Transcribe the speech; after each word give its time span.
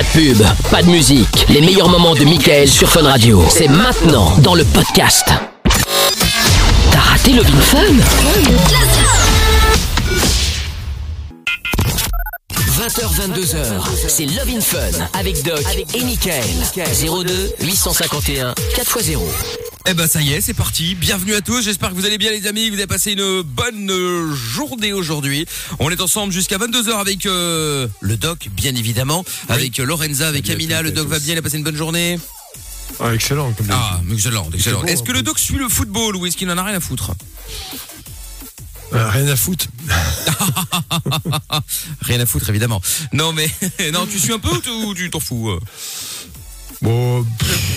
Pas 0.00 0.04
de 0.06 0.12
pub, 0.12 0.42
pas 0.70 0.82
de 0.82 0.88
musique. 0.88 1.44
Les 1.50 1.60
meilleurs 1.60 1.90
moments 1.90 2.14
de 2.14 2.24
Michael 2.24 2.66
sur 2.66 2.88
Fun 2.88 3.02
Radio. 3.02 3.44
C'est 3.50 3.68
maintenant 3.68 4.32
dans 4.38 4.54
le 4.54 4.64
podcast. 4.64 5.26
T'as 6.90 7.00
raté 7.00 7.32
le 7.32 7.42
Vin 7.42 7.60
Fun 7.60 7.78
20h, 12.54 13.28
22h, 13.28 13.58
c'est 14.08 14.24
Love 14.24 14.48
in 14.56 14.60
Fun 14.62 14.78
avec 15.12 15.42
Doc 15.42 15.62
et 15.92 16.02
Michael. 16.02 16.44
02 17.26 17.52
851 17.60 18.54
4x0. 18.74 19.18
Eh 19.90 19.94
ben 19.94 20.06
ça 20.06 20.22
y 20.22 20.32
est, 20.32 20.40
c'est 20.40 20.54
parti. 20.54 20.94
Bienvenue 20.94 21.34
à 21.34 21.40
tous. 21.40 21.62
J'espère 21.62 21.90
que 21.90 21.96
vous 21.96 22.06
allez 22.06 22.16
bien 22.16 22.30
les 22.30 22.46
amis. 22.46 22.70
Vous 22.70 22.76
avez 22.76 22.86
passé 22.86 23.10
une 23.10 23.42
bonne 23.42 23.90
euh, 23.90 24.32
journée 24.32 24.92
aujourd'hui. 24.92 25.46
On 25.80 25.90
est 25.90 26.00
ensemble 26.00 26.32
jusqu'à 26.32 26.58
22h 26.58 26.92
avec 26.92 27.26
euh, 27.26 27.88
le 28.00 28.16
doc, 28.16 28.50
bien 28.52 28.72
évidemment, 28.76 29.24
avec 29.48 29.80
euh, 29.80 29.84
Lorenza, 29.84 30.28
avec 30.28 30.48
à 30.48 30.48
Amina. 30.48 30.76
toutes 30.76 30.82
Le 30.82 30.92
doc 30.92 31.08
va 31.08 31.18
bien. 31.18 31.34
Il 31.34 31.38
a 31.38 31.42
passé 31.42 31.56
une 31.56 31.64
bonne 31.64 31.74
journée? 31.74 32.20
Ah, 33.00 33.12
excellent, 33.12 33.52
comme 33.52 33.66
Ah, 33.72 34.00
excellent, 34.12 34.48
excellent. 34.54 34.84
Est-ce 34.84 35.02
que 35.02 35.10
un 35.10 35.10
le 35.10 35.22
doc 35.22 35.40
suit 35.40 35.58
le 35.58 35.68
football 35.68 36.14
ou 36.14 36.24
est-ce 36.24 36.36
qu'il 36.36 36.48
en 36.52 36.56
a 36.56 36.62
rien 36.62 36.76
à 36.76 36.80
foutre? 36.80 37.10
Euh, 38.92 39.08
rien 39.08 39.26
à 39.26 39.36
foutre. 39.36 39.66
Rien 42.02 42.20
à 42.20 42.26
foutre 42.26 42.48
évidemment. 42.50 42.80
Non 43.12 43.32
mais 43.32 43.48
non, 43.92 44.06
tu 44.06 44.18
suis 44.18 44.32
un 44.32 44.38
peu 44.38 44.50
ou 44.50 44.94
tu 44.94 45.10
t'en 45.10 45.20
fous 45.20 45.58
Bon, 46.82 47.26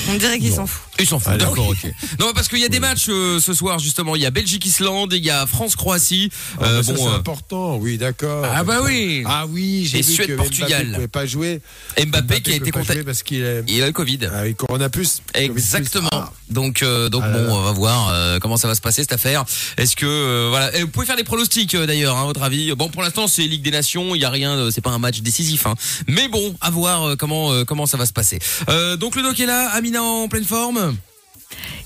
On 0.09 0.13
dirait 0.16 0.39
qu'il 0.39 0.52
s'en 0.53 0.66
fout. 0.66 0.81
Il 0.99 1.05
s'en 1.07 1.20
fout. 1.20 1.31
Ah, 1.34 1.38
D'accord, 1.38 1.67
ok. 1.70 1.91
Non, 2.20 2.31
parce 2.34 2.48
qu'il 2.48 2.59
y 2.59 2.63
a 2.66 2.70
des 2.70 2.80
matchs 2.80 3.07
euh, 3.09 3.39
ce 3.41 3.53
soir 3.53 3.79
justement. 3.79 4.16
Il 4.16 4.21
y 4.21 4.26
a 4.26 4.31
Belgique-Islande, 4.31 5.12
il 5.13 5.23
y 5.26 5.29
a 5.29 5.45
France-Croatie. 5.45 6.29
ah, 6.62 6.63
Euh, 6.66 6.77
bah, 6.77 6.84
ça, 6.84 6.93
bon, 6.93 7.03
c'est 7.03 7.09
euh, 7.12 7.16
important, 7.17 7.76
oui, 7.77 7.98
d'accord. 7.98 8.45
ah 8.49 8.63
bah 8.63 8.79
oui. 8.84 9.23
Ah 9.26 9.45
oui, 9.49 9.85
j'ai 9.91 9.99
Et 9.99 10.02
vu 10.03 10.07
que 10.07 10.23
Suède-Portugal. 10.23 10.84
Mbappé 10.85 10.93
pouvait 10.95 11.07
pas 11.09 11.26
jouer. 11.26 11.62
Mbappé, 11.98 12.41
qui 12.41 12.52
a 12.52 12.53
peut 12.57 12.62
été 12.62 12.71
pas 12.71 12.79
contacté. 12.79 12.93
jouer 13.02 13.03
parce 13.03 13.23
qu'il 13.23 13.41
est 13.41 13.63
Il 13.67 13.81
a 13.81 13.88
le 13.88 13.91
Covid. 13.91 14.20
ah, 14.34 14.43
oui, 14.43 14.55
Corona 14.55 14.90
plus. 14.90 15.21
Covid 15.34 15.48
plus. 15.49 15.59
Exactement. 15.62 16.09
Ah. 16.13 16.31
Donc, 16.49 16.81
euh, 16.84 17.09
donc 17.09 17.24
Ah 17.26 17.29
bon, 17.31 17.54
on 17.55 17.62
va 17.63 17.71
voir 17.71 18.09
euh, 18.09 18.40
comment 18.40 18.57
ça 18.57 18.68
va 18.68 18.76
se 18.76 18.81
passer 18.81 19.01
cette 19.01 19.13
affaire. 19.13 19.43
Est-ce 19.77 19.96
que 19.96 20.05
euh, 20.05 20.48
voilà, 20.49 20.76
Et 20.77 20.81
vous 20.84 20.87
pouvez 20.90 21.05
faire 21.05 21.18
des 21.18 21.24
pronostics 21.24 21.74
euh, 21.76 21.85
d'ailleurs, 21.87 22.15
hein, 22.18 22.21
à 22.21 22.26
votre 22.26 22.43
avis. 22.43 22.71
Bon, 22.76 22.87
pour 22.90 23.01
l'instant, 23.01 23.27
c'est 23.27 23.43
Ligue 23.43 23.63
des 23.63 23.71
Nations. 23.71 24.15
Il 24.15 24.21
y 24.21 24.26
a 24.26 24.29
rien, 24.29 24.51
euh, 24.51 24.71
c'est 24.71 24.81
pas 24.81 24.91
un 24.91 24.99
match 24.99 25.20
décisif. 25.21 25.65
Hein. 25.65 25.74
Mais 26.07 26.27
bon, 26.29 26.55
à 26.62 26.70
voir 26.70 27.04
euh, 27.09 27.15
comment 27.15 27.51
euh, 27.51 27.65
comment 27.65 27.87
ça 27.87 27.98
va 27.98 28.05
se 28.05 28.13
passer. 28.13 28.40
Euh, 28.70 28.93
donc 28.98 29.16
le 29.16 29.22
doc 29.24 29.40
est 29.40 29.46
là. 29.46 29.70
Amina 29.72 30.02
en 30.04 30.27
pleine 30.27 30.46
forme. 30.46 30.96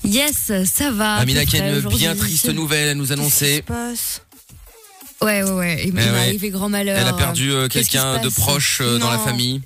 Yes, 0.04 0.52
ça 0.64 0.90
va. 0.90 1.16
Amina 1.16 1.44
qui 1.44 1.58
a 1.60 1.68
une 1.68 1.80
bien 1.88 2.14
triste 2.14 2.48
nouvelle 2.48 2.88
à 2.88 2.94
nous 2.94 3.12
annoncer. 3.12 3.62
Ouais, 5.20 5.42
ouais, 5.42 5.50
ouais. 5.50 5.80
Il 5.82 5.88
Eh 5.88 5.92
m'est 5.92 6.10
ouais. 6.10 6.18
arrivé 6.18 6.50
grand 6.50 6.68
malheur. 6.68 6.96
Elle 6.98 7.08
a 7.08 7.12
perdu 7.12 7.50
euh, 7.50 7.66
quelqu'un 7.68 8.18
de 8.20 8.28
proche 8.28 8.78
euh, 8.80 8.98
dans 8.98 9.10
la 9.10 9.18
famille. 9.18 9.60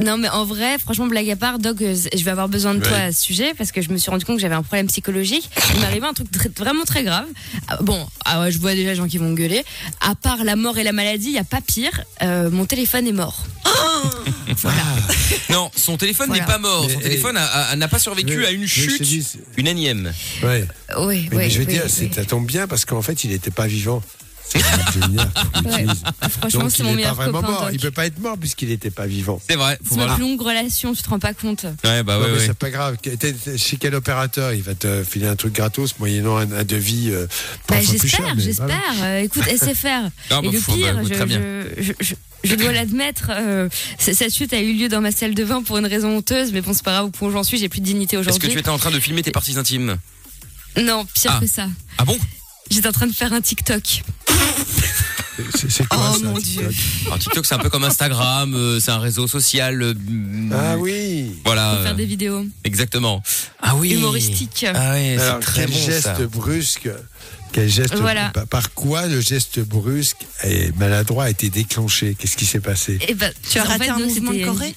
Non, 0.00 0.16
mais 0.16 0.28
en 0.28 0.44
vrai, 0.44 0.78
franchement, 0.78 1.06
blague 1.06 1.28
à 1.30 1.36
part, 1.36 1.58
Doc, 1.58 1.80
euh, 1.82 1.94
je 2.14 2.24
vais 2.24 2.30
avoir 2.30 2.48
besoin 2.48 2.74
de 2.74 2.80
toi 2.80 2.96
à 2.96 3.12
ce 3.12 3.20
sujet 3.22 3.52
parce 3.56 3.72
que 3.72 3.82
je 3.82 3.90
me 3.90 3.98
suis 3.98 4.10
rendu 4.10 4.24
compte 4.24 4.36
que 4.36 4.42
j'avais 4.42 4.54
un 4.54 4.62
problème 4.62 4.86
psychologique. 4.86 5.50
Il 5.74 5.80
m'est 5.80 5.86
arrivé 5.86 6.06
un 6.06 6.12
truc 6.14 6.30
très- 6.30 6.48
vraiment 6.56 6.84
très 6.84 7.04
grave. 7.04 7.26
Ah, 7.68 7.78
Bon, 7.82 8.06
ah 8.24 8.40
ouais, 8.40 8.50
je 8.52 8.58
vois 8.58 8.74
déjà 8.74 8.90
les 8.90 8.96
gens 8.96 9.06
qui 9.08 9.18
vont 9.18 9.32
gueuler. 9.32 9.64
À 10.00 10.14
part 10.14 10.44
la 10.44 10.56
mort 10.56 10.78
et 10.78 10.84
la 10.84 10.92
maladie, 10.92 11.26
il 11.26 11.32
n'y 11.32 11.38
a 11.38 11.44
pas 11.44 11.60
pire. 11.60 12.02
Euh, 12.22 12.50
mon 12.50 12.64
téléphone 12.66 13.06
est 13.06 13.12
mort. 13.12 13.44
Non, 15.50 15.70
son 15.74 15.96
téléphone 15.96 16.28
Voilà. 16.28 16.42
n'est 16.42 16.46
pas 16.46 16.58
mort. 16.58 16.88
Son 16.88 16.96
Mais, 16.98 17.02
téléphone 17.02 17.34
n'a 17.76 17.88
pas 17.88 17.98
survécu 17.98 18.36
Mais- 18.38 18.46
à 18.46 18.50
une 18.50 18.60
mais 18.62 18.66
je 18.66 18.74
te 18.86 18.90
chute, 18.92 19.02
dis, 19.02 19.26
une 19.56 19.66
énième. 19.66 20.12
Ouais. 20.42 20.66
Oui, 20.98 21.28
Mais, 21.30 21.36
oui. 21.36 21.50
je 21.50 21.58
vais 21.58 21.66
oui, 21.66 21.72
dire, 21.72 21.82
oui. 21.84 21.90
c'est- 21.90 22.14
ça 22.14 22.24
tombe 22.24 22.46
bien 22.46 22.66
parce 22.66 22.84
qu'en 22.84 23.02
fait, 23.02 23.24
il 23.24 23.30
n'était 23.30 23.50
pas 23.50 23.66
vivant. 23.66 24.02
C'est 24.52 25.00
génial 25.00 25.30
qu'on 25.54 25.70
Ouais. 25.70 25.86
Franchement, 26.40 26.68
c'est 26.68 26.78
il 26.78 26.84
mon 26.84 26.90
pas 26.90 26.96
meilleur 26.96 27.14
vraiment 27.14 27.40
copain. 27.40 27.52
mort. 27.52 27.68
Il 27.72 27.78
peut 27.80 27.90
pas 27.90 28.06
être 28.06 28.18
mort 28.18 28.36
puisqu'il 28.38 28.68
n'était 28.68 28.90
pas 28.90 29.06
vivant. 29.06 29.40
C'est 29.48 29.56
vrai. 29.56 29.78
C'est 29.88 29.96
plus 29.96 30.20
longue 30.20 30.40
relation, 30.40 30.92
tu 30.94 31.02
te 31.02 31.08
rends 31.08 31.18
pas 31.18 31.34
compte. 31.34 31.64
Ouais, 31.84 32.02
bah 32.02 32.18
Non, 32.18 32.24
ouais, 32.34 32.38
c'est 32.46 32.54
pas 32.54 32.70
grave. 32.70 32.96
Chez 33.56 33.76
quel 33.76 33.94
opérateur? 33.94 34.52
Il 34.52 34.62
va 34.62 34.74
te 34.74 35.02
filer 35.04 35.26
un 35.26 35.36
truc 35.36 35.54
gratos 35.54 35.98
moyennant 35.98 36.36
un, 36.36 36.50
un 36.52 36.64
devis 36.64 37.10
euh, 37.10 37.26
Bah, 37.68 37.76
j'espère, 37.80 38.34
j'espère. 38.38 38.66
voilà. 38.66 39.04
Euh, 39.04 39.20
écoute, 39.22 39.44
SFR. 39.48 39.86
Ah, 39.86 40.02
Et 40.04 40.28
bah, 40.30 40.40
le 40.52 40.58
faut- 40.60 40.72
bah, 40.72 40.78
pire, 40.78 41.04
je, 41.04 41.14
très 41.14 41.26
bien. 41.26 41.40
je, 41.78 41.82
je, 41.82 41.92
je- 42.00 42.14
je 42.44 42.54
dois 42.56 42.72
l'admettre, 42.72 43.28
euh, 43.30 43.68
cette 43.98 44.34
chute 44.34 44.52
a 44.52 44.60
eu 44.60 44.72
lieu 44.74 44.88
dans 44.88 45.00
ma 45.00 45.12
salle 45.12 45.32
de 45.34 45.44
bain 45.44 45.62
pour 45.62 45.78
une 45.78 45.86
raison 45.86 46.16
honteuse, 46.16 46.52
mais 46.52 46.60
bon, 46.60 46.72
c'est 46.74 46.82
pas 46.82 46.90
grave, 46.90 47.04
au 47.04 47.10
point 47.10 47.28
où 47.28 47.30
j'en 47.30 47.44
suis, 47.44 47.56
j'ai 47.56 47.68
plus 47.68 47.78
de 47.80 47.84
dignité 47.86 48.16
Est-ce 48.16 48.24
que 48.24 48.30
aujourd'hui. 48.30 48.50
tu 48.50 48.58
étais 48.58 48.68
en 48.68 48.78
train 48.78 48.90
de 48.90 48.98
filmer 48.98 49.22
tes 49.22 49.30
parties 49.30 49.56
intimes? 49.56 49.96
Non, 50.76 51.04
pire 51.14 51.34
Ah. 51.36 51.40
que 51.40 51.46
ça. 51.46 51.66
Ah 51.98 52.04
bon? 52.04 52.18
J'étais 52.72 52.88
en 52.88 52.92
train 52.92 53.06
de 53.06 53.12
faire 53.12 53.32
un 53.32 53.40
TikTok. 53.40 54.02
C'est- 55.54 55.70
C'est 55.70 55.86
quoi 55.88 56.12
Oh, 56.14 56.18
ça 56.18 56.26
mon 56.26 56.38
TikTok 56.38 56.68
Dieu. 56.68 56.78
Alors 57.06 57.18
TikTok 57.18 57.46
c'est 57.46 57.54
un 57.54 57.58
peu 57.58 57.70
comme 57.70 57.84
Instagram, 57.84 58.54
euh, 58.54 58.80
c'est 58.80 58.90
un 58.90 58.98
réseau 58.98 59.26
social. 59.26 59.82
euh, 59.82 59.94
Ah 60.52 60.76
oui. 60.78 61.32
Voilà. 61.44 61.74
Pour 61.74 61.82
faire 61.84 61.94
des 61.96 62.04
vidéos 62.06 62.46
Exactement. 62.64 63.22
Ah 63.60 63.74
oui. 63.76 63.92
humoristiques. 63.92 64.66
Ah 64.74 64.92
oui, 64.94 65.14
c'est 65.16 65.22
Alors, 65.22 65.40
très 65.40 65.62
quel 65.66 65.70
bon 65.70 65.86
geste 65.86 66.02
ça. 66.02 66.14
brusque 66.26 66.88
quel 67.52 67.68
geste 67.68 67.96
Voilà. 67.96 68.30
par- 68.30 68.46
par 68.46 68.72
quoi 68.72 69.06
le 69.06 69.20
geste 69.20 69.60
brusque 69.60 70.26
et 70.42 70.72
maladroit 70.78 71.24
a 71.24 71.30
été 71.30 71.50
déclenché? 71.50 72.14
Qu'est-ce 72.18 72.36
qui 72.38 72.46
s'est 72.46 72.60
passé? 72.60 72.98
Et 73.08 73.12
ben, 73.14 73.30
Tu 73.50 73.58
as 73.58 73.64
en 73.64 73.68
raté 73.68 73.84
fait, 73.84 73.90
un 73.90 73.98
nous, 73.98 74.06
mouvement 74.06 74.30
de 74.32 74.36
c'était- 74.38 74.46
Corée? 74.48 74.74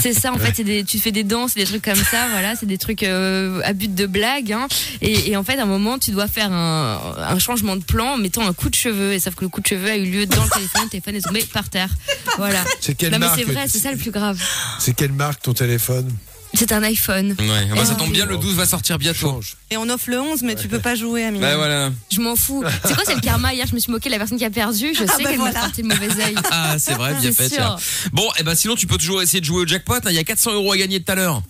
C'est 0.00 0.14
ça, 0.14 0.32
en 0.32 0.38
fait, 0.38 0.52
c'est 0.54 0.64
des, 0.64 0.84
tu 0.84 0.98
fais 0.98 1.12
des 1.12 1.24
danses, 1.24 1.54
des 1.54 1.64
trucs 1.64 1.82
comme 1.82 1.96
ça, 1.96 2.28
voilà, 2.30 2.56
c'est 2.56 2.64
des 2.66 2.78
trucs 2.78 3.02
euh, 3.02 3.60
à 3.64 3.72
but 3.74 3.94
de 3.94 4.06
blague. 4.06 4.52
Hein. 4.52 4.66
Et, 5.02 5.30
et 5.30 5.36
en 5.36 5.44
fait, 5.44 5.58
à 5.58 5.64
un 5.64 5.66
moment, 5.66 5.98
tu 5.98 6.12
dois 6.12 6.26
faire 6.28 6.50
un, 6.52 7.16
un 7.18 7.38
changement 7.38 7.76
de 7.76 7.84
plan 7.84 8.14
en 8.14 8.16
mettant 8.16 8.46
un 8.46 8.54
coup 8.54 8.70
de 8.70 8.74
cheveux. 8.74 9.12
Et 9.12 9.20
sauf 9.20 9.34
que 9.34 9.42
le 9.44 9.48
coup 9.50 9.60
de 9.60 9.66
cheveux 9.66 9.90
a 9.90 9.96
eu 9.96 10.06
lieu 10.06 10.26
dans 10.26 10.42
le 10.42 10.48
téléphone, 10.48 10.82
le 10.84 10.88
téléphone 10.88 11.16
est 11.16 11.20
tombé 11.20 11.44
par 11.52 11.68
terre. 11.68 11.90
Voilà. 12.38 12.64
C'est 12.80 12.94
quelle 12.94 13.12
Non, 13.12 13.18
mais 13.18 13.26
marque 13.26 13.38
c'est 13.38 13.44
vrai, 13.44 13.68
c'est 13.68 13.78
ça 13.80 13.92
le 13.92 13.98
plus 13.98 14.10
grave. 14.10 14.40
C'est 14.78 14.94
quelle 14.94 15.12
marque 15.12 15.42
ton 15.42 15.52
téléphone? 15.52 16.10
C'est 16.54 16.72
un 16.72 16.82
iPhone. 16.82 17.36
Ouais, 17.38 17.68
ah 17.70 17.74
bah, 17.76 17.84
ça 17.84 17.92
Ah. 17.94 17.98
tombe 17.98 18.12
bien, 18.12 18.26
le 18.26 18.36
12 18.36 18.56
va 18.56 18.66
sortir 18.66 18.98
bientôt. 18.98 19.18
Change. 19.18 19.56
Et 19.70 19.76
on 19.76 19.88
offre 19.88 20.10
le 20.10 20.20
11, 20.20 20.42
mais 20.42 20.56
tu 20.56 20.66
peux 20.68 20.80
pas 20.80 20.94
jouer, 20.96 21.24
Amina. 21.24 21.46
Bah 21.50 21.56
voilà. 21.56 21.90
Je 22.12 22.20
m'en 22.20 22.34
fous. 22.34 22.64
C'est 22.84 22.94
quoi, 22.94 23.04
c'est 23.06 23.14
le 23.14 23.20
karma 23.20 23.54
Hier, 23.54 23.66
je 23.68 23.74
me 23.74 23.78
suis 23.78 23.92
moqué 23.92 24.08
de 24.08 24.12
la 24.14 24.18
personne 24.18 24.36
qui 24.36 24.44
a 24.44 24.50
perdu. 24.50 24.88
Je 24.92 24.98
sais 24.98 25.06
bah 25.06 25.30
qu'elle 25.30 25.36
voilà. 25.36 25.52
m'a 25.54 25.60
porté 25.60 25.82
le 25.82 25.88
mauvais 25.88 26.22
œil. 26.24 26.34
Ah 26.50 26.76
c'est 26.78 26.94
vrai, 26.94 27.14
bien 27.14 27.32
fait. 27.32 27.48
tiens. 27.50 27.76
Bon, 28.12 28.28
et 28.38 28.42
ben 28.42 28.54
sinon 28.56 28.74
tu 28.74 28.86
peux 28.88 28.96
toujours 28.96 29.22
essayer 29.22 29.40
de 29.40 29.44
jouer 29.44 29.62
au 29.62 29.66
jackpot. 29.66 29.94
hein, 29.94 30.00
Il 30.08 30.14
y 30.14 30.18
a 30.18 30.24
400 30.24 30.52
euros 30.54 30.72
à 30.72 30.76
gagner 30.76 31.00
tout 31.02 31.12
à 31.12 31.14
l'heure. 31.14 31.42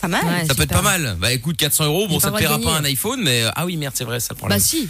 Pas 0.00 0.08
mal. 0.08 0.24
Ouais, 0.24 0.46
Ça 0.46 0.54
peut 0.54 0.62
être 0.62 0.70
pas 0.72 0.82
mal. 0.82 1.16
Bah 1.20 1.32
écoute, 1.32 1.56
400 1.58 1.84
euros, 1.84 2.08
bon 2.08 2.18
ça 2.18 2.30
pas 2.30 2.36
te 2.38 2.42
paiera 2.42 2.58
pas 2.58 2.72
un 2.76 2.84
iPhone, 2.84 3.20
mais 3.22 3.42
euh, 3.42 3.50
ah 3.54 3.64
oui 3.66 3.76
merde 3.76 3.94
c'est 3.96 4.04
vrai, 4.04 4.20
ça 4.20 4.28
le 4.30 4.36
problème. 4.36 4.58
Bah 4.58 4.64
si. 4.64 4.88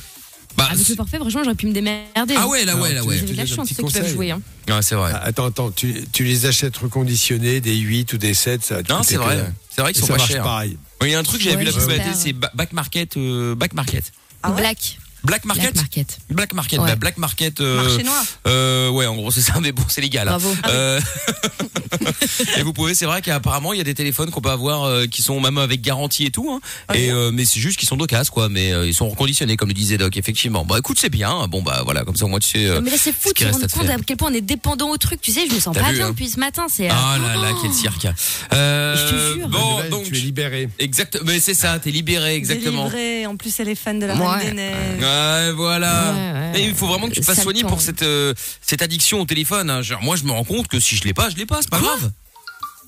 Bah, 0.56 0.68
Avec 0.70 0.84
c'est- 0.84 0.92
le 0.92 0.96
parfait, 0.96 1.16
franchement, 1.18 1.42
j'aurais 1.42 1.54
pu 1.56 1.66
me 1.66 1.72
démerder. 1.72 2.34
ah 2.36 2.46
ouais 2.46 2.64
là 2.64 2.76
ouais 2.76 2.92
là 2.94 3.02
ouais. 3.04 3.18
Avez 3.18 3.32
de 3.32 3.36
la 3.36 3.44
chance, 3.46 3.68
petit 3.68 3.74
ceux 3.74 3.82
qui 3.84 3.92
peuvent 3.92 4.02
conseil. 4.02 4.14
jouer. 4.14 4.30
Hein. 4.30 4.40
C'est 4.82 4.94
vrai. 4.94 5.10
Ah, 5.14 5.22
Attends, 5.24 5.46
attends, 5.46 5.70
tu, 5.70 6.04
tu 6.12 6.24
les 6.24 6.46
achètes 6.46 6.76
reconditionnés, 6.76 7.60
des 7.60 7.74
8 7.76 8.12
ou 8.12 8.18
des 8.18 8.34
7, 8.34 8.64
ça 8.64 8.76
Non 8.88 9.02
c'est 9.02 9.16
vrai. 9.16 9.44
C'est 9.74 9.80
vrai 9.82 9.92
qu'ils 9.92 10.02
sont 10.02 10.08
ça 10.08 10.16
pas 10.16 10.26
chers. 10.26 10.42
pareil. 10.44 10.78
Il 11.02 11.08
y 11.08 11.14
a 11.14 11.18
un 11.18 11.22
truc, 11.22 11.40
j'avais 11.42 11.56
Ouais, 11.56 11.64
vu 11.64 11.66
la 11.66 11.72
publicité, 11.72 12.10
c'est 12.14 12.32
Ba- 12.32 12.50
Back 12.54 12.72
Market, 12.72 13.16
euh, 13.16 13.54
Back 13.54 13.74
Market. 13.74 14.12
Ah 14.42 14.50
ouais 14.52 14.60
Black. 14.60 14.98
Black 15.24 15.44
Market 15.44 15.64
Black 15.74 15.76
Market. 15.76 16.18
Black 16.30 16.52
Market, 16.52 16.78
Ouais. 16.80 16.86
bah, 16.90 16.96
Black 16.96 17.18
Market. 17.18 17.60
euh, 17.60 17.82
Marché 17.82 18.02
noir. 18.02 18.24
euh, 18.46 18.90
ouais, 18.90 19.06
en 19.06 19.14
gros 19.16 19.30
c'est 19.30 19.40
ça, 19.40 19.54
mais 19.60 19.72
bon 19.72 19.82
c'est 19.88 20.00
légal. 20.00 20.28
hein. 20.28 20.32
Bravo. 20.38 20.54
Euh, 20.68 21.00
et 22.58 22.62
vous 22.62 22.72
pouvez, 22.72 22.94
c'est 22.94 23.06
vrai 23.06 23.22
qu'apparemment 23.22 23.72
il 23.72 23.78
y 23.78 23.80
a 23.80 23.84
des 23.84 23.94
téléphones 23.94 24.30
qu'on 24.30 24.40
peut 24.40 24.50
avoir 24.50 24.84
euh, 24.84 25.06
qui 25.06 25.22
sont 25.22 25.40
même 25.40 25.58
avec 25.58 25.80
garantie 25.80 26.26
et 26.26 26.30
tout. 26.30 26.50
Hein. 26.50 26.60
Ah 26.88 26.96
et 26.96 27.10
euh, 27.10 27.30
mais 27.32 27.44
c'est 27.44 27.60
juste 27.60 27.78
qu'ils 27.78 27.88
sont 27.88 27.96
d'occasion 27.96 28.32
quoi, 28.32 28.48
mais 28.48 28.72
euh, 28.72 28.86
ils 28.86 28.94
sont 28.94 29.08
reconditionnés 29.08 29.56
comme 29.56 29.68
le 29.68 29.74
disait 29.74 29.98
Doc 29.98 30.16
effectivement. 30.16 30.64
Bah 30.64 30.76
écoute 30.78 30.98
c'est 31.00 31.10
bien. 31.10 31.46
Bon 31.48 31.62
bah 31.62 31.82
voilà 31.84 32.04
comme 32.04 32.16
ça 32.16 32.26
moi 32.26 32.38
tu 32.40 32.48
sais. 32.48 32.66
euh, 32.66 32.80
mais 32.82 32.90
là, 32.90 32.96
c'est 32.98 33.12
fou 33.12 33.30
à 33.30 33.32
te 33.32 33.44
compte 33.50 33.70
faire. 33.70 33.90
à 33.90 33.96
quel 34.06 34.16
point 34.16 34.30
on 34.30 34.34
est 34.34 34.40
dépendant 34.40 34.90
au 34.90 34.96
truc. 34.96 35.20
Tu 35.20 35.32
sais, 35.32 35.46
je 35.48 35.54
me 35.54 35.60
sens 35.60 35.74
pas 35.76 35.88
vu, 35.90 35.96
bien 35.96 36.06
hein 36.06 36.10
depuis 36.10 36.28
ce 36.28 36.38
matin. 36.38 36.66
C'est. 36.68 36.88
Ah 36.90 37.16
là 37.20 37.36
là 37.40 37.50
quel 37.62 37.72
cirque. 37.72 38.06
Euh, 38.52 38.96
Je 38.96 39.02
te 39.34 39.38
jure. 39.38 39.48
Bon 39.48 39.70
nouvelle, 39.76 39.90
donc 39.90 40.04
tu 40.04 40.16
es 40.16 40.20
libéré. 40.20 40.68
exact, 40.78 41.18
mais 41.24 41.40
c'est 41.40 41.54
ça, 41.54 41.78
t'es 41.78 41.90
libéré 41.90 42.34
exactement. 42.34 42.88
Délivré. 42.88 43.26
En 43.26 43.36
plus, 43.36 43.58
elle 43.60 43.68
est 43.68 43.74
fan 43.74 43.98
de 43.98 44.06
la. 44.06 44.14
Reine 44.14 44.48
des 44.50 44.52
Neiges. 44.54 45.00
Ouais, 45.14 45.52
voilà. 45.52 46.12
Ouais, 46.12 46.32
ouais. 46.52 46.60
Et 46.60 46.64
il 46.66 46.74
faut 46.74 46.86
vraiment 46.86 47.08
que 47.08 47.12
tu 47.14 47.20
te 47.20 47.24
fasses 47.26 47.42
soigner 47.42 47.62
pour 47.64 47.80
cette 47.80 48.02
euh, 48.02 48.34
cette 48.60 48.82
addiction 48.82 49.20
au 49.20 49.24
téléphone. 49.26 49.70
hein. 49.70 49.82
Genre, 49.82 50.02
moi, 50.02 50.16
je 50.16 50.24
me 50.24 50.32
rends 50.32 50.44
compte 50.44 50.68
que 50.68 50.80
si 50.80 50.96
je 50.96 51.04
l'ai 51.04 51.14
pas, 51.14 51.28
je 51.30 51.36
l'ai 51.36 51.46
pas. 51.46 51.60
C'est 51.62 51.70
pas 51.70 51.80
grave. 51.80 52.10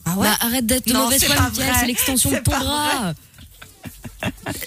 Ah 0.05 0.15
ouais 0.17 0.29
Bah, 0.29 0.37
arrête 0.41 0.67
d'être 0.67 0.87
de 0.87 0.93
Non, 0.93 1.05
mauvaise 1.05 1.21
c'est 1.21 1.27
foi, 1.27 1.37
pas 1.37 1.51
Mickaël, 1.51 1.71
vrai. 1.71 1.81
c'est 1.81 1.87
l'extension 1.87 2.31
de 2.31 2.37
C'est 2.37 2.43
ton 2.43 2.51
pas 2.53 2.59
bras. 2.61 3.13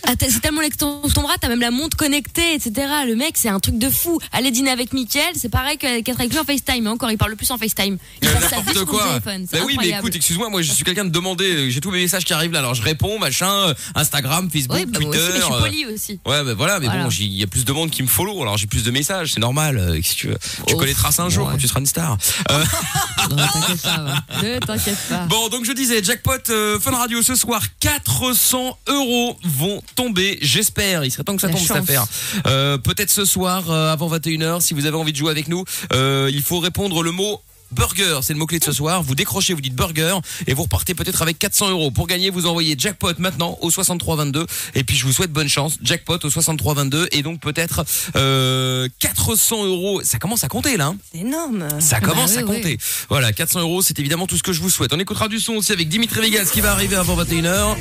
Ah, 0.08 0.14
c'est 0.20 0.40
tellement 0.42 0.62
l'extension 0.62 1.08
de 1.08 1.14
ton 1.14 1.22
bras, 1.22 1.34
t'as 1.40 1.48
même 1.48 1.60
la 1.62 1.72
montre 1.72 1.96
connectée, 1.98 2.54
etc. 2.56 2.72
Le 3.08 3.16
mec, 3.16 3.32
c'est 3.36 3.50
un 3.50 3.60
truc 3.60 3.78
de 3.78 3.90
fou. 3.90 4.20
Aller 4.32 4.52
dîner 4.52 4.72
avec 4.72 4.94
Mickaël, 4.94 5.34
c'est 5.36 5.50
pareil 5.50 5.78
qu'être 5.78 6.20
avec 6.20 6.32
lui 6.32 6.40
en 6.40 6.44
FaceTime. 6.44 6.84
Mais 6.84 6.90
encore, 6.90 7.12
il 7.12 7.18
parle 7.18 7.32
le 7.32 7.38
plus 7.38 7.50
en 7.52 7.58
FaceTime. 7.58 7.98
Il 8.22 8.28
Euh, 8.28 8.34
passe 8.34 8.50
sa 8.50 8.56
vie 8.58 8.66
N'importe 8.68 8.78
sur 8.78 8.80
son 8.82 8.86
quoi. 8.86 9.08
téléphone. 9.20 9.46
C'est 9.50 9.60
Bah 9.60 9.64
oui, 9.66 9.78
mais 9.80 9.90
écoute, 9.90 10.16
excuse-moi, 10.16 10.50
moi 10.50 10.62
je 10.62 10.72
suis 10.72 10.84
quelqu'un 10.84 11.06
de 11.06 11.10
demandé. 11.10 11.70
J'ai 11.72 11.82
tous 11.82 11.92
mes 11.92 12.00
messages 12.02 12.26
qui 12.26 12.34
arrivent 12.34 12.52
là, 12.52 12.60
alors 12.60 12.74
je 12.76 12.82
réponds, 12.82 13.20
machin, 13.20 13.52
euh, 13.52 13.74
Instagram, 13.96 14.50
Facebook, 14.52 14.78
Oui, 14.78 14.86
bah, 14.86 15.00
moi 15.00 15.12
Twitter. 15.12 15.24
aussi, 15.24 15.34
mais 15.34 15.40
je 15.40 15.46
suis 15.46 15.54
euh, 15.54 15.60
poli 15.60 15.86
aussi. 15.94 16.20
Ouais, 16.26 16.44
mais 16.44 16.54
voilà, 16.54 16.80
mais 16.80 16.86
Voilà. 16.88 17.04
bon, 17.04 17.10
il 17.10 17.34
y 17.38 17.44
a 17.44 17.48
plus 17.48 17.66
de 17.66 17.72
monde 17.72 17.90
qui 17.92 18.04
me 18.04 18.08
follow, 18.08 18.42
alors 18.42 18.58
j'ai 18.58 18.68
plus 18.68 18.84
de 18.84 18.92
messages, 18.92 19.34
c'est 19.34 19.40
normal. 19.40 19.78
euh, 19.78 20.00
si 20.02 20.16
tu, 20.16 20.28
veux. 20.28 20.38
tu 20.68 20.74
Oh, 20.74 20.78
connaîtras 20.78 21.12
ça 21.12 21.24
un 21.24 21.30
jour 21.30 21.46
ouais. 21.48 21.54
quand 21.54 21.58
tu 21.60 21.68
seras 21.68 21.80
une 21.80 21.86
star. 21.86 22.18
Euh, 22.52 22.64
Non, 23.30 23.36
t'inquiète 23.38 23.82
pas, 23.82 23.98
va. 23.98 24.24
Ne 24.42 24.60
t'inquiète 24.60 24.98
pas. 25.10 25.26
Bon, 25.28 25.50
donc 25.50 25.66
je 25.66 25.72
disais, 25.74 26.04
jackpot 26.04 26.32
euh, 26.50 26.80
Fun 26.80 26.92
Radio 26.92 27.22
ce 27.22 27.36
soir, 27.36 27.62
400 27.80 28.78
euros 28.88 29.29
vont 29.44 29.82
tomber, 29.96 30.38
j'espère. 30.42 31.04
Il 31.06 31.12
serait 31.12 31.24
temps 31.24 31.36
que 31.36 31.42
ça 31.42 31.48
La 31.48 31.54
tombe 31.54 31.64
cette 31.64 31.78
affaire. 31.78 32.06
Euh, 32.48 32.78
Peut-être 32.78 33.10
ce 33.10 33.26
soir, 33.26 33.70
euh, 33.70 33.92
avant 33.92 34.10
21h, 34.10 34.62
si 34.62 34.74
vous 34.74 34.86
avez 34.86 34.98
envie 34.98 35.12
de 35.12 35.18
jouer 35.18 35.32
avec 35.32 35.48
nous, 35.48 35.64
euh, 35.94 36.30
il 36.32 36.42
faut 36.42 36.60
répondre 36.60 37.04
le 37.04 37.12
mot 37.12 37.42
burger, 37.72 38.20
c'est 38.22 38.34
le 38.34 38.40
mot-clé 38.40 38.60
de 38.60 38.64
ce 38.64 38.72
soir. 38.72 39.04
Vous 39.04 39.16
décrochez, 39.16 39.54
vous 39.54 39.62
dites 39.62 39.76
burger 39.76 40.18
et 40.48 40.54
vous 40.54 40.64
repartez 40.64 40.94
peut-être 40.96 41.22
avec 41.22 41.38
400 41.40 41.70
euros. 41.70 41.92
Pour 41.92 42.08
gagner, 42.08 42.30
vous 42.30 42.46
envoyez 42.46 42.76
jackpot 42.78 43.14
maintenant 43.20 43.58
au 43.62 43.70
6322 43.72 44.46
et 44.76 44.84
puis 44.84 44.96
je 44.96 45.06
vous 45.06 45.12
souhaite 45.14 45.32
bonne 45.32 45.50
chance. 45.50 45.78
Jackpot 45.82 46.18
au 46.24 46.30
6322 46.30 47.08
et 47.12 47.22
donc 47.22 47.40
peut-être 47.40 47.84
euh, 48.16 48.88
400 49.00 49.66
euros. 49.66 50.02
Ça 50.04 50.20
commence 50.20 50.44
à 50.44 50.48
compter 50.48 50.78
là. 50.78 50.88
hein. 50.88 50.98
C'est 51.12 51.20
énorme. 51.20 51.68
Ça 51.80 52.00
commence 52.00 52.34
Bah 52.36 52.42
à 52.42 52.44
oui, 52.44 52.56
compter. 52.56 52.78
Voilà, 53.10 53.32
400 53.34 53.62
euros, 53.62 53.82
c'est 53.82 54.00
évidemment 54.00 54.28
tout 54.28 54.38
ce 54.38 54.44
que 54.44 54.54
je 54.54 54.62
vous 54.62 54.70
souhaite. 54.70 54.94
On 54.94 55.00
écoutera 55.00 55.28
du 55.28 55.40
son 55.40 55.54
aussi 55.54 55.72
avec 55.72 55.90
Dimitri 55.90 56.22
Vegas 56.22 56.50
qui 56.54 56.62
va 56.62 56.72
arriver 56.72 56.96
avant 56.96 57.16
21h. 57.22 57.76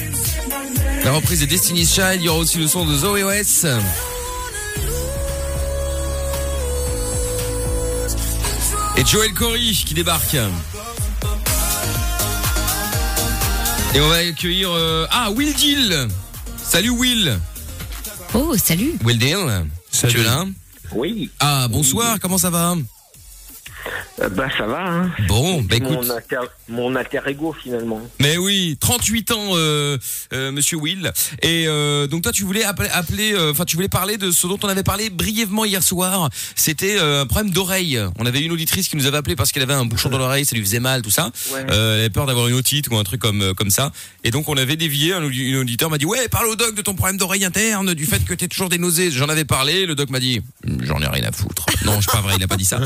La 1.05 1.13
reprise 1.13 1.41
de 1.41 1.47
Destiny's 1.47 1.95
Child, 1.95 2.17
il 2.21 2.25
y 2.25 2.29
aura 2.29 2.39
aussi 2.41 2.59
le 2.59 2.67
son 2.67 2.85
de 2.85 2.97
Zoé 2.97 3.23
West. 3.25 3.67
Et 8.99 9.05
Joel 9.07 9.33
Corey 9.33 9.61
qui 9.61 9.95
débarque. 9.95 10.35
Et 13.95 14.01
on 14.01 14.09
va 14.09 14.17
accueillir... 14.17 14.71
euh, 14.71 15.07
Ah, 15.11 15.31
Will 15.31 15.55
Deal 15.55 16.09
Salut 16.63 16.91
Will 16.91 17.39
Oh, 18.35 18.55
salut. 18.57 18.95
Will 19.05 19.19
Deal 19.19 19.39
Salut. 19.91 20.15
Tu 20.15 20.21
es 20.21 20.25
là? 20.25 20.45
Oui, 20.93 21.31
Ah, 21.41 21.67
bonsoir, 21.71 22.19
comment 22.21 22.39
ça 22.39 22.51
va? 22.51 22.75
Euh, 24.21 24.29
bah 24.29 24.49
ça 24.57 24.67
va. 24.67 24.87
Hein. 24.87 25.11
Bon, 25.29 25.63
bah 25.63 25.77
écoute... 25.77 25.91
Mon 25.91 26.11
alter, 26.11 26.41
mon 26.69 26.97
alter 26.97 27.21
ego 27.27 27.55
finalement. 27.61 28.01
Mais 28.21 28.37
oui, 28.37 28.77
38 28.81 29.31
ans, 29.33 29.37
euh, 29.55 29.99
euh, 30.33 30.53
Monsieur 30.53 30.77
Will. 30.79 31.13
Et 31.43 31.65
euh, 31.67 32.07
donc 32.07 32.23
toi, 32.23 32.33
tu 32.33 32.45
voulais 32.45 32.65
appeler, 32.65 33.33
euh, 33.35 33.51
enfin, 33.53 33.65
tu 33.65 33.77
voulais 33.77 33.89
parler 33.89 34.17
de 34.17 34.31
ce 34.31 34.47
dont 34.47 34.59
on 34.63 34.69
avait 34.69 34.83
parlé 34.83 35.11
brièvement 35.11 35.65
hier 35.65 35.83
soir. 35.83 36.29
C'était 36.55 36.97
euh, 36.99 37.23
un 37.23 37.27
problème 37.27 37.53
d'oreille. 37.53 38.01
On 38.19 38.27
avait 38.27 38.41
une 38.41 38.53
auditrice 38.53 38.89
qui 38.89 38.97
nous 38.97 39.07
avait 39.07 39.17
appelé 39.19 39.37
parce 39.37 39.53
qu'elle 39.53 39.63
avait 39.63 39.75
un 39.75 39.85
bouchon 39.85 40.09
dans 40.09 40.19
l'oreille, 40.19 40.45
ça 40.45 40.55
lui 40.57 40.63
faisait 40.63 40.81
mal, 40.81 41.03
tout 41.03 41.11
ça. 41.11 41.31
Ouais. 41.53 41.65
Elle 41.69 41.75
avait 41.75 42.11
peur 42.11 42.27
d'avoir 42.27 42.49
une 42.49 42.55
otite 42.55 42.89
ou 42.91 42.97
un 42.97 43.05
truc 43.05 43.21
comme 43.21 43.55
comme 43.55 43.71
ça. 43.71 43.93
Et 44.25 44.31
donc 44.31 44.49
on 44.49 44.57
avait 44.57 44.77
dévié. 44.77 45.13
Un, 45.15 45.23
audi- 45.25 45.55
un 45.55 45.61
auditeur 45.61 45.91
m'a 45.91 45.99
dit 45.99 46.07
ouais, 46.07 46.29
parle 46.29 46.47
au 46.49 46.57
doc 46.57 46.75
de 46.75 46.83
ton 46.83 46.95
problème 46.95 47.17
d'oreille 47.17 47.45
interne, 47.45 47.95
du 47.95 48.07
fait 48.07 48.25
que 48.25 48.35
t'es 48.35 48.49
toujours 48.49 48.69
des 48.69 48.79
nausées. 48.79 49.11
J'en 49.11 49.29
avais 49.29 49.45
parlé. 49.45 49.87
Le 49.87 49.95
doc 49.95 50.11
m'a 50.11 50.21
dit 50.21 50.41
j'en 50.83 51.01
ai 51.01 51.07
rien 51.07 51.25
à 51.25 51.33
foutre. 51.33 51.67
Non, 51.85 52.01
c'est 52.01 52.11
pas 52.11 52.21
vrai, 52.21 52.35
il 52.37 52.43
a 52.43 52.49
pas 52.49 52.57
dit 52.57 52.65
ça. 52.65 52.81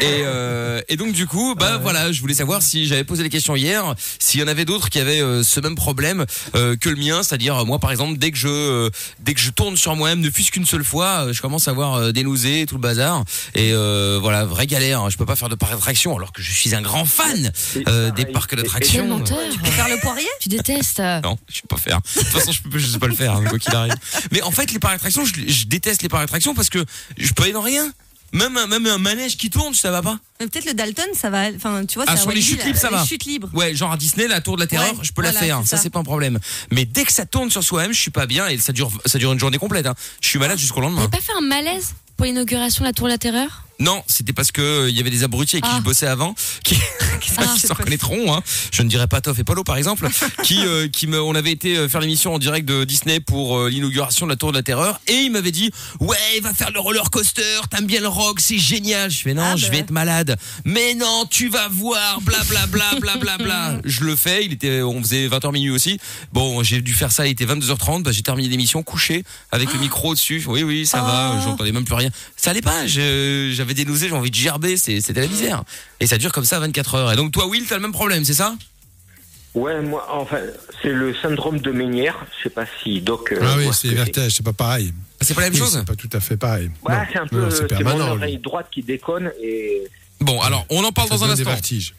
Et, 0.00 0.22
euh, 0.44 0.80
et 0.88 0.96
donc 0.96 1.12
du 1.12 1.26
coup, 1.26 1.54
bah 1.54 1.78
voilà, 1.78 2.12
je 2.12 2.20
voulais 2.20 2.34
savoir 2.34 2.62
si 2.62 2.86
j'avais 2.86 3.04
posé 3.04 3.22
les 3.22 3.28
questions 3.30 3.56
hier, 3.56 3.94
s'il 4.18 4.40
y 4.40 4.42
en 4.42 4.48
avait 4.48 4.64
d'autres 4.64 4.88
qui 4.90 4.98
avaient 4.98 5.20
euh, 5.22 5.42
ce 5.42 5.60
même 5.60 5.74
problème 5.74 6.24
euh, 6.54 6.76
que 6.76 6.88
le 6.88 6.96
mien, 6.96 7.22
c'est-à-dire 7.22 7.56
euh, 7.56 7.64
moi 7.64 7.78
par 7.78 7.90
exemple, 7.90 8.18
dès 8.18 8.30
que 8.30 8.38
je 8.38 8.48
euh, 8.48 8.90
dès 9.20 9.34
que 9.34 9.40
je 9.40 9.50
tourne 9.50 9.76
sur 9.76 9.94
moi-même, 9.96 10.20
ne 10.20 10.30
fût-ce 10.30 10.50
qu'une 10.50 10.66
seule 10.66 10.84
fois, 10.84 11.26
euh, 11.26 11.32
je 11.32 11.40
commence 11.42 11.68
à 11.68 11.70
avoir 11.70 11.94
euh, 11.94 12.12
des 12.12 12.22
nausées, 12.22 12.60
et 12.62 12.66
tout 12.66 12.74
le 12.76 12.80
bazar. 12.80 13.24
Et 13.54 13.72
euh, 13.72 14.18
voilà, 14.20 14.44
vraie 14.44 14.66
galère. 14.66 15.00
hein. 15.02 15.10
Je 15.10 15.16
peux 15.16 15.26
pas 15.26 15.36
faire 15.36 15.48
de 15.48 15.54
parc 15.54 15.72
d'attraction 15.72 16.16
alors 16.16 16.32
que 16.32 16.42
je 16.42 16.52
suis 16.52 16.74
un 16.74 16.82
grand 16.82 17.04
fan 17.04 17.52
euh, 17.88 18.10
des 18.10 18.26
parcs 18.26 18.54
d'attraction. 18.54 19.06
menteur. 19.06 19.38
Faire 19.64 19.88
le 19.88 19.98
poirier? 20.00 20.28
Tu 20.40 20.48
détestes. 20.48 21.00
Non, 21.22 21.36
je 21.48 21.56
sais 21.56 21.62
pas 21.68 21.76
faire. 21.76 22.00
De 22.00 22.20
toute 22.20 22.28
façon, 22.28 22.52
je 22.52 22.62
peux, 22.62 22.78
je 22.78 22.86
sais 22.86 22.98
pas 22.98 23.06
le 23.06 23.14
faire, 23.14 23.34
hein, 23.34 23.44
quoi 23.48 23.58
qu'il 23.58 23.74
arrive. 23.74 23.94
Mais 24.32 24.42
en 24.42 24.50
fait, 24.50 24.72
les 24.72 24.78
parcs 24.78 24.94
d'attraction, 24.94 25.24
je, 25.24 25.32
je 25.46 25.66
déteste 25.66 26.02
les 26.02 26.08
parcs 26.08 26.22
d'attraction 26.22 26.54
parce 26.54 26.68
que 26.70 26.84
je 27.16 27.32
peux 27.32 27.44
aller 27.44 27.52
dans 27.52 27.60
rien. 27.62 27.90
Même 28.34 28.56
un, 28.56 28.66
même 28.66 28.84
un 28.86 28.98
manège 28.98 29.36
qui 29.36 29.48
tourne, 29.48 29.72
ça 29.74 29.90
va 29.92 30.02
pas. 30.02 30.18
Mais 30.40 30.48
Peut-être 30.48 30.66
le 30.66 30.74
Dalton, 30.74 31.04
ça 31.14 31.30
va. 31.30 31.44
Enfin, 31.54 31.86
tu 31.86 31.94
vois, 31.94 32.04
Ah, 32.08 32.12
à 32.12 32.16
sur 32.16 32.32
les 32.32 32.42
chutes 32.42 32.64
libres, 32.64 32.78
ça 32.78 32.90
les 32.90 32.96
va. 32.96 33.06
chutes 33.06 33.24
libres. 33.24 33.48
Ouais, 33.54 33.74
genre 33.74 33.92
à 33.92 33.96
Disney, 33.96 34.26
la 34.26 34.40
tour 34.40 34.56
de 34.56 34.60
la 34.60 34.66
terreur, 34.66 34.92
Ouais, 34.92 34.98
je 35.02 35.12
peux 35.12 35.22
la 35.22 35.32
faire, 35.32 35.60
ça, 35.64 35.76
ça. 35.76 35.82
c'est 35.82 35.88
pas 35.90 36.00
un 36.00 36.04
problème. 36.04 36.38
Mais 36.72 36.84
dès 36.84 37.04
que 37.04 37.12
ça 37.12 37.24
tourne 37.26 37.50
sur 37.50 37.62
soi-même, 37.62 37.92
je 37.92 38.00
suis 38.00 38.10
pas 38.10 38.26
bien 38.26 38.48
et 38.48 38.58
ça 38.58 38.72
dure, 38.72 38.90
ça 39.06 39.18
dure 39.18 39.32
une 39.32 39.38
journée 39.38 39.58
complète. 39.58 39.86
Hein. 39.86 39.94
Je 40.20 40.28
suis 40.28 40.38
malade 40.38 40.58
jusqu'au 40.58 40.80
lendemain. 40.80 41.06
T'avais 41.08 41.22
pas 41.22 41.32
fait 41.32 41.38
un 41.38 41.46
malaise 41.46 41.94
pour 42.16 42.26
l'inauguration 42.26 42.82
de 42.84 42.88
la 42.88 42.92
Tour 42.92 43.06
de 43.06 43.12
la 43.12 43.18
Terreur? 43.18 43.62
Non, 43.80 44.02
c'était 44.06 44.32
parce 44.32 44.52
que 44.52 44.62
euh, 44.62 44.90
il 44.90 44.96
y 44.96 45.00
avait 45.00 45.10
des 45.10 45.24
abrutis 45.24 45.56
avec 45.56 45.64
qui 45.64 45.70
Ah. 45.72 45.78
je 45.78 45.82
bossais 45.84 46.06
avant, 46.06 46.34
qui, 46.62 46.76
qui, 47.20 47.30
Ah. 47.38 47.44
qui 47.54 47.60
se 47.60 47.72
reconnaîtront. 47.72 48.34
Hein. 48.34 48.42
Je 48.72 48.82
ne 48.82 48.88
dirais 48.88 49.08
pas 49.08 49.20
Toff 49.20 49.38
et 49.38 49.44
Polo 49.44 49.64
par 49.64 49.76
exemple, 49.76 50.08
qui, 50.44 50.64
euh, 50.64 50.88
qui 50.88 51.06
me, 51.06 51.20
on 51.20 51.34
avait 51.34 51.50
été 51.52 51.76
euh, 51.76 51.88
faire 51.88 52.00
l'émission 52.00 52.34
en 52.34 52.38
direct 52.38 52.66
de 52.68 52.84
Disney 52.84 53.20
pour 53.20 53.58
euh, 53.58 53.68
l'inauguration 53.68 54.26
de 54.26 54.30
la 54.30 54.36
Tour 54.36 54.52
de 54.52 54.56
la 54.58 54.62
Terreur, 54.62 55.00
et 55.08 55.14
il 55.14 55.30
m'avait 55.32 55.50
dit 55.50 55.70
ouais, 56.00 56.16
va 56.42 56.54
faire 56.54 56.70
le 56.70 56.78
roller 56.80 57.10
coaster, 57.10 57.42
t'aimes 57.70 57.86
bien 57.86 58.00
le 58.00 58.08
rock, 58.08 58.38
c'est 58.40 58.58
génial. 58.58 59.10
Je 59.10 59.18
fais 59.22 59.34
non, 59.34 59.42
Ah, 59.44 59.56
je 59.56 59.66
bah. 59.66 59.72
vais 59.72 59.78
être 59.78 59.90
malade. 59.90 60.36
Mais 60.64 60.94
non, 60.94 61.26
tu 61.28 61.48
vas 61.48 61.68
voir, 61.68 62.20
bla 62.20 62.42
bla 62.44 62.66
bla 62.66 62.94
bla 63.00 63.16
bla 63.16 63.38
bla. 63.38 63.78
Je 63.84 64.04
le 64.04 64.14
fais. 64.16 64.44
Il 64.44 64.52
était, 64.52 64.82
on 64.82 65.00
faisait 65.02 65.28
20h 65.28 65.52
minuit 65.52 65.70
aussi. 65.70 65.98
Bon, 66.32 66.62
j'ai 66.62 66.80
dû 66.80 66.94
faire 66.94 67.10
ça. 67.12 67.26
Il 67.26 67.30
était 67.30 67.44
22h30. 67.44 68.02
Bah, 68.02 68.12
j'ai 68.12 68.22
terminé 68.22 68.48
l'émission 68.48 68.82
couché 68.82 69.24
avec 69.50 69.72
le 69.72 69.78
micro 69.78 70.14
dessus. 70.14 70.42
Oui 70.46 70.62
oui, 70.62 70.86
ça 70.86 71.00
va. 71.02 71.40
J'entendais 71.42 71.72
même 71.72 71.84
plus 71.84 71.94
rien. 71.94 72.10
Ça 72.36 72.50
allait 72.50 72.62
pas. 72.62 72.86
J'avais 73.64 73.72
des 73.74 73.86
nausées, 73.86 74.08
j'ai 74.08 74.14
envie 74.14 74.30
de 74.30 74.34
gerber. 74.34 74.76
c'est- 74.76 75.00
C'était 75.00 75.22
la 75.22 75.26
misère. 75.26 75.64
Et 76.00 76.06
ça 76.06 76.18
dure 76.18 76.32
comme 76.32 76.44
ça 76.44 76.58
24 76.60 76.96
heures. 76.96 77.12
Et 77.12 77.16
donc 77.16 77.32
toi, 77.32 77.46
Will, 77.46 77.64
t'as 77.66 77.76
le 77.76 77.80
même 77.80 77.92
problème, 77.92 78.22
c'est 78.24 78.34
ça? 78.34 78.54
Ouais, 79.54 79.80
moi, 79.80 80.06
enfin, 80.10 80.38
c'est 80.82 80.90
le 80.92 81.14
syndrome 81.14 81.60
de 81.60 81.70
Ménière. 81.70 82.26
Je 82.38 82.42
sais 82.44 82.50
pas 82.50 82.66
si 82.82 83.00
Doc. 83.00 83.32
euh, 83.32 83.38
Ah 83.40 83.54
oui, 83.56 83.64
voit 83.64 83.72
ce 83.72 83.88
c'est 83.88 83.94
vertige, 83.94 84.32
c'est 84.32 84.44
pas 84.44 84.52
pareil. 84.52 84.92
C'est 85.22 85.32
pas 85.32 85.40
la 85.42 85.46
même 85.46 85.54
Oui, 85.54 85.60
chose? 85.60 85.72
C'est 85.78 85.86
pas 85.86 85.94
tout 85.94 86.10
à 86.12 86.20
fait 86.20 86.36
pareil. 86.36 86.70
Ouais, 86.86 86.94
c'est 87.12 87.18
un 87.18 87.26
peu. 87.26 87.48
c'est 87.50 87.68
C'est 87.74 87.84
mon 87.84 88.00
oreille 88.00 88.38
droite 88.38 88.66
qui 88.70 88.82
déconne 88.82 89.32
et. 89.42 89.84
Bon, 90.20 90.40
alors 90.40 90.64
on 90.70 90.82
en 90.84 90.92
parle 90.92 91.08
Ça 91.08 91.16
dans 91.16 91.24
un 91.24 91.30
instant. 91.30 91.50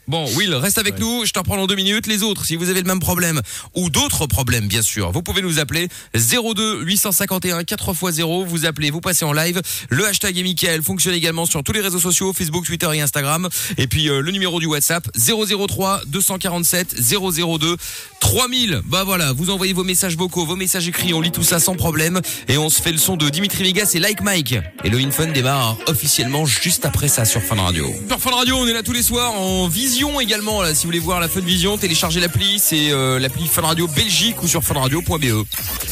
Bon, 0.07 0.25
Will, 0.35 0.53
reste 0.55 0.77
avec 0.79 0.95
Ouais. 0.95 0.99
nous. 1.01 1.25
Je 1.25 1.31
te 1.31 1.37
reprends 1.39 1.57
dans 1.57 1.67
deux 1.67 1.75
minutes. 1.75 2.07
Les 2.07 2.23
autres, 2.23 2.45
si 2.45 2.55
vous 2.55 2.69
avez 2.69 2.81
le 2.81 2.87
même 2.87 2.99
problème 2.99 3.41
ou 3.75 3.89
d'autres 3.89 4.25
problèmes, 4.25 4.67
bien 4.67 4.81
sûr, 4.81 5.11
vous 5.11 5.21
pouvez 5.21 5.41
nous 5.43 5.59
appeler 5.59 5.89
02 6.15 6.81
851 6.83 7.61
4x0. 7.61 8.45
Vous 8.45 8.65
appelez, 8.65 8.89
vous 8.89 9.01
passez 9.01 9.25
en 9.25 9.33
live. 9.33 9.61
Le 9.89 10.07
hashtag 10.07 10.37
est 10.39 10.43
Mickaël 10.43 10.81
fonctionne 10.81 11.13
également 11.13 11.45
sur 11.45 11.61
tous 11.63 11.71
les 11.73 11.81
réseaux 11.81 11.99
sociaux, 11.99 12.33
Facebook, 12.33 12.65
Twitter 12.65 12.89
et 12.93 13.01
Instagram. 13.01 13.47
Et 13.77 13.87
puis 13.87 14.09
euh, 14.09 14.21
le 14.21 14.31
numéro 14.31 14.59
du 14.59 14.65
WhatsApp 14.65 15.07
003 15.17 16.01
247 16.07 16.95
002 16.99 17.77
3000. 18.21 18.81
Bah 18.85 19.03
voilà, 19.03 19.33
vous 19.33 19.49
envoyez 19.51 19.73
vos 19.73 19.83
messages 19.83 20.15
vocaux, 20.17 20.45
vos 20.45 20.55
messages 20.55 20.87
écrits, 20.87 21.13
on 21.13 21.21
lit 21.21 21.31
tout 21.31 21.43
ça 21.43 21.59
sans 21.59 21.75
problème 21.75 22.21
et 22.47 22.57
on 22.57 22.69
se 22.69 22.81
fait 22.81 22.91
le 22.91 22.97
son 22.97 23.17
de 23.17 23.29
Dimitri 23.29 23.63
Vegas 23.63 23.91
et 23.93 23.99
Like 23.99 24.21
Mike. 24.21 24.55
Et 24.83 24.89
le 24.89 24.97
Infun 24.99 25.27
démarre 25.27 25.77
officiellement 25.87 26.45
juste 26.45 26.85
après 26.85 27.07
ça 27.07 27.25
sur 27.25 27.41
Fun 27.43 27.61
Radio. 27.61 27.87
Sur 28.07 28.19
Fun 28.19 28.31
Radio, 28.31 28.57
on 28.57 28.67
est 28.67 28.73
là 28.73 28.83
tous 28.83 28.93
les 28.93 29.01
soirs 29.01 29.33
en 29.33 29.67
vision 29.67 30.19
également. 30.21 30.63
Si 30.73 30.83
vous 30.83 30.89
voulez 30.89 30.99
voir 30.99 31.19
la 31.19 31.27
Fun 31.27 31.41
Vision, 31.41 31.77
téléchargez 31.77 32.19
l'appli, 32.19 32.59
c'est 32.59 32.91
euh, 32.91 33.19
l'appli 33.19 33.47
Fun 33.47 33.61
Radio 33.63 33.87
Belgique 33.87 34.41
ou 34.43 34.47
sur 34.47 34.63
funradio.be. 34.63 35.45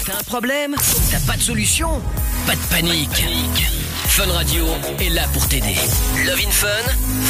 T'as 0.06 0.20
un 0.20 0.24
problème 0.24 0.76
T'as 1.12 1.20
pas 1.20 1.36
de 1.38 1.42
solution 1.42 2.02
Pas 2.46 2.56
de 2.56 2.62
panique. 2.70 3.26
Fun 4.08 4.32
Radio 4.32 4.66
est 5.00 5.10
là 5.10 5.28
pour 5.34 5.48
t'aider. 5.48 5.76
Love 6.26 6.40
in 6.48 6.52
Fun, 6.52 6.68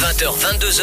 20h, 0.02 0.32
22h, 0.58 0.82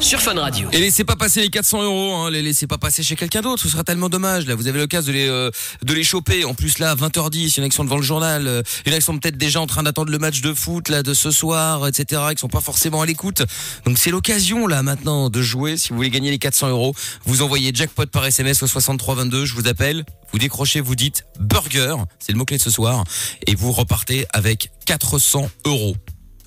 sur 0.00 0.20
Fun 0.20 0.34
Radio. 0.34 0.68
Et 0.72 0.78
laissez 0.78 1.04
pas 1.04 1.16
passer 1.16 1.40
les 1.40 1.50
400 1.50 1.82
euros, 1.82 2.14
hein, 2.14 2.30
les 2.30 2.42
laissez 2.42 2.66
pas 2.66 2.78
passer 2.78 3.02
chez 3.02 3.16
quelqu'un 3.16 3.40
d'autre, 3.40 3.62
ce 3.62 3.68
sera 3.68 3.84
tellement 3.84 4.08
dommage. 4.08 4.46
Là, 4.46 4.54
vous 4.54 4.68
avez 4.68 4.78
l'occasion 4.78 5.12
de 5.12 5.16
les 5.16 5.28
euh, 5.28 5.50
de 5.82 5.92
les 5.92 6.04
choper. 6.04 6.44
En 6.44 6.54
plus 6.54 6.78
là, 6.78 6.94
20h10, 6.94 7.36
il 7.36 7.58
y 7.58 7.60
en 7.60 7.64
a 7.64 7.68
qui 7.68 7.76
sont 7.76 7.84
devant 7.84 7.96
le 7.96 8.02
journal, 8.02 8.46
euh, 8.46 8.62
il 8.86 8.92
y 8.92 8.94
en 8.94 8.96
a 8.96 9.00
qui 9.00 9.04
sont 9.04 9.18
peut-être 9.18 9.36
déjà 9.36 9.60
en 9.60 9.66
train 9.66 9.82
d'attendre 9.82 10.10
le 10.10 10.18
match 10.18 10.40
de 10.40 10.54
foot 10.54 10.88
là 10.88 11.02
de 11.02 11.14
ce 11.14 11.30
soir, 11.30 11.86
etc. 11.86 12.22
Qui 12.30 12.40
sont 12.40 12.48
pas 12.48 12.60
forcément 12.60 13.02
à 13.02 13.06
l'écoute. 13.06 13.42
Donc 13.84 13.98
c'est 13.98 14.10
l'occasion 14.10 14.66
là 14.66 14.82
maintenant 14.82 15.30
de 15.30 15.42
jouer. 15.42 15.76
Si 15.76 15.90
vous 15.90 15.96
voulez 15.96 16.10
gagner 16.10 16.30
les 16.30 16.38
400 16.38 16.68
euros, 16.68 16.94
vous 17.24 17.42
envoyez 17.42 17.72
jackpot 17.74 18.06
par 18.06 18.24
SMS 18.24 18.62
au 18.62 18.66
6322. 18.66 19.44
Je 19.46 19.54
vous 19.54 19.68
appelle, 19.68 20.04
vous 20.32 20.38
décrochez, 20.38 20.80
vous 20.80 20.96
dites 20.96 21.24
burger, 21.40 21.96
c'est 22.18 22.32
le 22.32 22.38
mot 22.38 22.44
clé 22.44 22.58
de 22.58 22.62
ce 22.62 22.70
soir, 22.70 23.04
et 23.46 23.54
vous 23.54 23.72
repartez 23.72 24.26
avec 24.32 24.70
400 24.86 25.50
euros 25.64 25.96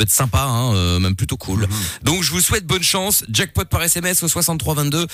peut 0.01 0.07
être 0.07 0.11
sympa, 0.11 0.41
hein, 0.41 0.73
euh, 0.73 0.99
même 0.99 1.15
plutôt 1.15 1.37
cool. 1.37 1.67
Donc 2.03 2.23
je 2.23 2.31
vous 2.31 2.41
souhaite 2.41 2.65
bonne 2.65 2.81
chance. 2.81 3.23
Jackpot 3.29 3.65
par 3.65 3.83
SMS 3.83 4.23
au 4.23 4.27
6322. 4.27 5.05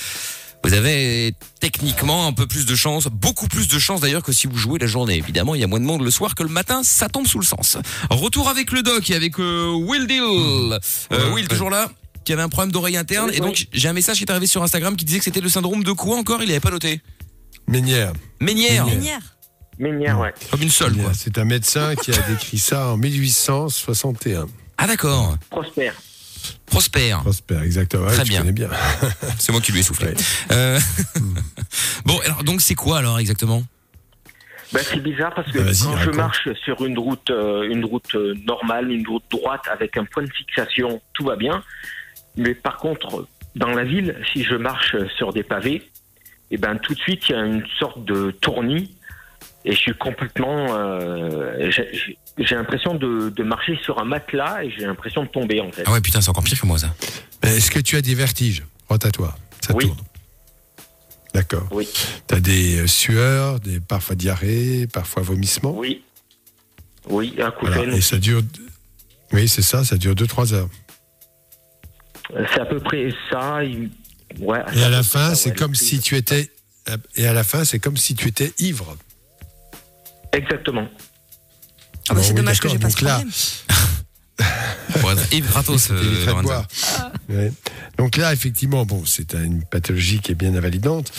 Vous 0.64 0.74
avez 0.74 1.36
techniquement 1.60 2.26
un 2.26 2.34
peu 2.34 2.48
plus 2.48 2.66
de 2.66 2.76
chance, 2.76 3.08
beaucoup 3.08 3.48
plus 3.48 3.68
de 3.68 3.78
chance 3.78 4.02
d'ailleurs 4.02 4.24
que 4.24 4.32
si 4.32 4.48
vous 4.48 4.58
jouez 4.58 4.80
la 4.80 4.88
journée. 4.88 5.16
Évidemment, 5.16 5.56
il 5.56 5.62
y 5.62 5.64
a 5.64 5.68
moins 5.68 5.80
de 5.80 5.86
monde 5.86 6.02
le 6.02 6.10
soir 6.10 6.36
que 6.36 6.44
le 6.44 6.50
matin, 6.50 6.82
ça 6.84 7.10
tombe 7.10 7.28
sous 7.28 7.40
le 7.40 7.46
sens. 7.46 7.78
Retour 8.10 8.50
avec 8.50 8.72
le 8.72 8.82
doc 8.82 9.10
et 9.10 9.16
avec 9.16 9.40
euh, 9.40 9.72
Will 9.72 10.08
Deal. 10.08 10.80
Euh, 11.12 11.32
Will 11.34 11.48
toujours 11.48 11.70
là 11.70 11.92
qui 12.26 12.34
avait 12.34 12.42
un 12.42 12.50
problème 12.50 12.74
d'oreille 12.74 12.98
interne 12.98 13.32
et 13.34 13.40
donc 13.40 13.68
j'ai 13.72 13.88
un 13.88 13.94
message 13.94 14.18
qui 14.18 14.24
est 14.24 14.32
arrivé 14.32 14.48
sur 14.48 14.62
Instagram 14.62 14.98
qui 14.98 15.06
disait 15.06 15.20
que 15.20 15.24
c'était 15.24 15.40
le 15.40 15.48
syndrome 15.48 15.86
de 15.86 15.94
quoi 15.94 16.18
encore 16.18 16.44
il 16.44 16.50
avait 16.50 16.60
pas 16.60 16.72
noté 16.72 17.00
Ménière. 17.70 18.12
Ménière 18.42 18.86
Ménière. 18.86 19.22
Ménière, 19.80 20.20
ouais. 20.20 20.34
comme 20.52 20.62
une 20.62 20.70
seule 20.70 20.94
quoi. 20.96 21.12
C'est 21.14 21.38
un 21.38 21.46
médecin 21.46 21.96
qui 21.96 22.12
a 22.12 22.22
décrit 22.24 22.58
ça 22.58 22.88
en 22.88 22.98
1861. 22.98 24.48
Ah 24.78 24.88
d'accord 24.88 25.38
Prospère. 25.50 25.94
Prosper 26.66 27.16
Prosper, 27.22 27.60
exactement. 27.64 28.08
Très 28.08 28.24
bien. 28.24 28.44
c'est 29.40 29.52
moi 29.52 29.62
qui 29.62 29.72
lui 29.72 29.80
ai 29.80 29.84
soufflé 29.84 30.08
Ouais. 30.08 30.16
Euh, 30.52 30.80
bon 32.06 32.20
alors 32.20 32.44
donc 32.44 32.62
c'est 32.62 32.76
quoi 32.76 33.00
alors 33.00 33.20
exactement? 33.20 33.64
Ben, 34.74 34.82
c'est 34.84 35.02
bizarre 35.02 35.34
parce 35.34 35.50
que 35.52 35.60
Bah, 35.60 35.72
quand 35.82 35.98
je 35.98 36.10
marche 36.12 36.50
sur 36.66 36.86
une 36.86 37.00
route, 37.00 37.30
euh, 37.30 37.70
une 37.70 37.86
route 37.86 38.16
euh, 38.16 38.36
normale, 38.46 38.92
une 38.92 39.08
route 39.08 39.24
droite 39.32 39.64
avec 39.72 39.96
un 39.96 40.04
point 40.04 40.24
de 40.24 40.32
fixation, 40.32 41.02
tout 41.14 41.24
va 41.24 41.38
bien. 41.38 41.64
Mais 42.36 42.54
par 42.54 42.78
contre, 42.78 43.28
dans 43.56 43.70
la 43.70 43.86
ville, 43.86 44.22
si 44.34 44.44
je 44.44 44.56
marche 44.56 44.96
sur 45.16 45.32
des 45.32 45.44
pavés, 45.44 45.90
et 46.52 46.58
ben 46.58 46.78
tout 46.78 46.94
de 46.94 47.00
suite 47.00 47.30
il 47.30 47.32
y 47.32 47.36
a 47.36 47.46
une 47.46 47.66
sorte 47.80 48.04
de 48.04 48.32
tournis 48.32 48.97
Et 49.66 49.72
je 49.72 49.78
suis 49.78 49.94
complètement. 49.98 50.68
euh, 50.76 51.70
j'ai- 51.72 52.18
l'impression 52.56 52.94
de, 52.96 53.30
de 53.30 53.44
marcher 53.44 53.78
sur 53.84 54.00
un 54.00 54.06
matelas 54.06 54.64
et 54.64 54.70
j'ai 54.72 54.86
l'impression 54.86 55.24
de 55.24 55.28
tomber 55.30 55.60
en 55.60 55.72
fait. 55.72 55.84
Ah 55.86 55.92
ouais, 55.92 56.02
putain, 56.02 56.22
c'est 56.22 56.30
encore 56.30 56.44
pire 56.44 56.60
que 56.60 56.66
moi 56.68 56.78
ça. 56.78 56.94
Est-ce 57.44 57.72
que 57.72 57.80
tu 57.80 57.96
as 57.96 58.02
des 58.02 58.16
vertiges? 58.16 58.64
Rotatoire. 58.90 59.38
Ça 59.62 59.74
Oui. 59.76 59.86
tourne. 59.86 59.98
D'accord. 61.34 61.68
Oui, 61.72 61.88
Tu 62.28 62.36
as 62.36 62.40
des 62.40 62.80
euh, 62.80 62.88
sueurs, 62.88 63.60
des 63.60 63.80
parfois 63.80 64.16
diarrhées, 64.16 64.88
parfois 64.88 65.22
vomissements? 65.24 65.76
oui. 65.78 66.04
Oui, 67.10 67.36
un 67.40 67.52
coup 67.52 67.66
Voilà. 67.68 67.94
Et 67.96 68.02
ça 68.02 68.18
dure. 68.18 68.42
Oui, 69.32 69.48
c'est 69.48 69.62
ça, 69.62 69.84
ça 69.86 69.98
dure 69.98 70.14
2-3 70.14 70.54
heures. 70.54 70.70
C'est 72.54 72.60
à 72.60 72.66
peu 72.66 72.80
près 72.80 73.10
ça. 73.32 73.64
il- 73.64 73.90
Ouais, 74.40 74.60
Et 74.76 74.84
à 74.84 74.90
la 74.90 75.04
fin, 75.04 75.30
ça, 75.30 75.36
c'est 75.36 75.50
ouais, 75.52 75.56
comme 75.56 75.74
si 75.74 76.00
tu 76.02 76.16
étais. 76.18 76.52
Et 77.16 77.26
à 77.26 77.32
la 77.34 77.44
fin, 77.46 77.64
c'est 77.64 77.80
comme 77.80 77.96
si 77.98 78.14
tu 78.14 78.28
étais 78.28 78.52
ivre. 78.60 78.98
Exactement. 80.34 80.88
Ah 82.10 82.14
bah, 82.14 82.22
c'est 82.22 82.30
Bon, 82.30 82.30
oui, 82.30 82.34
dommage 82.36 82.60
que 82.60 82.70
j'ai 82.70 82.80
pas 82.80 82.90
ce 82.90 83.04
là, 83.04 83.22
Pour 84.92 85.00
problème. 85.02 85.20
être 85.24 85.34
Yves 85.34 85.50
gratos, 85.50 85.92
euh. 85.92 86.26
Ouais. 87.30 87.52
Donc 87.98 88.16
là, 88.16 88.32
effectivement, 88.32 88.86
bon, 88.86 89.04
c'est 89.06 89.34
une 89.34 89.64
pathologie 89.66 90.20
qui 90.20 90.32
est 90.32 90.36
bien 90.36 90.56
invalidante. 90.56 91.12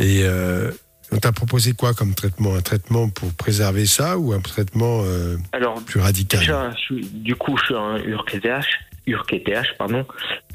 Et 0.00 0.22
euh, 0.24 0.72
on 1.12 1.18
t'a 1.18 1.30
proposé 1.30 1.72
quoi 1.74 1.94
comme 1.94 2.14
traitement? 2.14 2.56
Un 2.56 2.62
traitement 2.62 3.08
pour 3.08 3.32
préserver 3.34 3.86
ça 3.86 4.18
ou 4.18 4.32
un 4.32 4.40
traitement 4.40 5.02
euh, 5.04 5.36
Alors, 5.52 5.80
plus 5.84 6.00
radical? 6.00 6.40
déjà, 6.40 6.72
suis- 6.76 7.06
du 7.06 7.36
coup, 7.36 7.56
je 7.58 7.64
suis 7.66 7.74
un 7.76 7.98
URKTH, 7.98 8.66
URKTH 9.06 9.76
pardon, 9.78 10.04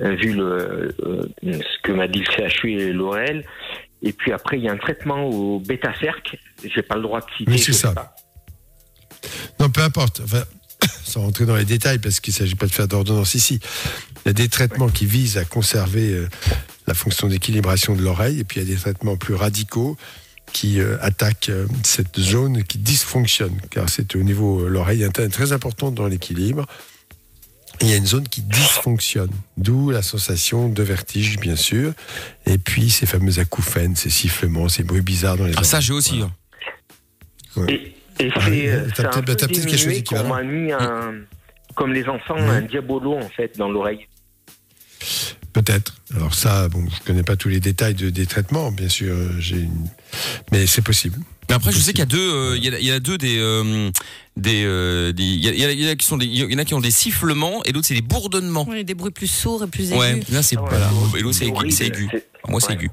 euh, 0.02 0.16
vu 0.16 0.34
le, 0.34 0.94
euh, 1.06 1.22
ce 1.44 1.82
que 1.84 1.92
m'a 1.94 2.08
dit 2.10 2.20
le 2.20 2.50
CHU 2.50 2.72
et 2.82 2.92
l'ORL. 2.92 3.44
Et 4.02 4.14
puis 4.14 4.32
après, 4.32 4.58
il 4.58 4.64
y 4.64 4.70
a 4.70 4.72
un 4.72 4.78
traitement 4.78 5.26
au 5.26 5.60
bêta-cercle. 5.60 6.38
J'ai 6.64 6.84
pas 6.84 6.96
le 6.96 7.02
droit 7.02 7.22
de 7.22 7.26
citer. 7.38 7.52
Oui, 7.52 7.60
c'est 7.60 7.74
ça. 7.74 7.94
pas. 7.94 8.16
Non, 9.60 9.70
peu 9.70 9.82
importe. 9.82 10.22
Enfin, 10.24 10.44
sans 11.04 11.22
rentrer 11.22 11.46
dans 11.46 11.56
les 11.56 11.66
détails, 11.66 12.00
parce 12.00 12.20
qu'il 12.20 12.34
ne 12.34 12.38
s'agit 12.38 12.56
pas 12.56 12.68
de 12.68 12.72
faire 12.72 12.88
d'ordonnance 12.88 13.36
ici. 13.36 13.60
Il 14.26 14.28
y 14.28 14.30
a 14.30 14.34
des 14.34 14.50
traitements 14.50 14.90
qui 14.90 15.06
visent 15.06 15.38
à 15.38 15.46
conserver 15.46 16.14
euh, 16.14 16.28
la 16.86 16.94
fonction 16.94 17.28
d'équilibration 17.28 17.96
de 17.96 18.02
l'oreille, 18.02 18.40
et 18.40 18.44
puis 18.44 18.60
il 18.60 18.68
y 18.68 18.72
a 18.72 18.76
des 18.76 18.80
traitements 18.80 19.18
plus 19.18 19.34
radicaux 19.34 19.98
qui 20.54 20.80
euh, 20.80 20.98
attaquent 21.02 21.50
euh, 21.50 21.68
cette 21.84 22.20
zone 22.20 22.64
qui 22.64 22.78
dysfonctionne, 22.78 23.60
car 23.70 23.90
c'est 23.90 24.16
au 24.16 24.24
niveau 24.24 24.62
de 24.62 24.68
l'oreille 24.68 25.04
interne 25.04 25.30
très 25.30 25.52
important 25.52 25.92
dans 25.92 26.08
l'équilibre. 26.08 26.66
Il 27.82 27.90
y 27.90 27.94
a 27.94 27.98
une 27.98 28.06
zone 28.08 28.28
qui 28.28 28.42
dysfonctionne, 28.42 29.30
d'où 29.58 29.92
la 29.92 30.02
sensation 30.02 30.68
de 30.70 30.84
vertige, 30.84 31.38
bien 31.40 31.56
sûr, 31.56 31.94
et 32.46 32.58
puis 32.58 32.90
ces 32.90 33.06
fameux 33.06 33.40
acouphènes, 33.40 33.96
ces 33.96 34.10
sifflements, 34.10 34.68
ces 34.70 34.84
bruits 34.84 35.02
bizarres 35.02 35.38
dans 35.38 35.46
les 35.46 35.54
Ah, 35.58 35.64
ça 35.64 35.80
j'ai 35.80 35.94
aussi. 35.94 36.22
Hein. 36.22 36.32
Et, 37.68 37.96
et 38.20 38.32
Ah 38.36 38.40
c'est 38.46 38.68
euh, 38.70 38.88
t'as 38.96 39.22
peut-être- 39.22 39.48
quelque 39.48 39.78
chose 39.78 39.88
d'équivalent. 39.88 40.30
m'a 40.30 40.44
mis 40.44 40.72
un, 40.72 41.16
comme 41.76 41.94
les 41.94 42.06
enfants, 42.08 42.36
un 42.38 42.62
diabolo 42.62 43.16
en 43.16 43.30
fait 43.30 43.58
dans 43.58 43.70
l'oreille. 43.70 44.08
Peut-être. 45.54 45.96
Alors 46.16 46.34
ça, 46.36 46.70
bon, 46.70 46.86
je 46.88 47.04
connais 47.06 47.24
pas 47.24 47.36
tous 47.36 47.50
les 47.50 47.60
détails 47.60 47.96
de- 47.96 48.10
des 48.12 48.26
traitements, 48.28 48.72
bien 48.72 48.90
sûr. 48.90 49.14
euh, 49.16 49.32
J'ai 49.40 49.58
une... 49.58 49.88
Mais 50.52 50.68
c'est 50.68 50.84
possible. 50.84 51.18
Mais 51.50 51.56
après, 51.56 51.72
je 51.72 51.78
sais 51.80 51.92
qu'il 51.92 52.00
y 52.00 52.04
a 52.04 52.06
deux, 52.06 52.32
euh, 52.34 52.58
il 52.58 52.64
y, 52.66 52.68
a, 52.76 52.80
il 52.80 52.86
y 52.86 52.92
a 52.92 53.00
deux 53.00 53.18
des, 53.18 53.38
euh, 53.40 53.90
des, 54.38 54.64
euh, 54.66 55.12
y, 55.18 55.48
a- 55.50 55.52
il 55.52 55.60
y 55.60 55.66
a- 55.66 55.72
il 55.72 55.82
y 55.84 55.88
en 55.88 55.92
a 55.92 55.96
qui 55.96 56.06
sont 56.06 56.18
des, 56.18 56.26
il 56.26 56.52
y 56.52 56.56
en 56.56 56.58
a 56.60 56.64
qui 56.66 56.74
ont 56.74 56.80
des 56.80 56.92
sifflements 56.92 57.62
et 57.66 57.72
d'autres 57.74 57.88
c'est 57.88 57.96
des 57.96 58.02
bourdonnements. 58.02 58.66
Oui, 58.70 58.84
des 58.86 58.94
bruits 58.94 59.12
plus 59.12 59.28
sourds 59.28 59.64
et 59.64 59.68
plus 59.68 59.92
aigus. 59.92 60.00
Ouais, 60.00 60.20
là 60.32 60.42
c'est 60.44 60.56
Ah 60.58 60.62
ouais, 60.64 60.70
c'est 61.12 61.20
Et 61.20 61.22
l'autre 61.22 61.36
c'est 61.36 61.46
aigu. 61.46 61.54
horrible, 61.56 61.72
c'est 61.74 61.88
aigu. 61.88 62.08
c'est- 62.12 62.28
Moi 62.48 62.62
c'est 62.62 62.68
ouais. 62.70 62.74
aigu. 62.76 62.90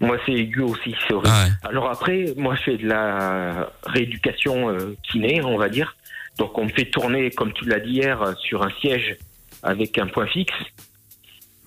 Moi, 0.00 0.18
c'est 0.26 0.32
aigu 0.32 0.60
aussi, 0.60 0.94
c'est 1.08 1.14
horrible. 1.14 1.32
Ah 1.34 1.44
ouais. 1.46 1.50
Alors 1.70 1.88
après, 1.90 2.26
moi, 2.36 2.54
je 2.56 2.62
fais 2.62 2.76
de 2.76 2.86
la 2.86 3.72
rééducation 3.84 4.68
euh, 4.68 4.94
kiné, 5.10 5.42
on 5.42 5.56
va 5.56 5.70
dire. 5.70 5.96
Donc, 6.38 6.56
on 6.58 6.64
me 6.66 6.68
fait 6.70 6.84
tourner, 6.90 7.30
comme 7.30 7.52
tu 7.54 7.64
l'as 7.64 7.80
dit 7.80 7.92
hier, 7.92 8.20
euh, 8.20 8.34
sur 8.38 8.62
un 8.62 8.70
siège 8.80 9.16
avec 9.62 9.96
un 9.96 10.06
point 10.06 10.26
fixe, 10.26 10.52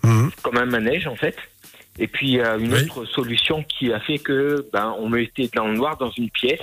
Mhm. 0.03 0.29
comme 0.43 0.57
un 0.57 0.65
manège, 0.65 1.07
en 1.07 1.15
fait. 1.15 1.35
Et 1.97 2.07
puis, 2.07 2.27
il 2.29 2.33
y 2.35 2.41
a 2.41 2.55
une 2.57 2.71
Oui. 2.73 2.83
autre 2.83 3.05
solution 3.05 3.63
qui 3.63 3.91
a 3.91 3.99
fait 3.99 4.19
que, 4.19 4.67
ben, 4.71 4.95
on 4.99 5.09
me 5.09 5.17
mettait 5.19 5.49
dans 5.55 5.67
le 5.67 5.73
noir 5.75 5.97
dans 5.97 6.11
une 6.11 6.29
pièce. 6.29 6.61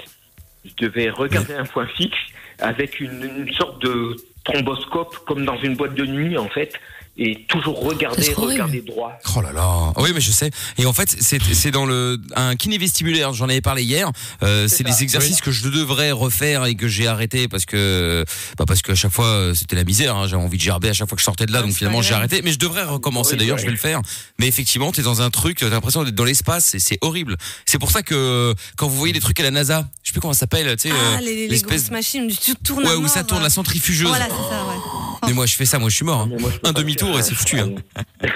Je 0.67 0.87
devais 0.87 1.11
regarder 1.11 1.55
un 1.55 1.65
point 1.65 1.87
fixe 1.87 2.19
avec 2.59 3.01
une, 3.01 3.23
une 3.23 3.53
sorte 3.53 3.83
de 3.83 4.17
thromboscope, 4.45 5.17
comme 5.27 5.45
dans 5.45 5.57
une 5.59 5.77
boîte 5.77 5.95
de 5.95 6.07
nuit, 6.07 6.39
en 6.39 6.49
fait. 6.49 6.79
Et 7.19 7.47
toujours 7.49 7.81
regarder, 7.83 8.35
regarder 8.35 8.83
droit. 8.83 9.13
Oh 9.37 9.41
là 9.41 9.51
là. 9.51 9.93
Oui, 9.97 10.11
mais 10.15 10.21
je 10.21 10.31
sais. 10.31 10.51
Et 10.77 10.85
en 10.85 10.93
fait, 10.93 11.17
c'est 11.19 11.41
c'est 11.55 11.71
dans 11.71 11.87
le 11.87 12.19
un 12.35 12.57
kiné 12.57 12.77
vestibulaire. 12.77 13.33
J'en 13.33 13.49
avais 13.49 13.63
parlé 13.63 13.83
hier. 13.85 14.11
Euh, 14.43 14.69
c'est 14.69 14.85
des 14.85 15.03
exercices 15.03 15.41
que 15.41 15.51
je 15.51 15.67
devrais 15.69 16.13
refaire 16.13 16.67
et 16.67 16.75
que 16.75 16.89
j'ai 16.89 17.07
arrêté 17.07 17.49
parce 17.49 17.65
que 17.65 18.25
bah 18.59 18.65
parce 18.67 18.83
que 18.83 18.93
à 18.93 18.95
chaque 18.95 19.13
fois 19.13 19.27
euh, 19.29 19.55
c'était 19.55 19.77
la 19.77 19.85
misère. 19.85 20.15
hein. 20.15 20.27
J'avais 20.29 20.43
envie 20.43 20.59
de 20.59 20.63
gerber 20.63 20.91
à 20.91 20.93
chaque 20.93 21.09
fois 21.09 21.17
que 21.17 21.21
je 21.23 21.25
sortais 21.25 21.47
de 21.47 21.53
là. 21.53 21.61
Ah, 21.61 21.67
donc 21.67 21.73
finalement 21.73 22.03
j'ai 22.03 22.13
arrêté. 22.13 22.43
Mais 22.45 22.53
je 22.53 22.59
devrais 22.59 22.85
recommencer. 22.85 23.33
Oui, 23.33 23.39
D'ailleurs, 23.39 23.57
je 23.59 23.65
vais 23.65 23.71
le 23.73 23.79
faire. 23.79 24.03
Mais 24.39 24.47
effectivement, 24.47 24.93
t'es 24.93 25.01
dans 25.03 25.23
un 25.23 25.31
truc. 25.31 25.57
T'as 25.61 25.71
l'impression 25.71 26.05
d'être 26.05 26.15
dans 26.15 26.25
l'espace. 26.25 26.75
et 26.75 26.79
C'est 26.79 26.99
horrible. 27.01 27.37
C'est 27.65 27.79
pour 27.79 27.91
ça 27.93 28.03
que 28.03 28.55
quand 28.77 28.89
vous 28.89 28.97
voyez 28.97 29.15
des 29.15 29.21
trucs 29.21 29.41
à 29.41 29.43
la 29.43 29.51
NASA, 29.51 29.89
je 30.03 30.09
sais 30.09 30.13
plus 30.13 30.21
comment 30.21 30.35
ça 30.35 30.41
s'appelle. 30.41 30.77
Tu 30.77 30.91
sais, 30.91 30.95
Ah, 30.95 31.17
euh, 31.17 31.21
les, 31.21 31.35
les 31.35 31.49
l'espèce- 31.49 31.85
grosses 31.85 31.91
machines 31.93 32.25
où 32.25 32.35
tu 32.35 32.55
tournes 32.57 32.85
Ouais, 32.87 32.95
où 32.95 33.01
mort, 33.01 33.11
ça 33.11 33.25
tourne 33.25 33.41
la 33.41 33.47
euh. 33.47 33.51
centrifugeuse. 33.51 34.07
Voilà, 34.09 34.27
c'est 34.27 34.55
ça, 34.55 34.65
ouais. 34.67 35.27
Mais 35.29 35.33
moi, 35.33 35.47
je 35.47 35.55
fais 35.57 35.65
ça. 35.65 35.79
Moi, 35.79 35.89
je 35.89 35.97
suis 35.97 36.05
mort. 36.05 36.21
hein. 36.21 36.29
Mais 36.31 36.39
moi, 36.39 36.51
je 36.53 36.59
peux 36.59 36.69
Un 36.69 36.73
pas 36.75 36.81
demi-tour 36.81 37.06
et 37.19 37.23
c'est 37.23 37.33
euh, 37.33 37.37
foutu. 37.37 37.59
Hein. 37.61 37.75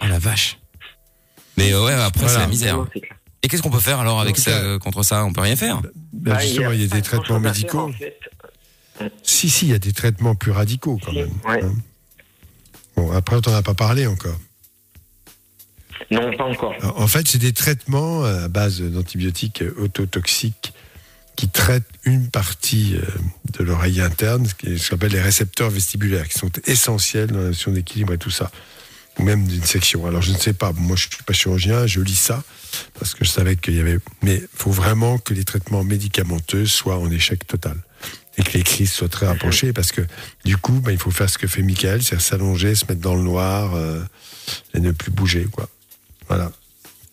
Oh 0.00 0.06
la 0.08 0.18
vache. 0.18 0.58
Mais 1.56 1.72
euh, 1.72 1.84
ouais, 1.84 1.92
après 1.92 2.20
Voilà. 2.20 2.34
c'est 2.34 2.40
la 2.40 2.46
misère. 2.46 2.86
Et 3.42 3.48
qu'est-ce 3.48 3.60
qu'on 3.62 3.70
peut 3.70 3.80
faire 3.80 3.98
alors 4.00 4.20
avec 4.20 4.36
ça, 4.38 4.50
euh, 4.52 4.78
contre 4.78 5.02
ça? 5.02 5.24
On 5.24 5.32
peut 5.32 5.40
rien 5.42 5.56
faire. 5.56 5.82
Ben, 5.82 5.90
Bah, 6.34 6.38
justement, 6.40 6.70
il 6.72 6.80
y 6.80 6.84
a 6.84 6.88
des 6.88 7.02
traitements 7.02 7.40
médicaux. 7.40 7.90
Si, 9.22 9.50
si, 9.50 9.66
il 9.66 9.70
y 9.72 9.74
a 9.74 9.78
des 9.78 9.92
traitements 9.92 10.34
plus 10.34 10.52
radicaux 10.52 10.98
quand 11.04 11.10
Si, 11.10 11.18
même. 11.18 11.30
ouais. 11.46 11.62
hein. 11.64 11.74
Bon, 12.96 13.10
après, 13.12 13.36
on 13.36 13.40
t'en 13.40 13.54
a 13.54 13.62
pas 13.62 13.74
parlé 13.74 14.06
encore. 14.06 14.38
Non, 16.10 16.34
pas 16.36 16.44
encore. 16.44 16.74
En 16.96 17.06
fait, 17.08 17.26
c'est 17.28 17.38
des 17.38 17.52
traitements 17.52 18.24
à 18.24 18.48
base 18.48 18.80
d'antibiotiques 18.80 19.62
euh, 19.62 19.74
autotoxiques 19.78 20.72
qui 21.36 21.48
traitent 21.48 21.88
une 22.04 22.28
partie 22.28 22.96
euh, 22.96 23.06
de 23.58 23.64
l'oreille 23.64 24.00
interne, 24.00 24.46
ce 24.46 24.88
qu'on 24.88 24.96
appelle 24.96 25.12
les 25.12 25.20
récepteurs 25.20 25.70
vestibulaires, 25.70 26.28
qui 26.28 26.38
sont 26.38 26.50
essentiels 26.66 27.28
dans 27.28 27.40
la 27.40 27.46
notion 27.46 27.72
d'équilibre 27.72 28.12
et 28.12 28.18
tout 28.18 28.30
ça, 28.30 28.50
ou 29.18 29.22
même 29.24 29.46
d'une 29.46 29.64
section. 29.64 30.06
Alors, 30.06 30.22
je 30.22 30.32
ne 30.32 30.38
sais 30.38 30.52
pas, 30.52 30.72
moi 30.72 30.96
je 30.96 31.06
ne 31.06 31.14
suis 31.14 31.24
pas 31.24 31.32
chirurgien, 31.32 31.86
je 31.86 32.00
lis 32.00 32.14
ça, 32.14 32.42
parce 32.98 33.14
que 33.14 33.24
je 33.24 33.30
savais 33.30 33.56
qu'il 33.56 33.74
y 33.74 33.80
avait... 33.80 33.98
Mais 34.22 34.36
il 34.36 34.48
faut 34.54 34.70
vraiment 34.70 35.18
que 35.18 35.34
les 35.34 35.44
traitements 35.44 35.84
médicamenteux 35.84 36.66
soient 36.66 36.98
en 36.98 37.10
échec 37.10 37.46
total. 37.46 37.76
Et 38.36 38.42
que 38.42 38.52
les 38.52 38.64
crises 38.64 38.90
soient 38.92 39.08
très 39.08 39.26
rapprochées, 39.26 39.72
parce 39.72 39.92
que 39.92 40.02
du 40.44 40.56
coup, 40.56 40.80
ben, 40.80 40.90
il 40.90 40.98
faut 40.98 41.12
faire 41.12 41.30
ce 41.30 41.38
que 41.38 41.46
fait 41.46 41.62
Michael, 41.62 42.02
c'est 42.02 42.20
s'allonger, 42.20 42.74
se 42.74 42.84
mettre 42.86 43.00
dans 43.00 43.14
le 43.14 43.22
noir 43.22 43.74
euh, 43.74 44.02
et 44.74 44.80
ne 44.80 44.90
plus 44.90 45.12
bouger. 45.12 45.46
quoi. 45.50 45.68
Voilà. 46.26 46.50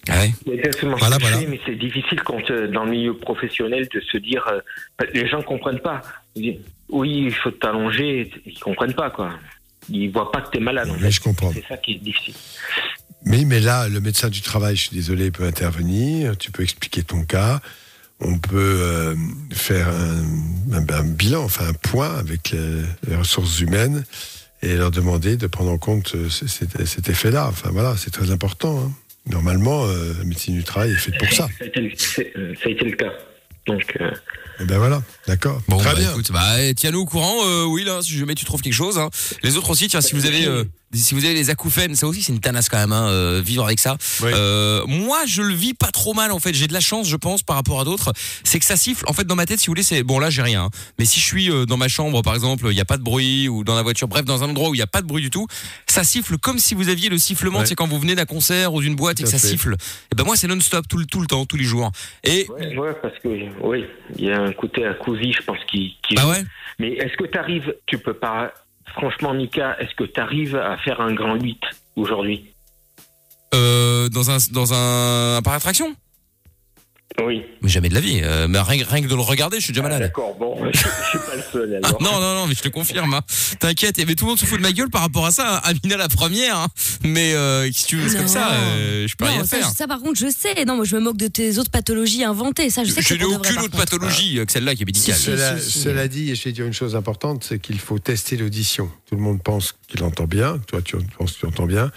Ah 0.10 0.20
ouais. 0.20 0.32
Exactement 0.54 0.98
Voilà, 0.98 1.18
voilà. 1.20 1.38
fais, 1.38 1.46
mais 1.46 1.60
c'est 1.66 1.76
difficile 1.76 2.22
quand, 2.24 2.50
euh, 2.50 2.68
dans 2.68 2.86
le 2.86 2.92
milieu 2.92 3.16
professionnel 3.16 3.88
de 3.94 4.00
se 4.02 4.18
dire. 4.18 4.46
euh, 4.52 4.60
les 5.14 5.28
gens 5.28 5.42
comprennent 5.44 5.80
pas. 5.80 6.02
Disent, 6.36 6.56
oui, 6.90 7.24
il 7.28 7.34
faut 7.34 7.52
t'allonger. 7.52 8.32
Ils 8.46 8.60
comprennent 8.60 8.94
pas, 8.96 9.10
quoi. 9.12 9.32
Ils 9.90 10.10
voient 10.12 10.32
pas 10.32 10.42
que 10.42 10.50
t'es 10.52 10.60
malade. 10.60 10.90
en 10.90 10.94
Mais 10.94 11.00
fait. 11.00 11.12
je 11.12 11.22
comprends. 11.22 11.52
C'est 11.54 11.66
ça 11.68 11.78
qui 11.78 11.94
est 11.94 12.00
difficile. 12.04 12.34
Mais, 13.26 13.46
mais 13.46 13.60
là, 13.60 13.88
le 13.90 14.00
médecin 14.02 14.30
du 14.30 14.42
travail, 14.42 14.76
je 14.76 14.82
suis 14.88 14.96
désolé, 14.96 15.30
peut 15.30 15.44
intervenir. 15.44 16.36
Tu 16.38 16.50
peux 16.52 16.64
expliquer 16.64 17.04
ton 17.04 17.24
cas. 17.24 17.60
On 18.20 18.40
peut 18.40 18.58
euh, 18.82 19.16
faire 19.52 19.88
un, 19.90 20.78
un- 20.78 20.90
un 21.00 21.04
bilan, 21.04 21.44
enfin 21.44 21.68
un 21.68 21.74
point 21.74 22.16
avec 22.18 22.52
les, 22.52 22.82
les 23.08 23.16
ressources 23.16 23.60
humaines 23.60 24.04
et 24.64 24.76
leur 24.76 24.92
demander 24.92 25.38
de 25.38 25.48
prendre 25.48 25.72
en 25.72 25.78
compte 25.80 26.14
euh, 26.16 26.30
cet 26.30 27.10
effet-là. 27.10 27.48
Enfin 27.50 27.70
voilà, 27.72 27.96
c'est 27.98 28.12
très 28.12 28.30
important. 28.32 28.80
hein. 28.80 28.92
Normalement, 29.28 29.86
euh, 29.86 30.14
la 30.18 30.24
médecine 30.24 30.56
du 30.56 30.64
travail 30.64 30.92
est 30.92 30.96
faite 30.96 31.18
pour 31.20 31.32
ça. 31.32 31.48
Ça 31.60 31.64
a 31.64 31.68
été, 31.68 31.80
le- 31.82 31.90
euh, 32.38 32.54
ça 32.56 32.68
a 32.68 32.70
été 32.72 32.86
le 32.86 32.96
cas. 32.96 33.14
Donc, 33.68 33.96
euh, 34.02 34.10
Et 34.60 34.66
ben 34.66 34.80
voilà, 34.80 35.04
d'accord. 35.28 35.62
Bon, 35.68 35.78
très 35.78 35.94
bah, 35.94 36.00
bien. 36.00 36.12
écoute, 36.12 36.32
bah, 36.32 36.62
eh, 36.64 36.74
tiens-nous 36.74 37.02
au 37.02 37.06
courant, 37.06 37.46
euh, 37.46 37.64
oui, 37.66 37.84
là, 37.84 38.02
si 38.02 38.18
jamais 38.18 38.34
tu 38.36 38.44
trouves 38.46 38.62
quelque 38.62 38.74
chose. 38.74 38.98
hein. 38.98 39.10
Les 39.44 39.58
autres 39.58 39.70
aussi, 39.70 39.88
tiens, 39.88 40.02
si 40.02 40.16
vous 40.16 40.26
avez, 40.26 40.46
euh, 40.48 40.64
si 41.00 41.14
vous 41.14 41.26
avez 41.26 41.34
les 41.34 41.50
acouphènes, 41.50 41.96
ça 41.96 42.08
aussi, 42.08 42.22
c'est 42.22 42.34
une 42.34 42.40
tanasse 42.40 42.70
quand 42.70 42.78
même, 42.78 42.92
hein, 42.92 43.08
euh, 43.10 43.42
vivre 43.44 43.66
avec 43.66 43.80
ça. 43.80 43.98
Oui. 44.22 44.32
Euh, 44.34 44.86
moi, 44.88 45.20
je 45.26 45.42
le 45.42 45.54
vis 45.54 45.74
pas 45.74 45.92
trop 45.92 46.14
mal, 46.14 46.32
en 46.32 46.40
fait. 46.40 46.54
J'ai 46.54 46.68
de 46.68 46.74
la 46.74 46.80
chance, 46.80 47.08
je 47.08 47.16
pense, 47.16 47.44
par 47.44 47.56
rapport 47.56 47.80
à 47.80 47.84
d'autres. 47.84 48.12
C'est 48.44 48.60
que 48.60 48.66
ça 48.66 48.76
siffle. 48.76 49.06
En 49.08 49.14
fait, 49.14 49.26
dans 49.26 49.36
ma 49.36 49.46
tête, 49.46 49.60
si 49.60 49.68
vous 49.68 49.72
voulez, 49.72 49.84
c'est 49.84 50.04
bon. 50.04 50.20
Là, 50.20 50.30
j'ai 50.30 50.42
rien. 50.42 50.66
hein. 50.66 50.70
Mais 51.00 51.06
si 51.06 51.20
je 51.20 51.26
suis 51.26 51.50
euh, 51.52 51.66
dans 51.66 51.78
ma 51.78 51.88
chambre, 51.88 52.22
par 52.22 52.34
exemple, 52.36 52.68
il 52.70 52.78
y 52.78 52.82
a 52.82 52.86
pas 52.86 52.98
de 52.98 53.04
bruit, 53.04 53.48
ou 53.48 53.64
dans 53.64 53.76
la 53.76 53.82
voiture, 53.84 54.08
bref, 54.08 54.26
dans 54.26 54.44
un 54.44 54.50
endroit 54.50 54.70
où 54.70 54.76
il 54.76 54.80
y 54.80 54.84
a 54.84 54.88
pas 54.88 55.02
de 55.02 55.08
bruit 55.08 55.22
du 55.22 55.30
tout, 55.30 55.48
ça 55.88 56.04
siffle 56.04 56.38
comme 56.38 56.60
si 56.60 56.74
vous 56.76 56.90
aviez 56.90 57.10
le 57.10 57.18
sifflement. 57.18 57.60
Ouais. 57.60 57.66
C'est 57.66 57.76
quand 57.76 57.88
vous 57.88 58.00
venez 58.00 58.16
d'un 58.16 58.26
concert 58.26 58.74
ou 58.74 58.82
d'une 58.82 58.96
boîte 58.96 59.20
et 59.20 59.24
que 59.24 59.30
à 59.30 59.32
ça 59.32 59.40
fait. 59.40 59.48
siffle. 59.48 59.76
Et 60.12 60.16
ben 60.16 60.24
moi, 60.24 60.36
c'est 60.36 60.48
non-stop, 60.48 60.88
tout 60.88 60.98
le 60.98 61.06
tout 61.06 61.22
le 61.22 61.28
temps, 61.28 61.46
tous 61.46 61.58
les 61.58 61.64
jours. 61.64 61.92
Et 62.24 62.48
ouais, 62.50 62.78
ouais, 62.78 62.94
parce 63.02 63.18
que, 63.20 63.28
oui, 63.64 63.86
il 64.18 64.26
y 64.26 64.32
a 64.32 64.42
un 64.42 64.52
côté 64.54 64.86
acousi, 64.86 65.34
je 65.34 65.42
pense, 65.44 65.58
qui. 65.70 65.96
qui 66.08 66.16
bah 66.16 66.28
ouais. 66.28 66.44
Mais 66.80 66.94
est-ce 66.94 67.16
que 67.18 67.26
tu 67.30 67.38
arrives, 67.38 67.74
tu 67.86 67.98
peux 67.98 68.14
pas, 68.14 68.54
franchement, 68.94 69.34
Nika, 69.34 69.78
est-ce 69.80 69.96
que 69.96 70.04
tu 70.04 70.20
arrives 70.20 70.56
à 70.56 70.78
faire 70.78 71.02
un 71.02 71.14
grand 71.14 71.36
8 71.36 71.60
aujourd'hui? 71.96 72.54
Euh, 73.54 74.08
dans 74.10 74.32
un 74.32 74.38
dans 74.52 74.74
un 74.74 75.42
par 75.42 75.54
attraction. 75.54 75.96
Oui. 77.26 77.44
Mais 77.62 77.70
jamais 77.70 77.90
de 77.90 77.94
la 77.94 78.00
vie. 78.00 78.22
Euh, 78.24 78.48
mais 78.48 78.60
rien, 78.60 78.84
rien 78.90 79.02
que 79.04 79.08
de 79.08 79.16
le 79.16 79.22
regarder, 79.22 79.58
je 79.60 79.64
suis 79.66 79.74
déjà 79.74 79.82
Ah, 79.86 79.90
malade. 79.90 80.02
D'accord, 80.02 80.36
bon, 80.40 80.58
je, 80.72 80.80
je 80.80 81.10
suis 81.10 81.20
pas 81.20 81.36
le 81.36 81.44
seul 81.52 81.80
Ah, 81.84 81.92
non, 82.00 82.20
non, 82.20 82.36
non, 82.36 82.48
mais 82.48 82.56
je 82.56 82.62
te 82.62 82.70
confirme. 82.70 83.14
hein. 83.14 83.22
T'inquiète, 83.60 83.98
mais 84.06 84.16
tout 84.16 84.26
le 84.26 84.30
monde 84.30 84.40
se 84.40 84.46
fout 84.46 84.58
de 84.58 84.64
ma 84.64 84.72
gueule 84.72 84.90
par 84.90 85.02
rapport 85.02 85.26
à 85.26 85.32
ça. 85.32 85.58
hein. 85.58 85.62
Amina 85.64 85.98
la 85.98 86.10
première, 86.10 86.58
hein. 86.58 86.68
mais 87.04 87.34
euh, 87.34 87.72
si 87.72 87.86
tu 87.86 87.98
veux, 87.98 88.10
c'est 88.10 88.18
comme 88.18 88.28
ça, 88.28 88.52
euh, 88.54 89.08
je 89.08 89.16
peux 89.16 89.26
rien 89.26 89.40
Non, 89.40 89.46
ça, 89.46 89.58
faire. 89.58 89.70
ça, 89.70 89.88
par 89.88 90.00
contre, 90.00 90.20
je 90.20 90.30
sais. 90.30 90.66
Non, 90.66 90.76
moi, 90.76 90.86
je 90.86 90.96
me 90.96 91.02
moque 91.02 91.18
de 91.18 91.28
tes 91.28 91.58
autres 91.58 91.72
pathologies 91.72 92.24
inventées. 92.24 92.70
Ça, 92.70 92.84
je 92.84 92.92
sais 92.92 93.02
que 93.02 93.08
Je 93.08 93.14
n'ai 93.16 93.24
aucune 93.26 93.60
autre 93.60 93.78
pathologie 93.78 94.40
euh, 94.40 94.46
que 94.46 94.52
celle-là 94.52 94.76
qui 94.76 94.84
est 94.84 94.86
médicale. 94.86 95.16
Si, 95.16 95.22
si. 95.22 95.26
Cela, 95.32 95.60
si. 95.60 95.80
cela 95.80 96.08
dit, 96.08 96.34
je 96.36 96.44
vais 96.44 96.52
dire 96.52 96.66
une 96.66 96.74
chose 96.74 96.96
importante, 96.96 97.44
c'est 97.48 97.60
qu'il 97.60 97.80
faut 97.80 98.00
tester 98.00 98.38
l'audition. 98.38 98.90
Tout 99.10 99.16
le 99.16 99.22
monde 99.22 99.42
pense 99.44 99.76
qu'il 99.88 100.04
entend 100.04 100.26
bien, 100.26 100.58
toi 100.68 100.82
tu 100.82 100.96
penses 101.18 101.34
que 101.34 101.40
tu 101.42 101.46
entends 101.46 101.66
bien, 101.66 101.92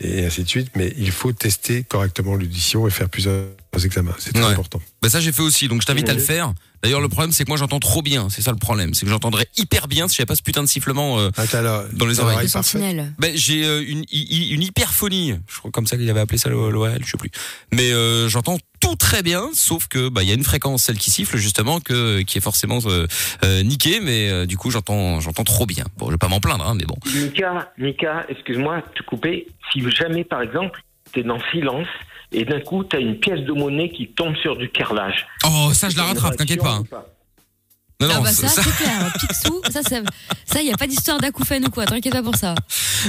et 0.00 0.24
ainsi 0.26 0.42
de 0.42 0.48
suite, 0.48 0.70
mais 0.74 0.92
il 0.98 1.10
faut 1.10 1.32
tester 1.32 1.82
correctement 1.84 2.34
l'audition 2.34 2.86
et 2.86 2.90
faire 2.90 3.08
plusieurs 3.08 3.44
examens. 3.84 4.14
C'est 4.18 4.32
très 4.32 4.42
Ouais. 4.44 4.50
important. 4.52 4.80
Bah 5.02 5.08
ça 5.08 5.20
j'ai 5.20 5.32
fait 5.32 5.42
aussi, 5.42 5.68
donc 5.68 5.82
je 5.82 5.86
t'invite 5.86 6.08
à 6.08 6.14
le 6.14 6.20
faire. 6.20 6.52
D'ailleurs 6.82 7.00
le 7.00 7.08
problème 7.08 7.32
c'est 7.32 7.44
que 7.44 7.48
moi 7.50 7.56
j'entends 7.56 7.80
trop 7.80 8.02
bien, 8.02 8.28
c'est 8.28 8.42
ça 8.42 8.52
le 8.52 8.58
problème, 8.58 8.94
c'est 8.94 9.04
que 9.06 9.10
j'entendrais 9.10 9.46
hyper 9.56 9.88
bien 9.88 10.08
si 10.08 10.16
j'avais 10.16 10.26
pas 10.26 10.34
ce 10.36 10.42
putain 10.42 10.62
de 10.62 10.68
sifflement. 10.68 11.18
euh, 11.18 11.30
Ah, 11.36 11.44
Dans 11.92 12.06
les 12.06 12.20
oreilles. 12.20 12.46
Le. 12.46 13.04
Ben, 13.18 13.32
j'ai 13.34 13.64
euh, 13.64 13.82
une, 13.86 14.04
hyperphonie, 14.62 15.34
je 15.48 15.58
crois 15.58 15.70
comme 15.70 15.86
ça 15.86 15.96
qu'il 15.96 16.08
avait 16.10 16.20
appelé 16.20 16.38
ça 16.38 16.48
l'O- 16.48 16.70
l'ORL, 16.70 17.00
je 17.04 17.10
sais 17.10 17.16
plus. 17.18 17.30
Mais 17.72 17.92
euh, 17.92 18.28
j'entends 18.28 18.58
tout 18.80 18.94
très 18.94 19.22
bien, 19.22 19.48
sauf 19.54 19.88
que 19.88 20.08
bah 20.08 20.22
il 20.22 20.28
y 20.28 20.32
a 20.32 20.34
une 20.34 20.44
fréquence, 20.44 20.84
celle 20.84 20.98
qui 20.98 21.10
siffle 21.10 21.36
justement, 21.38 21.80
que 21.80 22.20
qui 22.22 22.38
est 22.38 22.42
forcément 22.42 22.78
euh, 22.86 23.06
euh, 23.42 23.62
niquée, 23.62 24.00
mais 24.00 24.28
euh, 24.30 24.46
du 24.46 24.56
coup 24.56 24.70
j'entends 24.70 25.20
j'entends 25.20 25.44
trop 25.44 25.66
bien. 25.66 25.84
Bon, 25.96 26.06
je 26.06 26.12
vais 26.12 26.18
pas 26.18 26.28
m'en 26.28 26.40
plaindre, 26.40 26.66
hein, 26.68 26.74
mais 26.76 26.84
bon. 26.84 26.96
Mika, 27.14 27.72
Mika, 27.78 28.26
excuse-moi 28.28 28.76
de 28.82 28.98
te 28.98 29.02
couper. 29.02 29.46
Si 29.72 29.80
jamais, 29.90 30.24
par 30.24 30.42
exemple, 30.42 30.80
tu 31.12 31.20
es 31.20 31.22
dans 31.22 31.38
silence 31.50 31.88
et 32.32 32.44
d'un 32.44 32.60
coup, 32.60 32.84
tu 32.84 32.96
as 32.96 33.00
une 33.00 33.18
pièce 33.18 33.40
de 33.40 33.52
monnaie 33.52 33.90
qui 33.90 34.08
tombe 34.08 34.36
sur 34.36 34.56
du 34.56 34.68
carrelage. 34.68 35.26
Oh 35.44 35.72
ça 35.72 35.88
je 35.88 35.96
la 35.96 36.04
rattrape, 36.04 36.36
t'inquiète 36.36 36.62
pas 36.62 36.80
Non 37.98 38.08
ah 38.10 38.14
non, 38.16 38.22
bah 38.22 38.30
ça, 38.32 38.46
ça, 38.48 38.62
c'est 38.62 38.76
clair. 38.76 39.10
Picsou, 39.18 39.62
ça, 39.72 39.80
ça, 39.82 39.96
ça, 40.44 40.62
y 40.62 40.70
a 40.70 40.76
pas 40.76 40.86
d'histoire 40.86 41.18
d'acouphène 41.18 41.64
ou 41.66 41.70
quoi. 41.70 41.86
T'inquiète 41.86 42.12
pas 42.12 42.22
pour 42.22 42.36
ça. 42.36 42.54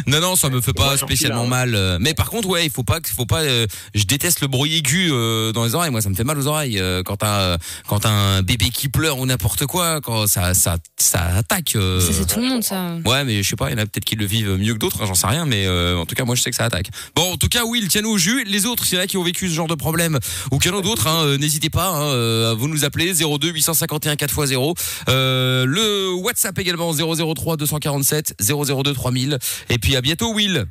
non 0.06 0.22
non, 0.22 0.38
ça 0.38 0.50
me 0.50 0.62
fait 0.62 0.72
pas 0.72 0.96
spécialement 0.98 1.44
hein. 1.44 1.48
mal. 1.48 1.76
euh, 1.76 1.98
Mais 2.00 2.14
par 2.14 2.30
contre 2.30 2.48
ouais, 2.48 2.66
il 2.66 2.72
faut 2.72 2.84
pas, 2.84 3.02
que- 3.02 3.10
faut 3.10 3.26
pas. 3.26 3.42
euh, 3.42 3.68
je 3.96 4.06
déteste 4.06 4.40
le 4.40 4.48
bruit 4.48 4.76
aigu 4.78 5.10
euh, 5.12 5.52
dans 5.52 5.66
les 5.66 5.76
oreilles. 5.76 5.92
Moi 5.92 6.02
ça 6.02 6.10
me 6.10 6.16
fait 6.16 6.24
mal 6.24 6.38
aux 6.40 6.48
oreilles 6.48 6.80
euh, 6.80 7.04
quand 7.04 7.18
t'as 7.18 7.58
quand 7.88 8.00
t'as 8.00 8.10
un 8.10 8.42
bébé 8.44 8.70
qui 8.70 8.88
pleure 8.88 9.18
ou 9.20 9.26
n'importe 9.26 9.66
quoi, 9.66 10.00
quand 10.00 10.26
ça 10.26 10.54
ça 10.54 10.78
ça 10.98 11.22
attaque. 11.36 11.76
euh, 11.76 12.00
Ça, 12.00 12.14
c'est 12.14 12.26
tout 12.26 12.40
le 12.40 12.48
monde, 12.48 12.64
ça. 12.64 12.96
Ouais, 13.06 13.26
mais 13.26 13.44
je 13.44 13.50
sais 13.50 13.56
pas, 13.58 13.70
il 13.70 13.74
y 13.74 13.76
en 13.76 13.84
a 13.84 13.86
peut-être 13.86 14.06
qui 14.06 14.16
le 14.16 14.26
vivent 14.26 14.56
mieux 14.58 14.74
que 14.74 14.80
d'autres, 14.80 15.02
hein, 15.04 15.06
j'en 15.08 15.16
sais 15.16 15.28
rien, 15.28 15.46
mais 15.46 15.66
euh, 15.68 15.98
en 15.98 16.06
tout 16.06 16.16
cas, 16.16 16.24
moi 16.24 16.36
je 16.36 16.42
sais 16.42 16.50
que 16.50 16.56
ça 16.56 16.64
attaque. 16.66 16.88
Bon, 17.14 17.34
en 17.34 17.38
tout 17.38 17.50
cas, 17.50 17.66
Will, 17.66 17.90
tiens-nous 17.90 18.12
au 18.12 18.18
jus. 18.18 18.46
Les 18.46 18.66
autres, 18.66 18.86
s'il 18.86 18.98
y 18.98 19.02
en 19.02 19.04
a 19.04 19.08
qui 19.08 19.18
ont 19.18 19.24
vécu 19.24 19.50
ce 19.50 19.54
genre 19.54 19.68
de 19.68 19.76
problème 19.76 20.18
ou 20.52 20.60
qu'il 20.60 20.72
y 20.72 20.74
en 20.74 20.80
a 20.80 20.82
d'autres, 20.82 21.08
hein, 21.08 21.38
n'hésitez 21.38 21.70
pas, 21.70 21.90
hein, 21.90 22.54
vous 22.54 22.70
nous 22.70 22.86
appeler 22.86 23.14
02 23.14 23.50
851 23.52 24.14
4x0. 24.16 24.76
Euh, 25.10 25.66
le 25.66 26.14
WhatsApp 26.14 26.58
également 26.60 26.94
003 26.94 27.58
247 27.58 28.36
002 28.42 28.94
3000. 28.94 29.38
Et 29.70 29.78
puis 29.78 29.96
à 29.96 30.02
bientôt, 30.02 30.34
Will. 30.34 30.68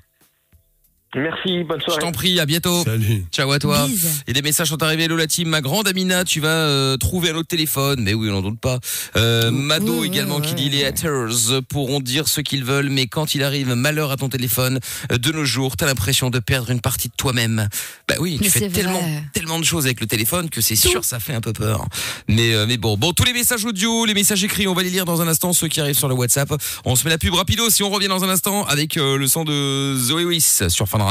Merci, 1.16 1.64
bonne 1.64 1.80
Je 1.80 1.84
soirée. 1.84 2.00
t'en 2.02 2.12
prie, 2.12 2.38
à 2.38 2.44
bientôt. 2.46 2.84
Salut. 2.84 3.24
Ciao 3.32 3.50
à 3.50 3.58
toi. 3.58 3.86
Bise. 3.86 4.22
Et 4.26 4.34
des 4.34 4.42
messages 4.42 4.68
sont 4.68 4.82
arrivés. 4.82 5.04
Hello 5.04 5.16
la 5.16 5.26
team, 5.26 5.48
ma 5.48 5.62
grande 5.62 5.88
Amina, 5.88 6.24
tu 6.24 6.40
vas 6.40 6.48
euh, 6.48 6.96
trouver 6.98 7.30
un 7.30 7.36
autre 7.36 7.48
téléphone. 7.48 8.00
Mais 8.02 8.12
oui, 8.12 8.28
on 8.28 8.34
n'en 8.34 8.42
doute 8.42 8.60
pas. 8.60 8.78
Euh, 9.16 9.50
Mado 9.50 10.00
ouais, 10.00 10.08
également 10.08 10.36
ouais, 10.36 10.42
qui 10.46 10.54
dit 10.54 10.68
les 10.68 10.84
haters 10.84 11.30
pourront 11.70 12.00
dire 12.00 12.28
ce 12.28 12.42
qu'ils 12.42 12.64
veulent, 12.64 12.90
mais 12.90 13.06
quand 13.06 13.34
il 13.34 13.42
arrive 13.42 13.68
malheur 13.74 14.10
à 14.10 14.16
ton 14.16 14.28
téléphone, 14.28 14.78
euh, 15.10 15.16
de 15.16 15.32
nos 15.32 15.44
jours, 15.46 15.76
t'as 15.76 15.86
l'impression 15.86 16.28
de 16.28 16.38
perdre 16.38 16.70
une 16.70 16.82
partie 16.82 17.08
de 17.08 17.14
toi-même. 17.16 17.68
Bah 18.08 18.16
oui, 18.20 18.36
tu 18.36 18.44
Mais 18.44 18.50
fais 18.50 18.68
tellement, 18.68 19.00
vrai. 19.00 19.22
tellement 19.32 19.58
de 19.58 19.64
choses 19.64 19.86
avec 19.86 20.02
le 20.02 20.06
téléphone 20.06 20.50
que 20.50 20.60
c'est 20.60 20.76
sûr, 20.76 21.02
ça 21.04 21.18
fait 21.18 21.32
un 21.34 21.40
peu 21.40 21.54
peur. 21.54 21.86
Mais 22.28 22.54
euh, 22.54 22.66
mais 22.68 22.76
bon, 22.76 22.98
bon, 22.98 23.14
tous 23.14 23.24
les 23.24 23.32
messages 23.32 23.64
audio, 23.64 24.04
les 24.04 24.14
messages 24.14 24.44
écrits, 24.44 24.66
on 24.68 24.74
va 24.74 24.82
les 24.82 24.90
lire 24.90 25.06
dans 25.06 25.22
un 25.22 25.28
instant. 25.28 25.54
Ceux 25.54 25.68
qui 25.68 25.80
arrivent 25.80 25.96
sur 25.96 26.08
le 26.08 26.14
WhatsApp, 26.14 26.52
on 26.84 26.94
se 26.94 27.04
met 27.04 27.10
la 27.10 27.18
pub 27.18 27.32
rapido. 27.32 27.70
Si 27.70 27.82
on 27.82 27.88
revient 27.88 28.08
dans 28.08 28.22
un 28.22 28.28
instant 28.28 28.64
avec 28.66 28.98
euh, 28.98 29.16
le 29.16 29.26
son 29.26 29.44
de 29.44 29.94
Zoé 29.96 30.26
Wiss 30.26 30.68
sur 30.68 30.86
Fun 30.88 31.05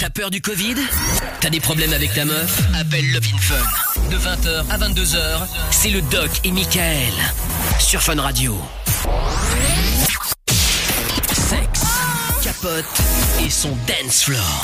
T'as 0.00 0.08
peur 0.08 0.30
du 0.30 0.40
Covid? 0.40 0.76
T'as 1.40 1.50
des 1.50 1.60
problèmes 1.60 1.92
avec 1.92 2.14
ta 2.14 2.24
meuf? 2.24 2.58
Appelle 2.74 3.12
Love 3.12 3.26
in 3.34 3.38
Fun. 3.38 4.08
De 4.10 4.16
20h 4.16 4.64
à 4.70 4.78
22h, 4.78 5.46
c'est 5.70 5.90
le 5.90 6.00
Doc 6.00 6.30
et 6.44 6.52
Michael. 6.52 7.12
Sur 7.78 8.00
Fun 8.00 8.18
Radio. 8.18 8.58
Et 13.44 13.48
son 13.50 13.70
dance 13.86 14.24
floor. 14.24 14.62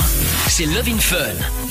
C'est 0.49 0.67
Love 0.67 0.89
in 0.89 0.99
Fun. 0.99 1.17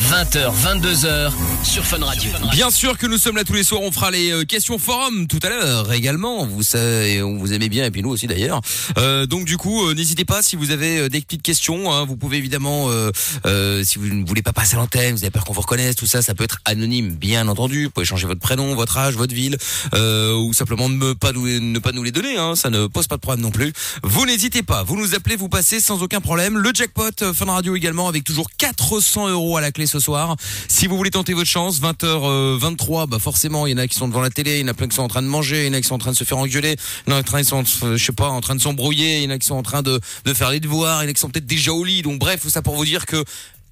20h, 0.09 0.51
22h 0.63 1.31
sur 1.61 1.83
Fun 1.85 2.03
Radio. 2.05 2.31
Bien 2.51 2.71
sûr 2.71 2.97
que 2.97 3.05
nous 3.05 3.17
sommes 3.17 3.35
là 3.35 3.43
tous 3.43 3.53
les 3.53 3.63
soirs. 3.63 3.81
On 3.81 3.91
fera 3.91 4.11
les 4.11 4.31
euh, 4.31 4.45
questions 4.45 4.77
forum 4.79 5.27
tout 5.27 5.39
à 5.43 5.49
l'heure 5.49 5.91
également. 5.91 6.45
Vous 6.45 6.63
savez, 6.63 7.21
on 7.21 7.37
vous 7.37 7.51
aimez 7.51 7.67
bien 7.67 7.83
et 7.85 7.91
puis 7.91 8.01
nous 8.01 8.09
aussi 8.11 8.27
d'ailleurs. 8.27 8.61
Euh, 8.97 9.25
donc 9.25 9.43
du 9.43 9.57
coup, 9.57 9.85
euh, 9.85 9.93
n'hésitez 9.93 10.23
pas 10.23 10.41
si 10.41 10.55
vous 10.55 10.71
avez 10.71 10.99
euh, 10.99 11.09
des 11.09 11.19
petites 11.19 11.41
questions. 11.41 11.91
hein, 11.91 12.05
vous 12.05 12.15
pouvez 12.15 12.37
évidemment, 12.37 12.85
euh, 12.89 13.83
si 13.83 13.99
vous 13.99 14.05
ne 14.07 14.25
voulez 14.25 14.41
pas 14.41 14.53
passer 14.53 14.75
à 14.75 14.77
l'antenne, 14.79 15.13
vous 15.13 15.23
avez 15.23 15.31
peur 15.31 15.43
qu'on 15.43 15.53
vous 15.53 15.61
reconnaisse, 15.61 15.97
tout 15.97 16.07
ça, 16.07 16.21
ça 16.21 16.33
peut 16.33 16.45
être 16.45 16.59
anonyme, 16.63 17.09
bien 17.09 17.49
entendu. 17.49 17.85
Vous 17.85 17.91
pouvez 17.91 18.05
changer 18.05 18.25
votre 18.25 18.39
prénom, 18.41 18.73
votre 18.75 18.97
âge, 18.97 19.15
votre 19.15 19.33
ville, 19.33 19.57
ou 19.93 20.53
simplement 20.53 20.87
ne 20.87 21.11
pas 21.11 21.33
nous, 21.33 21.59
ne 21.59 21.79
pas 21.79 21.91
nous 21.91 22.03
les 22.03 22.11
donner. 22.11 22.37
Hein, 22.37 22.55
ça 22.55 22.69
ne 22.69 22.87
pose 22.87 23.07
pas 23.07 23.17
de 23.17 23.21
problème 23.21 23.41
non 23.43 23.51
plus. 23.51 23.73
Vous 24.03 24.25
n'hésitez 24.25 24.63
pas. 24.63 24.83
Vous 24.83 24.95
nous 24.95 25.13
appelez, 25.13 25.35
vous 25.35 25.49
passez 25.49 25.81
sans 25.81 26.01
aucun 26.01 26.20
problème. 26.21 26.57
Le 26.57 26.71
jackpot 26.73 27.09
euh, 27.21 27.33
Fun 27.33 27.45
Radio 27.45 27.75
également 27.75 28.07
avec 28.07 28.23
toujours 28.23 28.47
400 28.57 29.29
euros 29.29 29.57
à 29.57 29.61
la 29.61 29.71
clé 29.71 29.85
ce 29.85 29.99
soir. 29.99 30.35
Si 30.67 30.87
vous 30.87 30.95
voulez 30.95 31.09
tenter 31.09 31.33
votre 31.33 31.49
chance, 31.49 31.81
20h23, 31.81 33.07
bah 33.07 33.19
forcément, 33.19 33.67
il 33.67 33.71
y 33.71 33.73
en 33.73 33.77
a 33.77 33.87
qui 33.87 33.95
sont 33.95 34.07
devant 34.07 34.21
la 34.21 34.29
télé, 34.29 34.59
il 34.59 34.61
y 34.61 34.63
en 34.63 34.67
a 34.69 34.73
plein 34.73 34.87
qui 34.87 34.95
sont 34.95 35.01
en 35.01 35.07
train 35.07 35.21
de 35.21 35.27
manger, 35.27 35.65
il 35.65 35.67
y 35.67 35.69
en 35.69 35.73
a 35.73 35.81
qui 35.81 35.87
sont 35.87 35.95
en 35.95 35.99
train 35.99 36.11
de 36.11 36.17
se 36.17 36.23
faire 36.23 36.37
engueuler, 36.37 36.75
il 37.07 37.11
y 37.11 37.13
en 37.13 37.19
a 37.19 37.23
qui 37.23 37.43
sont, 37.43 37.63
euh, 37.83 37.97
je 37.97 38.03
sais 38.03 38.11
pas, 38.11 38.29
en 38.29 38.41
train 38.41 38.55
de 38.55 38.61
s'embrouiller, 38.61 39.17
il 39.17 39.23
y 39.23 39.27
en 39.27 39.31
a 39.31 39.37
qui 39.37 39.47
sont 39.47 39.55
en 39.55 39.63
train 39.63 39.81
de, 39.81 39.99
de 40.25 40.33
faire 40.33 40.51
les 40.51 40.59
devoirs, 40.59 41.01
il 41.01 41.05
y 41.05 41.07
en 41.07 41.11
a 41.11 41.13
qui 41.13 41.19
sont 41.19 41.29
peut-être 41.29 41.47
déjà 41.47 41.73
au 41.73 41.83
lit. 41.83 42.01
Donc 42.01 42.19
bref, 42.19 42.41
tout 42.41 42.49
ça 42.49 42.61
pour 42.61 42.75
vous 42.75 42.85
dire 42.85 43.05
que 43.05 43.23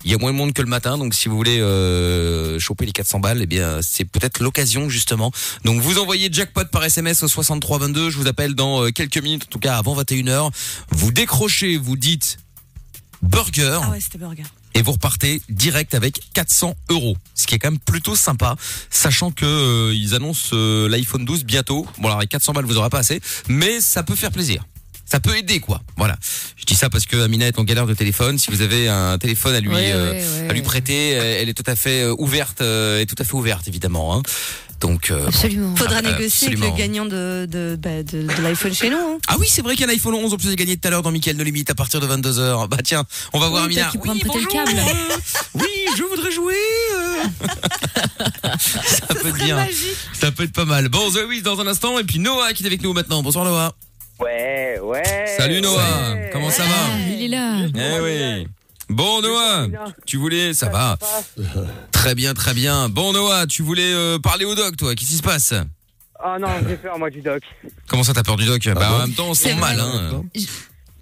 il 0.06 0.12
y 0.12 0.14
a 0.14 0.18
moins 0.18 0.32
de 0.32 0.38
monde 0.38 0.54
que 0.54 0.62
le 0.62 0.68
matin, 0.68 0.98
donc 0.98 1.14
si 1.14 1.28
vous 1.28 1.36
voulez 1.36 1.60
euh, 1.60 2.58
choper 2.60 2.86
les 2.86 2.92
400 2.92 3.20
balles, 3.20 3.42
eh 3.42 3.46
bien 3.46 3.80
c'est 3.82 4.06
peut-être 4.06 4.40
l'occasion 4.42 4.90
justement. 4.90 5.32
Donc 5.66 5.82
vous 5.82 5.98
envoyez 6.00 6.30
jackpot 6.32 6.66
par 6.72 6.84
SMS 6.84 7.22
au 7.24 7.28
6322, 7.28 8.10
je 8.10 8.18
vous 8.18 8.28
appelle 8.28 8.56
dans 8.56 8.84
euh, 8.84 8.92
quelques 8.92 9.18
minutes, 9.18 9.44
en 9.48 9.52
tout 9.52 9.60
cas 9.60 9.78
avant 9.78 10.00
21h. 10.02 10.52
Vous 10.92 11.12
décrochez, 11.12 11.78
vous 11.78 11.98
dites 11.98 12.38
burger 13.22 13.80
Ah 13.84 13.90
ouais, 13.90 14.00
c'était 14.00 14.18
burger. 14.18 14.44
et 14.74 14.82
vous 14.82 14.94
repartez 14.94 15.42
direct 15.50 15.94
avec 15.94 16.22
400 16.34 16.76
euros, 16.90 17.18
ce 17.36 17.46
qui 17.48 17.56
est 17.56 17.60
quand 17.60 17.72
même 17.72 17.80
plutôt 17.80 18.16
sympa, 18.16 18.56
sachant 18.90 19.32
que 19.32 19.46
euh, 19.46 19.94
ils 19.94 20.16
annoncent 20.16 20.52
euh, 20.54 20.88
l'iPhone 20.88 21.26
12 21.26 21.44
bientôt. 21.44 21.86
Bon 21.98 22.08
alors 22.08 22.20
avec 22.20 22.30
400 22.30 22.54
balles 22.54 22.66
vous 22.66 22.78
aurez 22.78 22.90
pas 22.90 23.00
assez, 23.00 23.20
mais 23.50 23.82
ça 23.82 24.04
peut 24.04 24.16
faire 24.16 24.32
plaisir. 24.32 24.64
Ça 25.12 25.20
peut 25.20 25.36
aider 25.38 25.60
quoi. 25.60 25.82
Voilà. 25.98 26.16
Je 26.56 26.66
dis 26.66 26.76
ça 26.76 26.90
parce 26.90 27.06
que 27.06 27.18
Amina 27.18 27.48
est 27.48 27.58
en 27.60 27.64
galère 27.64 27.88
de 27.88 27.94
téléphone. 27.94 28.38
Si 28.38 28.52
vous 28.52 28.62
avez 28.62 28.88
un 28.88 29.18
téléphone 29.18 29.56
à 29.56 29.60
lui 29.60 29.70
Ouais, 29.70 29.92
euh, 29.92 30.12
ouais, 30.12 30.42
ouais. 30.44 30.50
à 30.50 30.54
lui 30.54 30.62
prêter, 30.62 31.10
elle 31.12 31.50
est 31.50 31.54
tout 31.54 31.64
à 31.66 31.76
fait 31.76 32.04
euh, 32.04 32.16
ouverte, 32.18 32.62
euh, 32.62 33.00
est 33.02 33.06
tout 33.06 33.16
à 33.18 33.24
fait 33.24 33.34
ouverte 33.34 33.68
évidemment. 33.68 34.16
Hein. 34.16 34.22
Donc 34.80 35.12
euh, 35.12 35.28
Absolument. 35.28 35.76
Faudra 35.76 35.98
Ah, 35.98 36.02
négocier 36.02 36.48
avec 36.50 36.60
le 36.60 36.78
gagnant 36.78 37.06
de, 37.06 37.46
de, 37.52 37.76
bah, 37.78 38.02
de, 38.04 38.22
de 38.24 38.42
l'iPhone 38.42 38.74
chez 38.74 38.90
nous. 38.90 38.96
hein. 38.98 39.18
Ah 39.28 39.36
oui, 39.40 39.48
c'est 39.50 39.62
vrai 39.62 39.76
qu'il 39.76 39.86
y 39.86 39.90
a 39.90 39.92
un 39.92 39.94
iPhone 39.94 40.14
11 40.14 40.34
en 40.34 40.38
plus 40.38 40.50
de 40.50 40.54
gagner 40.56 40.78
tout 40.78 40.88
à 40.88 40.92
l'heure 40.92 41.02
dans 41.02 41.12
Mickaël 41.12 41.36
No 41.36 41.44
Limite 41.44 41.70
à 41.70 41.76
partir 41.76 42.00
de 42.00 42.08
22h. 42.08 42.68
Bah 42.70 42.78
tiens, 42.84 43.04
on 43.34 43.40
va 43.40 43.50
voir 43.50 43.66
Oui, 43.68 43.78
Amina. 43.80 43.92
Oui, 44.06 44.22
un 44.24 44.28
bonjour. 44.28 44.48
câbles. 44.52 44.72
Oui, 45.56 45.68
je 45.98 46.04
voudrais 46.04 46.32
jouer. 46.32 46.54
euh. 46.98 47.24
ça 48.60 49.16
peut 49.16 49.28
être 49.30 49.44
bien. 49.44 49.68
Ça 50.14 50.32
peut 50.32 50.44
être 50.44 50.54
pas 50.54 50.66
mal. 50.66 50.88
Bon, 50.90 51.10
The 51.12 51.26
Wiz 51.28 51.44
dans 51.44 51.60
un 51.60 51.68
instant 51.68 52.00
et 52.00 52.04
puis 52.04 52.20
Noah 52.20 52.54
qui 52.54 52.64
est 52.64 52.68
avec 52.68 52.82
nous 52.82 52.94
maintenant. 52.94 53.22
Bonsoir 53.24 53.44
Noah. 53.46 53.74
Ouais, 54.20 54.80
ouais. 54.82 55.04
Salut 55.38 55.62
Noah. 55.62 56.14
ouais. 56.14 56.30
Comment 56.34 56.50
ça 56.50 56.64
Ah, 56.66 56.90
va 56.98 57.00
il 57.10 57.24
est 57.24 57.28
là. 57.30 57.66
Eh 57.76 58.00
oui. 58.02 58.48
Bon 58.90 59.22
Noah, 59.22 59.68
tu 60.06 60.18
voulais, 60.18 60.54
ça 60.54 60.68
va. 60.70 60.98
Très 61.92 62.16
bien, 62.16 62.34
très 62.34 62.54
bien. 62.54 62.90
Bon 62.90 63.14
Noah, 63.14 63.46
tu 63.46 63.62
voulais 63.62 63.94
euh, 63.94 64.18
parler 64.20 64.46
au 64.46 64.56
doc 64.56 64.78
toi. 64.78 64.96
Qu'est-ce 64.96 65.12
qui 65.12 65.18
se 65.18 65.22
passe? 65.22 65.54
Ah 66.22 66.38
non, 66.40 66.48
j'ai 66.68 66.76
peur, 66.76 66.98
moi, 66.98 67.10
du 67.10 67.22
doc. 67.22 67.42
Comment 67.88 68.04
ça 68.04 68.14
t'as 68.14 68.24
peur 68.24 68.36
du 68.36 68.46
doc? 68.46 68.62
Bah 68.66 68.74
bon? 68.90 68.96
en 68.96 69.00
même 69.00 69.14
temps, 69.14 69.28
on 69.30 69.34
se 69.34 69.44
C'est 69.44 69.54
mal 69.56 69.80
hein. 69.80 70.24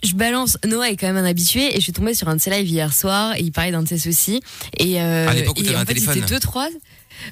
Je 0.04 0.14
balance. 0.14 0.58
Noah 0.66 0.90
est 0.92 0.96
quand 0.96 1.08
même 1.08 1.18
un 1.18 1.26
habitué 1.26 1.72
et 1.76 1.78
je 1.78 1.82
suis 1.82 1.94
tombée 1.94 2.14
sur 2.14 2.28
un 2.28 2.36
de 2.36 2.42
ses 2.42 2.52
lives 2.52 2.68
hier 2.68 2.94
soir 2.94 3.36
et 3.36 3.40
il 3.42 3.52
parlait 3.52 3.72
d'un 3.72 3.82
de 3.82 3.88
ses 3.88 3.98
soucis. 3.98 4.42
Et, 4.78 5.02
euh, 5.02 5.28
À 5.28 5.34
l'époque 5.34 5.58
où 5.58 5.62
et 5.62 5.66
t'avais 5.66 5.78
en 5.78 5.82
un 5.82 5.86
fait, 5.86 5.94
téléphone. 5.96 6.14
C'était 6.14 6.28
deux, 6.28 6.40
trois. 6.40 6.68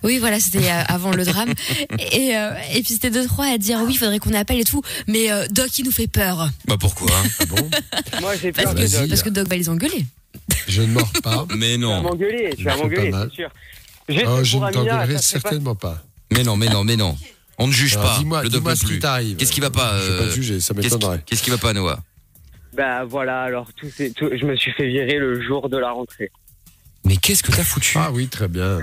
Oui, 0.04 0.17
voilà, 0.19 0.39
c'était 0.39 0.69
euh, 0.69 0.84
avant 0.88 1.12
le 1.12 1.24
drame. 1.26 1.54
Et, 2.12 2.36
euh, 2.38 2.52
et 2.74 2.82
puis 2.82 2.93
c'était 2.93 3.10
deux, 3.12 3.26
trois 3.26 3.45
à 3.48 3.58
dire 3.58 3.80
oui, 3.86 3.93
il 3.93 3.98
faudrait 3.98 4.19
qu'on 4.19 4.34
appelle 4.34 4.60
et 4.60 4.63
tout. 4.63 4.82
Mais 5.08 5.32
euh, 5.32 5.45
Doc, 5.50 5.78
il 5.80 5.86
nous 5.86 5.91
fait 5.91 6.08
peur. 6.08 6.50
Bah 6.67 6.76
pourquoi? 6.80 7.10
Ah 7.39 7.45
bon? 7.45 7.69
Moi, 8.21 8.36
j'ai 8.36 8.52
Parce 8.52 8.65
peur 8.65 8.76
que, 8.76 8.80
du 8.82 8.86
vas-y. 8.88 9.00
doc. 9.02 9.10
parce 9.10 9.24
que 9.24 9.30
Doc 9.30 9.48
va 9.48 9.56
les 9.56 9.69
engueuler. 9.69 10.06
Je 10.67 10.82
ne 10.82 10.88
mords 10.88 11.12
pas. 11.24 11.45
Mais 11.56 11.76
Tu 11.76 11.82
vas 11.82 11.88
non. 11.88 12.02
m'engueuler, 12.02 12.54
tu 12.58 12.63
vas 12.63 12.76
m'engueuler, 12.78 13.10
pas 13.12 13.17
mal. 13.19 13.30
c'est 13.36 13.36
sûr. 13.41 13.50
Oh, 14.28 14.43
je 14.43 14.58
ne 14.58 14.71
t'engueulerai 14.71 15.13
pas- 15.15 15.21
certainement 15.21 15.76
pas. 15.76 16.04
Mais 16.32 16.43
non, 16.43 16.56
mais 16.58 16.67
non, 16.69 16.84
mais 16.84 16.95
non. 16.98 17.15
On 17.58 17.67
ne 17.67 17.71
juge 17.71 17.93
Alors, 17.98 18.12
pas. 18.13 18.17
Dis-moi 18.19 18.43
le 18.43 18.50
doc 18.50 18.60
dis-moi 18.60 18.71
non 18.74 18.76
ce 18.76 18.86
qui 18.86 19.00
t'arrive. 19.00 19.36
Qu'est-ce 19.38 19.52
qui 19.52 19.62
va 19.62 19.69
pas, 19.69 20.00
Je 20.02 20.12
vais 20.12 20.17
pas 20.19 20.26
te 20.26 20.36
juger, 20.36 20.60
ça 20.60 20.74
Qu'est-ce 20.74 21.39
qui, 21.39 21.45
qui 21.45 21.50
va 21.50 21.58
pas 21.58 21.74
Noah? 21.74 22.00
Bah 22.76 23.06
voilà, 23.06 23.43
alors 23.43 23.69
tout, 23.74 23.88
c'est- 23.95 24.10
tout, 24.13 24.30
je 24.38 24.45
me 24.45 24.56
suis 24.58 24.71
fait 24.74 24.88
virer 24.88 25.17
le 25.17 25.41
jour 25.41 25.69
de 25.69 25.78
la 25.78 25.91
rentrée. 25.91 26.30
Mais 27.06 27.15
qu'est-ce 27.17 27.41
que 27.43 27.52
t'as 27.52 27.63
foutu? 27.63 27.98
Ah 27.98 28.12
oui, 28.12 28.28
très 28.28 28.48
bien. 28.48 28.80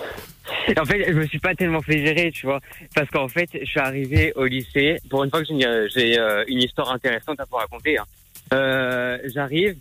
En 0.78 0.84
fait, 0.84 1.04
je 1.08 1.12
me 1.12 1.26
suis 1.26 1.38
pas 1.38 1.54
tellement 1.54 1.80
fait 1.80 2.04
gérer, 2.04 2.30
tu 2.32 2.46
vois, 2.46 2.60
parce 2.94 3.08
qu'en 3.10 3.28
fait, 3.28 3.48
je 3.60 3.64
suis 3.64 3.80
arrivé 3.80 4.32
au 4.36 4.44
lycée. 4.46 4.98
Pour 5.08 5.24
une 5.24 5.30
fois 5.30 5.40
que 5.40 5.46
j'ai 5.46 5.54
une, 5.54 5.88
j'ai, 5.94 6.18
euh, 6.18 6.44
une 6.48 6.58
histoire 6.58 6.90
intéressante 6.92 7.40
à 7.40 7.44
vous 7.50 7.56
raconter. 7.56 7.98
hein. 7.98 8.04
Euh, 8.52 9.18
J'arrive, 9.32 9.76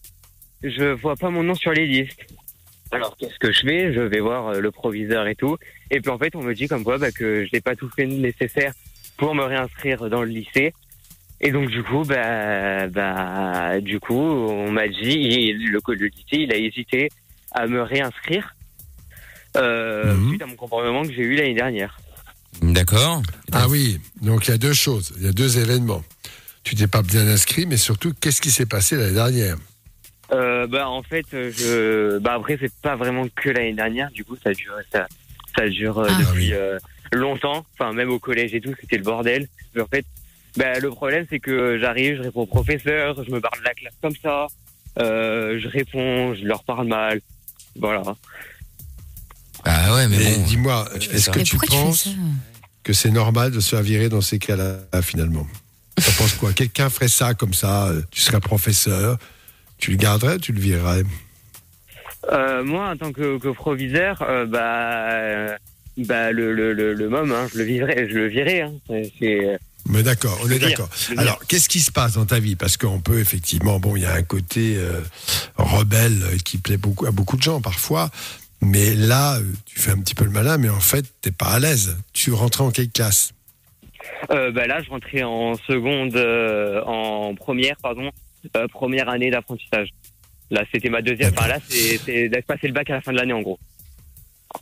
je 0.64 0.86
vois 0.86 1.16
pas 1.16 1.30
mon 1.30 1.44
nom 1.44 1.56
sur 1.56 1.72
les 1.72 1.86
listes. 1.88 2.20
Alors 2.92 3.16
qu'est-ce 3.18 3.38
que 3.40 3.52
je 3.52 3.62
fais? 3.62 3.94
Je 3.94 4.02
vais 4.02 4.20
voir 4.20 4.48
euh, 4.48 4.60
le 4.60 4.72
proviseur 4.72 5.28
et 5.28 5.36
tout. 5.36 5.58
Et 5.92 6.00
puis 6.02 6.10
en 6.12 6.18
fait, 6.18 6.36
on 6.36 6.42
me 6.42 6.54
dit 6.54 6.68
comme 6.68 6.84
quoi 6.84 6.98
bah, 6.98 7.12
que 7.12 7.46
je 7.46 7.50
n'ai 7.54 7.62
pas 7.62 7.76
tout 7.76 7.90
fait 7.96 8.06
nécessaire 8.06 8.74
pour 9.18 9.36
me 9.36 9.44
réinscrire 9.44 10.10
dans 10.10 10.22
le 10.24 10.30
lycée. 10.30 10.74
Et 11.42 11.52
donc 11.52 11.70
du 11.70 11.84
coup, 11.84 12.04
bah, 12.04 12.88
bah, 12.88 13.80
du 13.80 14.00
coup, 14.00 14.14
on 14.20 14.72
m'a 14.72 14.88
dit, 14.88 15.54
le, 15.54 15.80
le 15.88 16.06
lycée, 16.08 16.44
il 16.44 16.52
a 16.54 16.58
hésité 16.58 17.10
à 17.52 17.66
me 17.68 17.82
réinscrire 17.82 18.56
euh, 19.58 20.14
Mhm. 20.16 20.30
suite 20.30 20.42
à 20.42 20.46
mon 20.46 20.56
comportement 20.56 21.04
que 21.04 21.12
j'ai 21.14 21.22
eu 21.24 21.36
l'année 21.36 21.54
dernière. 21.54 22.00
D'accord. 22.62 23.22
Ah 23.52 23.68
oui, 23.70 24.00
donc 24.22 24.48
il 24.48 24.52
y 24.52 24.54
a 24.54 24.58
deux 24.58 24.74
choses, 24.74 25.14
il 25.18 25.26
y 25.26 25.30
a 25.30 25.32
deux 25.32 25.60
événements. 25.60 26.04
Tu 26.64 26.76
t'es 26.76 26.88
pas 26.88 27.02
bien 27.02 27.28
inscrit, 27.28 27.66
mais 27.66 27.78
surtout, 27.78 28.14
qu'est-ce 28.20 28.42
qui 28.42 28.52
s'est 28.52 28.66
passé 28.66 28.96
l'année 28.96 29.14
dernière 29.14 29.56
Euh, 30.32 30.68
bah 30.68 30.88
en 30.90 31.02
fait, 31.02 31.26
je, 31.32 32.20
bah 32.20 32.34
après 32.36 32.58
c'est 32.60 32.72
pas 32.82 32.96
vraiment 32.96 33.28
que 33.36 33.50
l'année 33.50 33.74
dernière. 33.74 34.12
Du 34.12 34.24
coup, 34.26 34.36
ça 34.44 34.52
dure, 34.54 34.74
ça, 34.92 35.08
ça 35.58 35.68
dure 35.70 36.00
euh, 36.00 36.08
Ah. 36.10 36.18
depuis 36.20 36.48
oui. 36.50 36.54
euh, 36.54 36.78
longtemps. 37.14 37.66
Enfin, 37.74 37.94
même 37.94 38.10
au 38.12 38.20
collège 38.20 38.54
et 38.54 38.62
tout, 38.62 38.74
c'était 38.80 38.98
le 38.98 39.04
bordel. 39.04 39.48
Mais 39.74 39.82
en 39.82 39.88
fait, 39.88 40.06
bah, 40.58 40.78
le 40.80 40.90
problème 40.90 41.26
c'est 41.30 41.40
que 41.40 41.80
j'arrive, 41.80 42.18
je 42.18 42.22
réponds 42.24 42.42
au 42.42 42.46
professeur, 42.46 43.24
je 43.24 43.32
me 43.32 43.40
barre 43.40 43.56
de 43.60 43.64
la 43.64 43.74
classe 43.74 43.94
comme 44.02 44.16
ça. 44.22 44.48
Euh, 45.00 45.60
je 45.60 45.68
réponds, 45.68 46.34
je 46.36 46.44
leur 46.46 46.64
parle 46.64 46.88
mal. 46.88 47.22
Voilà. 47.76 48.04
Ah 49.66 49.94
ouais, 49.96 50.08
mais 50.08 50.18
bon. 50.36 50.44
dis-moi, 50.44 50.90
est-ce 51.12 51.30
que 51.30 51.40
tu 51.40 51.58
penses 51.58 52.10
que 52.84 52.94
c'est 52.94 53.12
normal 53.12 53.52
de 53.52 53.60
se 53.60 53.70
faire 53.76 53.84
virer 53.84 54.10
dans 54.10 54.22
ces 54.22 54.40
cas-là, 54.40 54.78
finalement? 55.02 55.48
Tu 55.98 56.12
penses 56.14 56.34
quoi? 56.34 56.54
Quelqu'un 56.54 56.90
ferait 56.90 57.10
ça 57.10 57.34
comme 57.34 57.54
ça, 57.54 57.88
euh, 57.88 58.02
tu 58.10 58.22
serais 58.22 58.40
professeur, 58.40 59.18
tu 59.78 59.92
le 59.92 59.98
garderais, 59.98 60.38
tu 60.38 60.54
le 60.54 60.60
virerais? 60.62 61.04
Euh, 62.32 62.64
moi, 62.64 62.90
en 62.92 62.98
tant 62.98 63.12
que, 63.12 63.38
que 63.38 63.50
proviseur, 63.50 64.22
euh, 64.22 64.46
bah, 64.46 65.12
euh, 65.12 65.56
bah 65.98 66.32
le 66.32 66.54
le 66.54 66.74
le, 66.74 66.94
le 66.94 67.10
môme, 67.10 67.32
hein, 67.32 67.48
je 67.52 67.58
le 67.58 67.64
virerai, 67.66 68.08
je 68.10 68.16
le. 68.18 68.62
Hein. 68.62 68.72
C'est- 69.20 69.60
Mais 69.90 70.04
d'accord, 70.04 70.40
on 70.44 70.50
est 70.52 70.60
d'accord. 70.60 70.90
Alors, 71.18 71.40
qu'est-ce 71.48 71.70
qui 71.70 71.80
se 71.80 71.92
passe 71.92 72.14
dans 72.14 72.26
ta 72.26 72.40
vie? 72.40 72.56
Parce 72.56 72.78
qu'on 72.78 73.00
peut 73.00 73.20
effectivement, 73.20 73.80
bon, 73.80 73.96
il 73.96 74.04
y 74.04 74.06
a 74.06 74.14
un 74.14 74.24
côté 74.24 74.76
euh, 74.78 75.02
rebelle 75.58 76.24
qui 76.44 76.58
plaît 76.58 76.78
beaucoup 76.78 77.06
à 77.06 77.12
beaucoup 77.12 77.38
de 77.38 77.42
gens 77.42 77.62
parfois, 77.62 78.10
mais 78.62 78.94
là, 78.94 79.38
euh, 79.38 79.44
tu 79.66 79.80
fais 79.80 79.92
un 79.92 80.00
petit 80.00 80.16
peu 80.16 80.26
le 80.26 80.32
malin, 80.32 80.58
mais 80.58 80.70
en 80.70 80.80
fait, 80.80 81.06
t'es 81.22 81.32
pas 81.32 81.48
à 81.48 81.60
l'aise. 81.60 81.98
Tu 82.14 82.32
rentrais 82.32 82.64
en 82.64 82.72
quelle 82.72 82.90
classe 82.90 83.32
Euh, 84.32 84.52
bah 84.52 84.68
là, 84.68 84.82
je 84.82 84.90
rentrais 84.90 85.24
en 85.24 85.56
seconde, 85.56 86.16
euh, 86.16 86.82
en 86.84 87.36
première, 87.36 87.76
pardon, 87.82 88.10
euh, 88.56 88.68
première 88.68 89.10
année 89.10 89.32
d'apprentissage. 89.32 89.90
Là, 90.52 90.64
c'était 90.74 90.90
ma 90.90 91.02
deuxième. 91.02 91.34
Enfin, 91.38 91.48
là, 91.48 91.60
c'est 91.68 92.00
passer 92.46 92.68
le 92.68 92.74
bac 92.74 92.90
à 92.90 92.94
la 92.94 93.02
fin 93.02 93.12
de 93.12 93.18
l'année, 93.18 93.34
en 93.34 93.42
gros. 93.42 93.60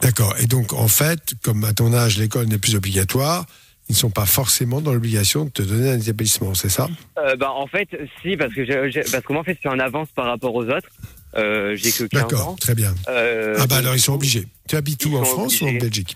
D'accord. 0.01 0.35
Et 0.39 0.45
donc, 0.45 0.73
en 0.73 0.87
fait, 0.87 1.33
comme 1.41 1.63
à 1.63 1.73
ton 1.73 1.93
âge, 1.93 2.17
l'école 2.17 2.47
n'est 2.47 2.57
plus 2.57 2.75
obligatoire, 2.75 3.45
ils 3.89 3.93
ne 3.93 3.97
sont 3.97 4.09
pas 4.09 4.25
forcément 4.25 4.81
dans 4.81 4.93
l'obligation 4.93 5.45
de 5.45 5.49
te 5.49 5.61
donner 5.61 5.89
un 5.91 5.99
établissement, 5.99 6.53
c'est 6.53 6.69
ça? 6.69 6.89
Euh, 7.17 7.37
bah, 7.37 7.51
en 7.51 7.67
fait, 7.67 7.87
si, 8.21 8.35
parce 8.35 8.53
que 8.53 9.11
parce 9.11 9.23
que 9.23 9.33
moi, 9.33 9.41
en 9.41 9.45
fait, 9.45 9.53
je 9.53 9.59
suis 9.59 9.69
en 9.69 9.79
avance 9.79 10.09
par 10.13 10.25
rapport 10.25 10.53
aux 10.53 10.65
autres. 10.65 10.89
Euh, 11.37 11.75
j'ai 11.75 11.91
que 11.91 12.03
15 12.05 12.09
D'accord, 12.21 12.47
ans. 12.49 12.55
très 12.55 12.73
bien. 12.75 12.93
Euh, 13.09 13.55
ah 13.59 13.67
bah 13.67 13.77
alors, 13.77 13.95
ils 13.95 14.01
sont 14.01 14.13
obligés. 14.13 14.47
Tu 14.67 14.75
habites 14.75 15.05
où 15.05 15.15
En 15.17 15.23
France 15.23 15.61
ou 15.61 15.67
en. 15.67 15.73
Belgique 15.73 16.15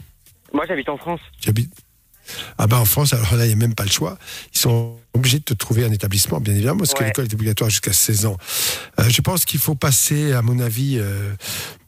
Moi, 0.53 0.65
j'habite 0.67 0.89
en 0.89 0.97
France. 0.97 1.19
Tu 1.39 1.49
habites 1.49 1.71
Ah 2.57 2.67
bah 2.67 2.77
en 2.79 2.85
France, 2.85 3.13
alors 3.13 3.35
là, 3.35 3.45
il 3.45 3.49
n'y 3.49 3.53
a 3.53 3.57
même 3.57 3.75
pas 3.75 3.83
le 3.83 3.91
choix. 3.91 4.17
Ils 4.53 4.59
sont 4.59 4.97
obligés 5.13 5.39
de 5.39 5.43
te 5.43 5.53
trouver 5.53 5.83
un 5.85 5.91
établissement, 5.91 6.39
bien 6.39 6.53
évidemment, 6.53 6.79
parce 6.79 6.93
que 6.93 7.03
l'école 7.03 7.25
est 7.25 7.33
obligatoire 7.33 7.69
jusqu'à 7.69 7.93
16 7.93 8.25
ans. 8.25 8.37
Euh, 8.99 9.09
je 9.09 9.21
pense 9.21 9.45
qu'il 9.45 9.59
faut 9.59 9.75
passer, 9.75 10.31
à 10.33 10.41
mon 10.41 10.59
avis, 10.59 10.97
euh, 10.99 11.33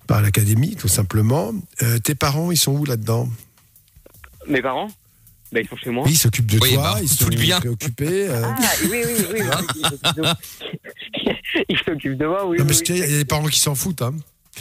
par 0.07 0.21
l'académie, 0.21 0.75
tout 0.75 0.87
simplement. 0.89 1.53
Euh, 1.81 1.97
tes 1.99 2.15
parents, 2.15 2.51
ils 2.51 2.57
sont 2.57 2.73
où 2.73 2.85
là-dedans? 2.85 3.29
Mes 4.47 4.61
parents, 4.61 4.89
bah, 5.53 5.61
ils 5.61 5.67
sont 5.67 5.77
chez 5.77 5.89
moi. 5.89 6.03
Oui, 6.05 6.11
ils 6.11 6.17
s'occupent 6.17 6.51
de 6.51 6.59
Oui, 6.59 6.73
toi, 6.73 6.83
bah, 6.95 6.99
ils 7.01 7.09
tout 7.09 7.23
sont 7.23 7.29
bien. 7.29 7.59
préoccupés. 7.59 8.27
euh. 8.29 8.43
Ah, 8.45 8.69
oui, 8.83 8.89
oui, 8.91 9.25
oui. 9.33 9.39
oui, 10.17 10.23
Ils 11.69 11.77
s'occupent 11.79 12.17
de 12.17 12.25
moi, 12.25 12.45
oui. 12.45 12.57
non, 12.57 12.63
oui, 12.63 12.69
mais 12.69 12.71
oui. 12.71 12.73
je 12.75 12.79
te 12.83 12.93
dis, 12.93 12.99
il 12.99 13.11
y 13.11 13.15
a 13.15 13.17
des 13.19 13.25
parents 13.25 13.45
qui 13.47 13.59
s'en 13.59 13.75
foutent. 13.75 14.01
Hein. 14.01 14.13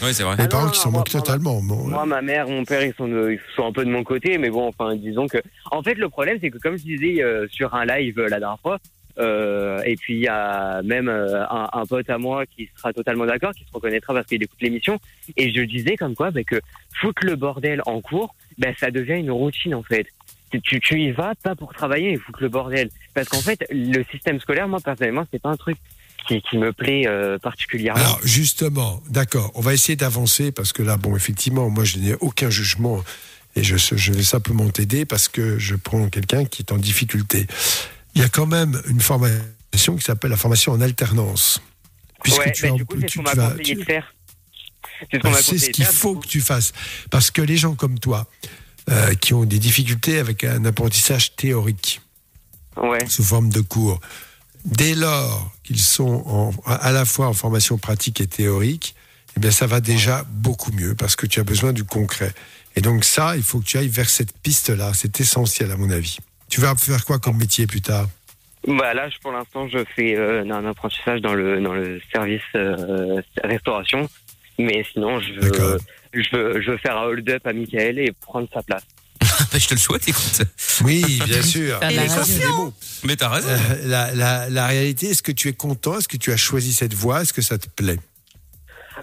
Oui, 0.03 0.15
c'est 0.15 0.23
vrai. 0.23 0.37
Les 0.37 0.45
Ah 0.45 0.49
parents 0.49 0.65
non, 0.67 0.71
qui 0.71 0.79
s'en 0.81 0.91
moquent 0.91 1.13
moi- 1.13 1.23
totalement. 1.23 1.61
Bon, 1.63 1.87
Moi, 1.89 2.07
ma 2.07 2.23
mère, 2.23 2.49
mon 2.49 2.65
père, 2.65 2.83
ils 2.83 2.95
sont, 2.95 3.09
de- 3.09 3.33
ils 3.33 3.41
sont 3.57 3.67
un 3.67 3.73
peu 3.73 3.85
de 3.85 3.91
mon 3.91 4.05
côté, 4.05 4.39
mais 4.39 4.49
bon, 4.51 4.67
enfin, 4.69 4.97
disons 4.97 5.27
que. 5.27 5.39
En 5.71 5.83
fait, 5.83 5.95
le 5.95 6.09
problème, 6.09 6.39
c'est 6.41 6.51
que 6.51 6.59
comme 6.59 6.79
je 6.79 6.83
disais 6.85 7.23
euh, 7.23 7.47
sur 7.51 7.75
un 7.75 7.85
live 7.85 8.19
euh, 8.19 8.29
la 8.29 8.39
dernière 8.41 8.59
fois, 8.61 8.79
euh, 9.19 9.83
et 9.85 9.95
puis 9.97 10.15
il 10.15 10.21
y 10.21 10.29
a 10.29 10.81
même 10.83 11.09
euh, 11.09 11.45
un, 11.51 11.69
un 11.75 11.85
pote 11.85 12.09
à 12.09 12.17
moi 12.17 12.47
qui 12.47 12.71
sera 12.79 12.95
totalement 12.95 13.27
d'accord, 13.27 13.53
qui 13.53 13.65
se 13.65 13.71
reconnaîtra 13.73 14.15
parce 14.15 14.27
qu'il 14.27 14.43
écoute 14.43 14.57
l'émission, 14.63 14.99
et 15.37 15.53
je 15.53 15.61
disais 15.63 15.97
comme 15.99 16.15
quoi 16.15 16.31
bah, 16.31 16.43
que 16.45 16.59
foutre 16.99 17.23
le 17.27 17.37
bordel 17.37 17.83
en 17.85 18.01
cours, 18.01 18.35
bah, 18.57 18.69
ça 18.81 18.91
devient 18.91 19.19
une 19.19 19.31
routine 19.31 19.75
en 19.75 19.83
fait. 19.83 20.07
Tu, 20.65 20.81
tu, 20.81 21.01
y 21.01 21.11
vas 21.13 21.35
pas 21.43 21.55
pour 21.55 21.73
travailler 21.75 22.13
et 22.13 22.17
foutre 22.19 22.43
le 22.43 22.49
bordel, 22.51 22.89
parce 23.15 23.29
qu'en 23.29 23.41
fait, 23.41 23.65
le 23.71 24.03
système 24.11 24.39
scolaire, 24.41 24.69
moi 24.69 24.81
personnellement, 24.83 25.25
c'est 25.31 25.41
pas 25.43 25.49
un 25.51 25.57
truc 25.57 25.77
qui, 26.27 26.43
qui 26.43 26.59
me 26.59 26.73
plaît 26.73 27.05
euh, 27.07 27.39
particulièrement. 27.39 28.01
Alors 28.01 28.21
justement, 28.25 29.03
d'accord, 29.09 29.51
on 29.55 29.61
va 29.61 29.75
essayer 29.75 29.97
d'avancer 29.97 30.53
parce 30.53 30.73
que 30.73 30.83
là, 30.83 30.97
bon, 30.97 31.17
effectivement, 31.17 31.69
moi 31.71 31.85
je 31.85 31.99
n'ai 31.99 32.15
aucun 32.21 32.51
jugement 32.51 33.03
et 33.57 33.63
je, 33.63 33.77
je 33.77 34.13
vais 34.13 34.23
simplement 34.23 34.69
t'aider 34.71 35.05
parce 35.05 35.29
que 35.29 35.59
je 35.59 35.75
prends 35.75 36.09
quelqu'un 36.09 36.45
qui 36.45 36.63
est 36.63 36.73
en 36.73 36.79
difficulté. 36.79 37.47
Il 38.15 38.21
y 38.23 38.25
a 38.25 38.29
quand 38.29 38.47
même 38.47 38.81
une 38.89 39.01
formation 39.01 39.97
qui 39.97 40.03
s'appelle 40.05 40.31
la 40.31 40.37
formation 40.37 40.73
en 40.73 40.81
alternance. 40.81 41.61
Puisque 42.23 42.39
ouais, 42.41 42.53
tu, 42.53 42.63
bah, 42.63 42.69
as- 42.69 42.77
du 42.77 42.85
coup, 42.85 42.97
c'est 43.01 43.07
ce 43.09 43.13
tu- 43.13 43.19
qu'on 43.19 43.25
tu 43.31 43.37
m'a 43.37 43.43
vas- 43.43 43.51
conseillé 43.51 43.75
tu- 43.75 43.81
de 43.81 43.85
faire. 43.85 44.15
C'est 45.11 45.17
ce 45.17 45.23
qu'on 45.23 45.31
bah, 45.33 45.43
ce 45.43 45.71
qu'il 45.71 45.85
faut 45.85 46.15
que 46.17 46.27
tu 46.29 46.41
fasses. 46.41 46.73
Parce 47.11 47.31
que 47.31 47.43
les 47.43 47.57
gens 47.57 47.75
comme 47.75 47.99
toi, 47.99 48.27
euh, 48.91 49.15
qui 49.15 49.35
ont 49.35 49.45
des 49.45 49.59
difficultés 49.59 50.19
avec 50.19 50.45
un 50.45 50.65
apprentissage 50.65 51.35
théorique, 51.37 52.01
Ouais. 52.77 53.07
sous 53.09 53.25
forme 53.25 53.49
de 53.51 53.61
cours. 53.61 54.01
Dès 54.65 54.95
lors 54.95 55.51
qu'ils 55.65 55.81
sont 55.81 56.23
en- 56.27 56.53
à 56.71 56.93
la 56.93 57.05
fois 57.05 57.27
en 57.27 57.33
formation 57.33 57.79
pratique 57.79 58.21
et 58.21 58.27
théorique, 58.27 58.95
eh 59.37 59.41
bien 59.41 59.51
ça 59.51 59.67
va 59.67 59.81
déjà 59.81 60.25
beaucoup 60.29 60.71
mieux 60.73 60.95
parce 60.95 61.17
que 61.17 61.27
tu 61.27 61.41
as 61.41 61.45
besoin 61.45 61.73
du 61.73 61.85
concret. 61.85 62.33
Et 62.77 62.81
donc 62.81 63.05
ça, 63.05 63.37
il 63.37 63.43
faut 63.43 63.59
que 63.61 63.65
tu 63.65 63.77
ailles 63.79 63.89
vers 63.89 64.09
cette 64.09 64.33
piste-là. 64.39 64.93
C'est 64.95 65.21
essentiel 65.21 65.71
à 65.73 65.77
mon 65.77 65.91
avis. 65.91 66.19
Tu 66.49 66.61
vas 66.61 66.75
faire 66.77 67.05
quoi 67.05 67.19
comme 67.19 67.39
métier 67.39 67.67
plus 67.67 67.81
tard? 67.81 68.09
Bah 68.69 68.95
là, 68.95 69.09
pour 69.21 69.33
l'instant, 69.33 69.69
je 69.69 69.79
fais 69.97 70.15
euh, 70.17 70.45
un 70.49 70.65
apprentissage 70.67 71.21
dans 71.21 71.35
le 71.35 71.61
dans 71.61 71.75
le 71.75 72.01
service 72.13 72.41
euh, 72.55 73.21
restauration, 73.43 74.09
mais 74.59 74.87
sinon, 74.93 75.19
je 75.21 75.33
veux, 75.41 75.51
je 76.15 76.37
veux 76.37 76.61
je 76.63 76.71
veux 76.71 76.77
faire 76.79 76.97
un 76.97 77.03
hold-up 77.07 77.45
à 77.45 77.53
Michael 77.53 77.99
et 77.99 78.13
prendre 78.13 78.49
sa 78.55 78.63
place. 78.63 78.85
Bah, 79.51 79.59
je 79.59 79.67
te 79.69 79.75
le 79.75 79.81
souhaite, 79.81 80.07
écoute. 80.09 80.43
Oui, 80.85 81.21
bien 81.27 81.43
sûr. 81.43 81.79
La 81.81 81.89
Mais 81.89 82.09
ça, 82.09 82.21
radio. 82.21 82.25
c'est 82.35 82.41
des 82.41 82.47
mots. 82.53 82.73
Mais 83.05 83.17
t'as 83.17 83.29
raison. 83.29 83.49
Euh, 83.49 83.59
la, 83.85 84.15
la- 84.15 84.49
la 84.51 84.67
réalité, 84.67 85.11
est-ce 85.11 85.23
que 85.23 85.33
tu 85.33 85.49
es 85.49 85.53
content? 85.53 85.99
Est-ce 85.99 86.09
que 86.09 86.17
tu 86.17 86.33
as 86.33 86.37
choisi 86.37 86.73
cette 86.73 86.95
voie? 86.95 87.23
Est-ce 87.23 87.33
que 87.33 87.43
ça 87.43 87.59
te 87.59 87.69
plaît? 87.69 87.99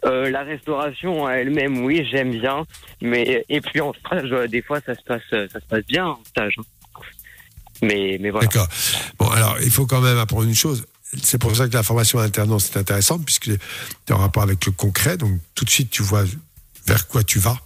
Euh, 0.05 0.29
la 0.29 0.43
restauration 0.43 1.23
en 1.23 1.29
elle-même, 1.29 1.83
oui, 1.83 2.07
j'aime 2.09 2.31
bien, 2.31 2.63
mais 3.01 3.43
et 3.49 3.59
puis 3.59 3.81
en 3.81 3.91
stage, 3.93 4.31
euh, 4.31 4.47
des 4.47 4.61
fois, 4.61 4.79
ça 4.85 4.95
se 4.95 5.01
passe 5.01 5.21
ça 5.31 5.59
se 5.59 5.65
passe 5.67 5.83
bien 5.87 6.05
en 6.05 6.19
stage. 6.29 6.53
hein. 6.59 6.63
Mais 7.81 8.17
mais 8.19 8.29
voilà. 8.29 8.47
D'accord. 8.47 8.67
Bon, 9.17 9.29
alors, 9.29 9.57
il 9.61 9.71
faut 9.71 9.85
quand 9.85 10.01
même 10.01 10.17
apprendre 10.17 10.43
une 10.43 10.55
chose. 10.55 10.85
C'est 11.23 11.37
pour 11.39 11.55
ça 11.55 11.67
que 11.67 11.73
la 11.73 11.81
formation 11.83 12.19
alternance 12.19 12.69
est 12.69 12.77
intéressante, 12.77 13.25
puisque 13.25 13.45
tu 13.45 13.53
es 14.09 14.11
en 14.11 14.17
rapport 14.17 14.43
avec 14.43 14.63
le 14.65 14.71
concret. 14.71 15.17
Donc, 15.17 15.39
tout 15.55 15.65
de 15.65 15.69
suite, 15.69 15.89
tu 15.89 16.03
vois 16.03 16.23
vers 16.85 17.07
quoi 17.07 17.23
tu 17.23 17.39
vas, 17.39 17.57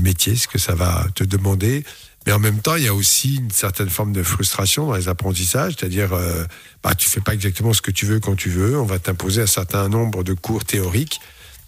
métier, 0.00 0.36
ce 0.36 0.48
que 0.48 0.58
ça 0.58 0.74
va 0.74 1.06
te 1.14 1.24
demander. 1.24 1.84
Mais 2.26 2.32
en 2.32 2.38
même 2.38 2.60
temps, 2.60 2.76
il 2.76 2.84
y 2.84 2.88
a 2.88 2.94
aussi 2.94 3.36
une 3.36 3.50
certaine 3.50 3.88
forme 3.88 4.12
de 4.12 4.22
frustration 4.22 4.86
dans 4.86 4.94
les 4.94 5.08
apprentissages, 5.08 5.74
c'est-à-dire, 5.78 6.12
euh, 6.12 6.44
bah, 6.82 6.94
tu 6.94 7.08
fais 7.08 7.20
pas 7.20 7.32
exactement 7.32 7.72
ce 7.72 7.80
que 7.80 7.90
tu 7.90 8.04
veux 8.04 8.20
quand 8.20 8.36
tu 8.36 8.50
veux. 8.50 8.78
On 8.78 8.84
va 8.84 8.98
t'imposer 8.98 9.42
un 9.42 9.46
certain 9.46 9.88
nombre 9.88 10.22
de 10.22 10.34
cours 10.34 10.64
théoriques. 10.64 11.20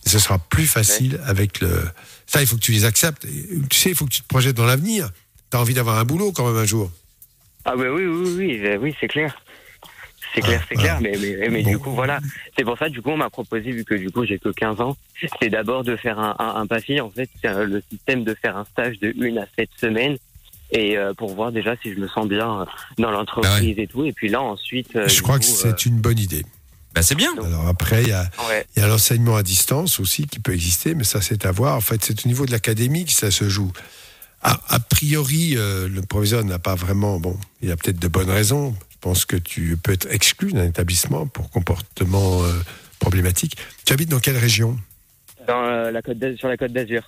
Et 0.04 0.08
ce 0.08 0.18
sera 0.18 0.38
plus 0.38 0.66
facile 0.66 1.20
avec 1.24 1.60
le. 1.60 1.82
Ça, 2.26 2.40
il 2.40 2.46
faut 2.46 2.56
que 2.56 2.60
tu 2.60 2.72
les 2.72 2.84
acceptes. 2.84 3.26
Tu 3.70 3.78
sais, 3.78 3.90
il 3.90 3.94
faut 3.94 4.04
que 4.04 4.10
tu 4.10 4.22
te 4.22 4.28
projettes 4.28 4.56
dans 4.56 4.66
l'avenir. 4.66 5.10
Tu 5.50 5.56
as 5.56 5.60
envie 5.60 5.74
d'avoir 5.74 5.98
un 5.98 6.04
boulot 6.04 6.32
quand 6.32 6.46
même 6.46 6.60
un 6.60 6.66
jour. 6.66 6.90
Ah 7.64 7.76
bah 7.76 7.84
oui 7.92 8.06
oui 8.06 8.34
oui 8.36 8.60
euh, 8.64 8.76
oui 8.80 8.94
c'est 9.00 9.06
clair. 9.06 9.40
C'est 10.34 10.40
clair, 10.40 10.64
c'est 10.68 10.74
clair, 10.76 10.98
mais, 11.00 11.12
mais, 11.20 11.48
mais 11.50 11.62
Bon. 11.62 11.70
du 11.70 11.78
coup, 11.78 11.90
voilà. 11.92 12.18
C'est 12.56 12.64
pour 12.64 12.78
ça, 12.78 12.88
du 12.88 13.02
coup, 13.02 13.10
on 13.10 13.16
m'a 13.16 13.30
proposé, 13.30 13.70
vu 13.70 13.84
que 13.84 13.94
du 13.94 14.10
coup, 14.10 14.24
j'ai 14.24 14.38
que 14.38 14.48
15 14.48 14.80
ans, 14.80 14.96
c'est 15.40 15.50
d'abord 15.50 15.84
de 15.84 15.96
faire 15.96 16.18
un, 16.18 16.34
un, 16.38 16.54
un 16.60 16.66
papier. 16.66 17.00
En 17.00 17.10
fait, 17.10 17.28
c'est 17.40 17.48
euh, 17.48 17.64
le 17.66 17.82
système 17.90 18.24
de 18.24 18.34
faire 18.34 18.56
un 18.56 18.64
stage 18.64 18.98
de 19.00 19.12
une 19.16 19.38
à 19.38 19.46
sept 19.58 19.68
semaines. 19.80 20.16
Et 20.74 20.96
euh, 20.96 21.12
pour 21.12 21.34
voir 21.34 21.52
déjà 21.52 21.74
si 21.82 21.92
je 21.92 21.98
me 22.00 22.08
sens 22.08 22.26
bien 22.26 22.62
euh, 22.62 22.64
dans 22.96 23.10
l'entreprise 23.10 23.78
et 23.78 23.86
tout. 23.86 24.06
Et 24.06 24.12
puis 24.12 24.30
là, 24.30 24.40
ensuite. 24.40 24.96
euh, 24.96 25.06
Je 25.06 25.20
crois 25.20 25.38
que 25.38 25.44
c'est 25.44 25.84
une 25.84 26.00
bonne 26.00 26.18
idée. 26.18 26.46
Bah, 26.94 27.02
c'est 27.02 27.14
bien. 27.14 27.30
Alors 27.44 27.68
après, 27.68 28.02
il 28.02 28.08
y 28.08 28.12
a, 28.12 28.22
ouais. 28.48 28.66
il 28.76 28.80
y 28.80 28.84
a 28.84 28.88
l'enseignement 28.88 29.36
à 29.36 29.42
distance 29.42 30.00
aussi 30.00 30.26
qui 30.26 30.40
peut 30.40 30.52
exister, 30.54 30.94
mais 30.94 31.04
ça 31.04 31.20
c'est 31.20 31.44
à 31.44 31.50
voir. 31.50 31.76
En 31.76 31.80
fait, 31.82 32.02
c'est 32.04 32.24
au 32.24 32.28
niveau 32.28 32.46
de 32.46 32.52
l'académie 32.52 33.04
que 33.04 33.12
ça 33.12 33.30
se 33.30 33.48
joue. 33.50 33.70
A, 34.42 34.58
a 34.68 34.80
priori, 34.80 35.54
euh, 35.56 35.88
le 35.88 36.00
proviseur 36.02 36.42
n'a 36.44 36.58
pas 36.58 36.74
vraiment. 36.74 37.20
Bon, 37.20 37.36
il 37.60 37.68
y 37.68 37.72
a 37.72 37.76
peut-être 37.76 37.98
de 37.98 38.08
bonnes 38.08 38.30
raisons. 38.30 38.74
Je 39.02 39.08
pense 39.08 39.24
que 39.24 39.34
tu 39.34 39.76
peux 39.82 39.90
être 39.90 40.06
exclu 40.12 40.52
d'un 40.52 40.64
établissement 40.64 41.26
pour 41.26 41.50
comportement 41.50 42.44
euh, 42.44 42.52
problématique. 43.00 43.56
Tu 43.84 43.92
habites 43.92 44.08
dans 44.08 44.20
quelle 44.20 44.36
région? 44.36 44.78
Dans 45.48 45.64
euh, 45.64 45.90
la 45.90 46.02
côte 46.02 46.18
d'Azur- 46.20 46.38
sur 46.38 46.46
la 46.46 46.56
côte 46.56 46.72
d'Azur. 46.72 47.02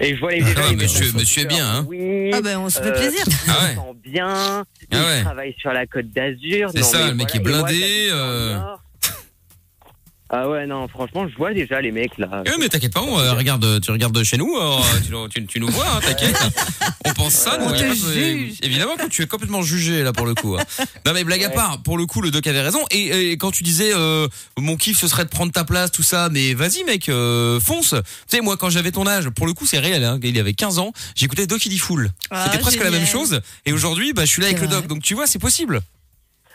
Et 0.00 0.14
je 0.14 0.20
vois 0.20 0.32
les, 0.32 0.42
Ah, 0.42 0.68
les 0.68 0.76
monsieur- 0.76 1.06
est 1.06 1.46
bien, 1.46 1.66
hein. 1.66 1.86
Oui. 1.88 2.30
Ah 2.34 2.42
ben 2.42 2.58
on 2.58 2.68
se 2.68 2.78
fait 2.78 2.88
Euh, 2.88 2.92
plaisir. 2.92 3.24
Ah 3.48 3.64
ouais. 3.64 3.70
Ils 3.72 3.74
sont 3.76 3.96
bien. 4.04 4.64
Ah 4.92 5.20
travaillent 5.22 5.56
sur 5.58 5.72
la 5.72 5.86
côte 5.86 6.10
d'Azur. 6.10 6.68
C'est 6.74 6.82
ça, 6.82 7.04
mais 7.04 7.08
le 7.12 7.14
mec 7.14 7.28
voilà. 7.30 7.38
est 7.38 7.40
moi, 8.58 8.80
Ah 10.30 10.48
ouais, 10.48 10.66
non, 10.66 10.88
franchement, 10.88 11.28
je 11.28 11.36
vois 11.36 11.52
déjà 11.52 11.80
les 11.82 11.92
mecs 11.92 12.16
là. 12.16 12.42
Eh, 12.46 12.50
mais 12.58 12.68
t'inquiète 12.68 12.94
pas, 12.94 13.02
on, 13.02 13.18
euh, 13.18 13.34
regarde, 13.34 13.80
tu 13.82 13.90
regardes 13.90 14.20
chez 14.24 14.38
nous, 14.38 14.56
euh, 14.56 14.78
tu, 15.04 15.10
nous- 15.12 15.28
tu- 15.28 15.46
tu 15.46 15.60
nous 15.60 15.68
vois, 15.68 15.86
hein, 15.86 16.00
t'inquiète. 16.04 16.34
On 17.04 17.12
pense 17.12 17.34
ça, 17.34 17.58
nous. 17.58 17.66
On 17.66 17.72
te 17.72 17.76
juge. 17.94 18.54
Évidemment 18.62 18.96
que 18.96 19.06
tu 19.08 19.22
es 19.22 19.26
complètement 19.26 19.60
jugé 19.62 20.02
là 20.02 20.12
pour 20.14 20.24
le 20.26 20.34
coup. 20.34 20.56
hein. 20.56 20.64
Non 21.04 21.12
mais 21.12 21.22
blague 21.24 21.44
à 21.44 21.50
part, 21.50 21.82
pour 21.82 21.98
le 21.98 22.06
coup 22.06 22.22
le 22.22 22.30
doc 22.30 22.46
avait 22.46 22.62
raison. 22.62 22.80
Et, 22.90 23.32
et 23.32 23.36
quand 23.36 23.50
tu 23.50 23.62
disais 23.62 23.92
euh, 23.94 24.26
mon 24.58 24.76
kiff 24.76 24.98
ce 24.98 25.06
serait 25.08 25.24
de 25.24 25.30
prendre 25.30 25.52
ta 25.52 25.64
place, 25.64 25.92
tout 25.92 26.02
ça, 26.02 26.28
mais 26.32 26.54
vas-y 26.54 26.82
mec, 26.84 27.08
euh, 27.10 27.60
fonce. 27.60 27.90
Tu 27.90 28.36
sais 28.36 28.40
moi 28.40 28.56
quand 28.56 28.70
j'avais 28.70 28.92
ton 28.92 29.06
âge, 29.06 29.28
pour 29.28 29.46
le 29.46 29.52
coup 29.52 29.66
c'est 29.66 29.78
réel, 29.78 30.02
hein, 30.04 30.18
il 30.22 30.38
avait 30.40 30.54
15 30.54 30.78
ans, 30.78 30.92
j'écoutais 31.14 31.46
Doc 31.46 31.64
il 31.66 31.68
dit 31.68 31.78
full. 31.78 32.10
Ah, 32.30 32.44
C'était 32.46 32.58
presque 32.62 32.82
la 32.82 32.90
même 32.90 33.06
chose. 33.06 33.40
Et 33.66 33.72
aujourd'hui 33.74 34.14
bah 34.14 34.24
je 34.24 34.30
suis 34.30 34.40
là 34.40 34.48
avec 34.48 34.60
le 34.60 34.68
doc, 34.68 34.86
donc 34.86 35.02
tu 35.02 35.14
vois 35.14 35.26
c'est 35.26 35.38
possible. 35.38 35.82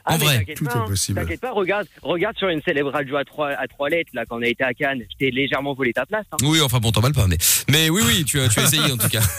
Ah, 0.09 0.15
en 0.15 0.17
mais 0.17 0.25
vrai, 0.25 0.37
t'inquiète 0.39 0.57
tout 0.57 0.65
pas, 0.65 0.71
est 0.73 0.77
hein. 0.77 0.85
possible. 0.87 1.21
T'inquiète 1.21 1.39
pas, 1.41 1.51
regarde, 1.51 1.87
regarde 2.01 2.37
sur 2.37 2.49
une 2.49 2.61
célèbre 2.63 2.91
radio 2.91 3.15
à 3.17 3.23
trois, 3.23 3.49
à 3.51 3.67
trois 3.67 3.89
lettres 3.89 4.09
là 4.13 4.25
quand 4.27 4.37
on 4.39 4.41
a 4.41 4.47
été 4.47 4.63
à 4.63 4.73
Cannes. 4.73 5.03
Je 5.11 5.17
t'ai 5.17 5.31
légèrement 5.31 5.73
volé 5.73 5.93
ta 5.93 6.05
place. 6.05 6.25
Hein. 6.31 6.37
Oui 6.41 6.59
enfin 6.61 6.79
bon 6.79 6.91
t'emballes 6.91 7.13
pas, 7.13 7.27
mais 7.27 7.37
mais 7.69 7.89
oui 7.89 8.01
oui 8.05 8.25
tu 8.25 8.39
as 8.41 8.47
tu 8.49 8.59
as 8.59 8.63
essayé 8.63 8.91
en 8.91 8.97
tout 8.97 9.07
cas. 9.09 9.21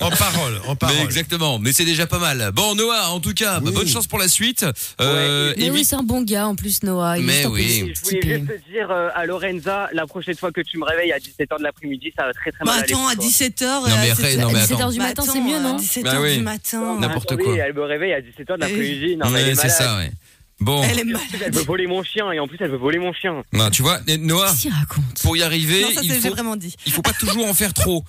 En 0.00 0.10
parole, 0.10 0.56
en 0.66 0.70
Mais 0.72 0.76
parole. 0.76 0.96
exactement, 1.04 1.58
mais 1.58 1.72
c'est 1.72 1.84
déjà 1.84 2.06
pas 2.06 2.18
mal. 2.18 2.50
Bon 2.52 2.74
Noah 2.74 3.10
en 3.10 3.20
tout 3.20 3.32
cas, 3.34 3.60
bah, 3.60 3.66
Oui. 3.68 3.74
bonne 3.74 3.88
chance 3.88 4.06
pour 4.06 4.18
la 4.18 4.26
suite. 4.28 4.66
Euh, 5.00 5.54
Mais 5.56 5.70
oui, 5.70 5.84
c'est 5.84 5.94
un 5.96 6.02
bon 6.02 6.22
gars 6.22 6.46
en 6.48 6.54
plus, 6.56 6.82
Noah. 6.82 7.18
Il 7.18 7.24
Mais 7.24 7.46
oui. 7.46 7.92
Je 7.94 8.00
voulais 8.02 8.38
juste 8.38 8.46
te 8.64 8.70
dire 8.70 8.90
euh, 8.90 9.08
à 9.14 9.24
Lorenza, 9.26 9.88
la 9.92 10.06
prochaine 10.06 10.34
fois 10.36 10.50
que 10.52 10.60
tu 10.60 10.78
me 10.78 10.84
réveilles 10.84 11.12
à 11.12 11.18
17h 11.18 11.58
de 11.58 11.62
l'après-midi, 11.62 12.12
ça 12.16 12.26
va 12.26 12.32
très 12.32 12.50
très 12.50 12.64
Bah 12.64 12.72
mal 12.72 12.80
attends, 12.84 13.06
à 13.06 13.14
pour 13.14 13.22
toi. 13.24 13.30
17h. 13.30 13.64
Non, 13.64 13.82
mais 13.84 14.36
non, 14.36 14.50
mais 14.52 14.58
À 14.58 14.62
attends. 14.62 14.74
17h 14.88 14.92
du 14.92 14.98
matin, 14.98 15.22
c'est 15.32 15.40
mieux, 15.40 15.60
non? 15.60 15.76
17h 15.76 16.02
Bah 16.02 16.32
du 16.34 16.40
matin. 16.42 16.96
N'importe 17.00 17.36
quoi. 17.36 17.56
Elle 17.56 17.74
me 17.74 17.82
réveille 17.84 18.12
à 18.12 18.20
17h 18.20 18.54
de 18.56 18.60
l'après-midi. 18.60 19.11
Non, 19.16 19.30
mais 19.30 19.40
elle 19.40 19.46
Ouais, 19.46 19.50
est 19.52 19.54
c'est 19.54 19.62
malade. 19.68 19.76
ça 19.78 19.96
ouais. 19.98 20.12
Bon, 20.60 20.82
Elle 20.84 20.98
est 20.98 21.02
En 21.02 21.06
mal. 21.18 21.20
plus, 21.28 21.38
Elle 21.44 21.52
veut 21.54 21.62
voler 21.64 21.86
mon 21.88 22.02
chien 22.04 22.30
et 22.30 22.38
en 22.38 22.46
plus 22.46 22.56
elle 22.60 22.70
veut 22.70 22.76
voler 22.76 22.98
mon 22.98 23.12
chien. 23.12 23.42
non, 23.52 23.70
tu 23.70 23.82
vois, 23.82 23.98
eh, 24.06 24.16
Noah, 24.18 24.46
Qu'est-ce 24.50 24.62
qu'il 24.62 24.72
raconte? 24.72 25.04
pour 25.22 25.36
y 25.36 25.42
arriver, 25.42 25.82
Non, 25.82 25.90
ça 25.90 26.00
il 26.02 26.08
c'est 26.10 26.20
j'ai 26.20 26.28
faut, 26.28 26.34
vraiment 26.34 26.54
dit. 26.56 26.74
il 26.86 26.92
faut 26.92 27.02
pas 27.02 27.12
toujours 27.14 27.46
en 27.48 27.54
faire 27.54 27.74
trop. 27.74 28.04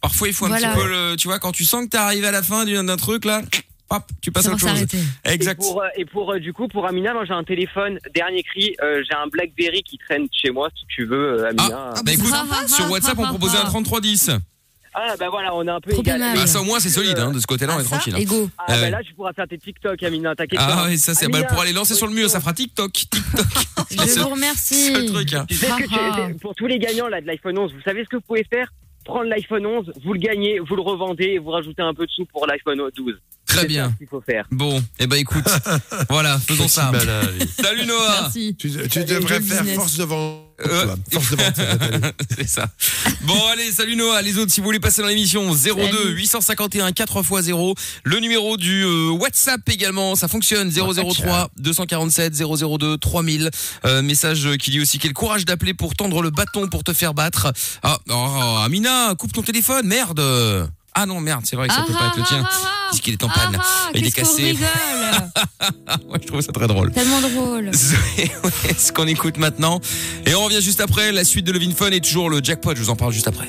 Parfois, 0.00 0.28
il 0.28 0.34
faut 0.34 0.46
un 0.46 0.48
Voilà. 0.48 0.72
petit 0.72 0.80
peu 0.80 0.88
le, 0.88 1.16
tu 1.16 1.28
vois, 1.28 1.38
quand 1.38 1.52
tu 1.52 1.64
sens 1.64 1.84
que 1.84 1.90
t'es 1.90 1.98
arrivé 1.98 2.26
à 2.26 2.30
la 2.32 2.42
fin 2.42 2.64
d'un 2.64 2.82
d'un 2.84 2.96
truc 2.96 3.24
là, 3.26 3.42
hop, 3.90 4.02
tu 4.22 4.32
passes 4.32 4.46
à 4.48 4.52
autre 4.52 4.60
chose. 4.60 4.86
Exact. 5.24 5.60
Et 5.62 5.64
pour, 5.66 5.82
euh, 5.82 5.86
et 5.96 6.04
pour 6.06 6.32
euh, 6.32 6.38
du 6.40 6.52
coup 6.54 6.66
pour 6.66 6.86
Amina, 6.88 7.12
moi 7.12 7.24
j'ai 7.26 7.34
un 7.34 7.44
téléphone 7.44 7.98
dernier 8.14 8.42
cri, 8.42 8.74
euh, 8.82 9.02
j'ai 9.08 9.14
un 9.14 9.26
BlackBerry 9.28 9.82
qui 9.82 9.98
traîne 9.98 10.26
chez 10.32 10.50
moi 10.50 10.70
si 10.74 10.86
tu 10.88 11.04
veux 11.04 11.40
euh, 11.44 11.48
Amina. 11.50 11.92
Ah, 11.94 12.02
bah 12.02 12.12
écoute, 12.12 12.30
Ah, 12.32 12.44
ah, 12.50 12.66
sur 12.68 12.86
ah, 12.86 12.90
WhatsApp, 12.90 13.18
on 13.18 13.24
ah, 13.24 13.28
proposait 13.28 13.58
un 13.58 13.64
ah. 13.66 13.68
3310. 13.68 14.30
Ah 14.94 15.14
bah 15.18 15.28
voilà, 15.30 15.54
on 15.54 15.66
est 15.66 15.70
un 15.70 15.80
peu 15.80 15.92
égal. 15.94 16.20
Bah 16.20 16.46
ça 16.46 16.60
au 16.60 16.64
moins 16.64 16.78
c'est 16.80 16.90
solide, 16.90 17.18
hein, 17.18 17.30
de 17.32 17.40
ce 17.40 17.46
côté-là, 17.46 17.74
on 17.74 17.78
Ah, 17.78 17.82
est 17.82 17.84
tranquille. 17.84 18.14
hein. 18.14 18.20
Ego. 18.20 18.50
Ah 18.58 18.64
Ah 18.68 18.72
bah 18.74 18.80
ouais. 18.82 18.90
là 18.90 19.00
tu 19.02 19.14
pourras 19.14 19.32
faire 19.32 19.48
tes 19.48 19.56
TikTok 19.58 20.02
Amina, 20.02 20.34
t'inquiète 20.34 20.58
pas. 20.60 20.66
Ah 20.82 20.84
oui, 20.88 20.98
ça 20.98 21.14
c'est, 21.14 21.28
bah, 21.28 21.38
Amina, 21.38 21.50
pour 21.52 21.60
aller 21.62 21.72
lancer 21.72 21.94
sur 21.94 22.06
le 22.06 22.12
mur, 22.14 22.28
ça 22.28 22.40
fera 22.40 22.52
TikTok, 22.52 22.92
TikTok. 22.92 23.20
Je 23.90 23.96
vous 23.96 24.16
le 24.16 24.22
remercie. 24.24 24.92
seul 24.92 25.06
truc. 25.06 25.32
hein. 25.34 25.46
Tu 25.48 25.54
sais 25.56 25.66
ce 25.66 25.76
que 25.76 25.82
tu- 25.88 25.94
Ah, 25.98 26.16
ah. 26.18 26.28
pour 26.40 26.54
tous 26.54 26.66
les 26.66 26.78
gagnants 26.78 27.08
là 27.08 27.20
de 27.20 27.26
l'iPhone 27.26 27.58
11, 27.58 27.72
vous 27.72 27.80
savez 27.82 28.04
ce 28.04 28.08
que 28.10 28.16
vous 28.16 28.22
pouvez 28.22 28.44
faire? 28.44 28.68
Prendre 29.04 29.24
l'iPhone 29.24 29.66
11, 29.66 29.92
vous 30.04 30.12
le 30.12 30.20
gagnez, 30.20 30.60
vous 30.60 30.76
le 30.76 30.82
revendez 30.82 31.24
et 31.24 31.38
vous 31.38 31.50
rajoutez 31.50 31.82
un 31.82 31.92
peu 31.94 32.06
de 32.06 32.10
sous 32.12 32.24
pour 32.26 32.46
l'iPhone 32.46 32.80
12. 32.94 33.14
Très 33.46 33.66
bien. 33.66 33.92
qu'il 33.98 34.06
faut 34.06 34.20
faire. 34.20 34.46
Bon, 34.52 34.80
eh 35.00 35.06
ben 35.08 35.16
écoute, 35.16 35.44
voilà, 36.08 36.38
faisons 36.38 36.68
ça. 36.68 36.92
Salut 37.60 37.84
Noah. 37.86 38.20
Merci. 38.22 38.54
Tu, 38.56 38.70
tu 38.88 39.04
devrais 39.04 39.40
faire 39.40 39.62
business. 39.62 39.74
force 39.74 39.96
devant. 39.98 40.41
Euh. 40.66 40.96
C'est 42.36 42.48
ça. 42.48 42.68
Bon, 43.22 43.46
allez, 43.52 43.72
salut 43.72 43.96
Noah. 43.96 44.22
Les 44.22 44.38
autres, 44.38 44.52
si 44.52 44.60
vous 44.60 44.66
voulez 44.66 44.80
passer 44.80 45.02
dans 45.02 45.08
l'émission, 45.08 45.52
02 45.52 45.56
Salut. 45.56 46.14
851 46.14 46.90
4x0. 46.90 47.74
Le 48.04 48.20
numéro 48.20 48.56
du 48.56 48.84
euh, 48.84 49.10
WhatsApp 49.10 49.60
également, 49.68 50.14
ça 50.14 50.28
fonctionne. 50.28 50.70
003 50.70 51.50
247 51.58 52.34
002 52.34 52.98
3000. 52.98 53.50
Euh, 53.84 54.02
message 54.02 54.56
qui 54.58 54.70
dit 54.70 54.80
aussi 54.80 54.98
quel 54.98 55.12
courage 55.12 55.44
d'appeler 55.44 55.74
pour 55.74 55.94
tendre 55.94 56.22
le 56.22 56.30
bâton 56.30 56.68
pour 56.68 56.84
te 56.84 56.92
faire 56.92 57.14
battre. 57.14 57.52
Ah, 57.82 57.98
oh, 58.08 58.58
Amina, 58.64 59.14
coupe 59.18 59.32
ton 59.32 59.42
téléphone, 59.42 59.86
merde. 59.86 60.20
Ah 60.94 61.06
non, 61.06 61.20
merde, 61.20 61.42
c'est 61.48 61.56
vrai 61.56 61.68
que 61.68 61.74
ça 61.74 61.80
Ah, 61.82 61.86
peut 61.86 61.94
pas 61.94 62.08
être 62.08 62.16
le 62.16 62.22
ah, 62.22 62.28
tien. 62.28 62.42
ah, 62.44 62.50
ah, 62.52 62.68
Parce 62.90 63.00
qu'il 63.00 63.14
est 63.14 63.24
en 63.24 63.28
panne. 63.28 63.56
ah, 63.58 63.90
Il 63.94 64.06
est 64.06 64.10
cassé. 64.10 64.56
Ouais, 66.08 66.18
je 66.20 66.26
trouve 66.26 66.40
ça 66.40 66.52
très 66.52 66.66
drôle. 66.66 66.90
Tellement 66.92 67.20
drôle. 67.20 67.70
Ce 68.78 68.92
qu'on 68.92 69.06
écoute 69.06 69.36
maintenant. 69.38 69.80
Et 70.26 70.34
on 70.34 70.44
revient 70.44 70.60
juste 70.60 70.80
après. 70.80 71.12
La 71.12 71.24
suite 71.24 71.46
de 71.46 71.52
Levin 71.52 71.72
Fun 71.74 71.90
et 71.90 72.00
toujours 72.00 72.28
le 72.30 72.42
jackpot. 72.42 72.74
Je 72.74 72.80
vous 72.82 72.90
en 72.90 72.96
parle 72.96 73.12
juste 73.12 73.28
après. 73.28 73.48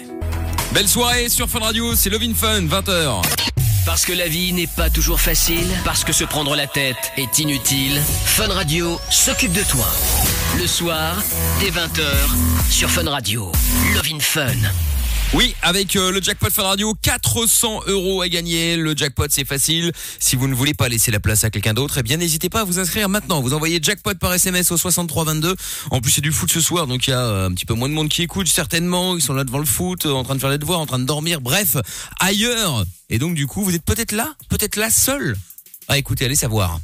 Belle 0.74 0.88
soirée 0.88 1.30
sur 1.30 1.50
Fun 1.50 1.60
Radio. 1.60 1.96
C'est 1.96 2.10
Levin 2.10 2.34
Fun, 2.36 2.62
20h. 2.62 3.22
Parce 3.86 4.06
que 4.06 4.14
la 4.14 4.28
vie 4.28 4.54
n'est 4.54 4.68
pas 4.68 4.90
toujours 4.90 5.20
facile, 5.20 5.68
parce 5.84 6.04
que 6.06 6.14
se 6.14 6.24
prendre 6.24 6.56
la 6.56 6.68
tête 6.68 6.96
est 7.18 7.40
inutile, 7.40 8.02
Fun 8.26 8.48
Radio 8.48 8.98
s'occupe 9.10 9.52
de 9.52 9.64
toi. 9.64 9.86
Le 10.58 10.68
soir, 10.68 11.22
dès 11.60 11.70
20h, 11.70 12.04
sur 12.70 12.90
Fun 12.90 13.10
Radio. 13.10 13.52
Love 13.94 14.08
in 14.14 14.20
Fun. 14.20 14.54
Oui, 15.36 15.56
avec 15.64 15.96
euh, 15.96 16.12
le 16.12 16.22
jackpot 16.22 16.52
Fun 16.52 16.62
Radio, 16.62 16.94
400 17.02 17.82
euros 17.88 18.22
à 18.22 18.30
gagner. 18.30 18.78
Le 18.78 18.96
jackpot, 18.96 19.26
c'est 19.30 19.46
facile. 19.46 19.92
Si 20.20 20.36
vous 20.36 20.48
ne 20.48 20.54
voulez 20.54 20.76
pas 20.76 20.90
laisser 20.90 21.10
la 21.10 21.20
place 21.20 21.44
à 21.44 21.50
quelqu'un 21.50 21.74
d'autre, 21.74 21.98
eh 21.98 22.04
bien, 22.04 22.18
n'hésitez 22.18 22.50
pas 22.50 22.62
à 22.62 22.64
vous 22.64 22.78
inscrire 22.78 23.10
maintenant. 23.10 23.42
Vous 23.42 23.56
envoyez 23.56 23.80
jackpot 23.82 24.14
par 24.14 24.32
SMS 24.32 24.72
au 24.72 24.78
6322. 24.78 25.56
En 25.90 26.02
plus, 26.02 26.12
c'est 26.12 26.22
du 26.22 26.32
foot 26.32 26.52
ce 26.52 26.62
soir, 26.62 26.86
donc 26.86 27.08
il 27.08 27.10
y 27.10 27.14
a 27.14 27.20
euh, 27.20 27.50
un 27.50 27.52
petit 27.52 27.66
peu 27.66 27.74
moins 27.74 27.90
de 27.90 27.96
monde 27.96 28.10
qui 28.10 28.22
écoute, 28.22 28.48
certainement. 28.48 29.16
Ils 29.16 29.24
sont 29.24 29.34
là 29.34 29.44
devant 29.44 29.58
le 29.58 29.66
foot, 29.66 30.06
euh, 30.06 30.12
en 30.12 30.24
train 30.24 30.36
de 30.36 30.40
faire 30.40 30.52
les 30.52 30.60
devoirs, 30.60 30.80
en 30.80 30.86
train 30.86 31.00
de 31.00 31.06
dormir. 31.06 31.42
Bref, 31.42 31.78
ailleurs. 32.20 32.86
Et 33.10 33.18
donc, 33.18 33.34
du 33.34 33.48
coup, 33.48 33.64
vous 33.64 33.74
êtes 33.74 33.86
peut-être 33.86 34.12
là, 34.12 34.36
peut-être 34.50 34.76
là 34.76 34.92
seul. 34.92 35.36
Ah, 35.88 35.98
écoutez, 35.98 36.26
allez 36.26 36.36
savoir. 36.36 36.80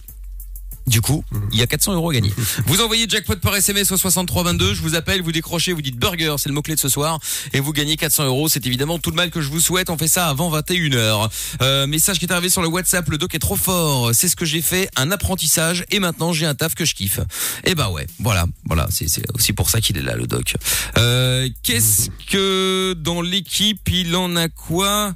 Du 0.90 1.02
coup, 1.02 1.24
il 1.52 1.60
y 1.60 1.62
a 1.62 1.68
400 1.68 1.94
euros 1.94 2.10
à 2.10 2.14
gagner. 2.14 2.34
Vous 2.66 2.82
envoyez 2.82 3.08
jackpot 3.08 3.36
par 3.36 3.56
SMS 3.56 3.92
au 3.92 3.98
6322, 3.98 4.74
je 4.74 4.82
vous 4.82 4.96
appelle, 4.96 5.22
vous 5.22 5.32
décrochez, 5.32 5.72
vous 5.72 5.84
dites 5.84 5.98
burger, 5.98 6.34
c'est 6.40 6.50
le 6.50 6.56
mot-clé 6.56 6.74
de 6.74 6.80
ce 6.80 6.90
soir, 6.90 7.20
et 7.54 7.60
vous 7.60 7.74
gagnez 7.74 7.96
400 7.96 8.26
euros. 8.26 8.50
C'est 8.50 8.66
évidemment 8.66 8.98
tout 8.98 9.12
le 9.12 9.16
mal 9.16 9.30
que 9.30 9.40
je 9.40 9.50
vous 9.50 9.60
souhaite. 9.60 9.92
On 9.92 10.00
fait 10.00 10.08
ça 10.08 10.28
avant 10.28 10.52
21h. 10.52 11.30
Euh, 11.62 11.86
message 11.86 12.18
qui 12.18 12.26
est 12.26 12.32
arrivé 12.32 12.50
sur 12.50 12.64
le 12.64 12.68
WhatsApp, 12.68 13.08
le 13.08 13.20
doc 13.20 13.36
est 13.36 13.40
trop 13.40 13.56
fort. 13.56 14.10
C'est 14.16 14.28
ce 14.28 14.36
que 14.36 14.46
j'ai 14.46 14.64
fait, 14.64 14.90
un 14.96 15.12
apprentissage, 15.12 15.86
et 15.92 16.00
maintenant 16.00 16.34
j'ai 16.34 16.48
un 16.48 16.56
taf 16.56 16.74
que 16.74 16.86
je 16.86 16.96
kiffe. 16.96 17.20
Et 17.66 17.76
bah 17.76 17.92
ouais, 17.92 18.08
voilà, 18.20 18.48
voilà, 18.66 18.88
c'est 18.90 19.08
c'est 19.08 19.24
aussi 19.36 19.54
pour 19.54 19.70
ça 19.70 19.82
qu'il 19.82 19.96
est 19.98 20.02
là, 20.02 20.16
le 20.16 20.26
doc. 20.26 20.56
Euh, 20.98 21.48
Qu'est-ce 21.62 22.10
que 22.32 22.94
dans 22.98 23.22
l'équipe, 23.22 23.88
il 23.92 24.16
en 24.16 24.36
a 24.36 24.50
quoi? 24.50 25.14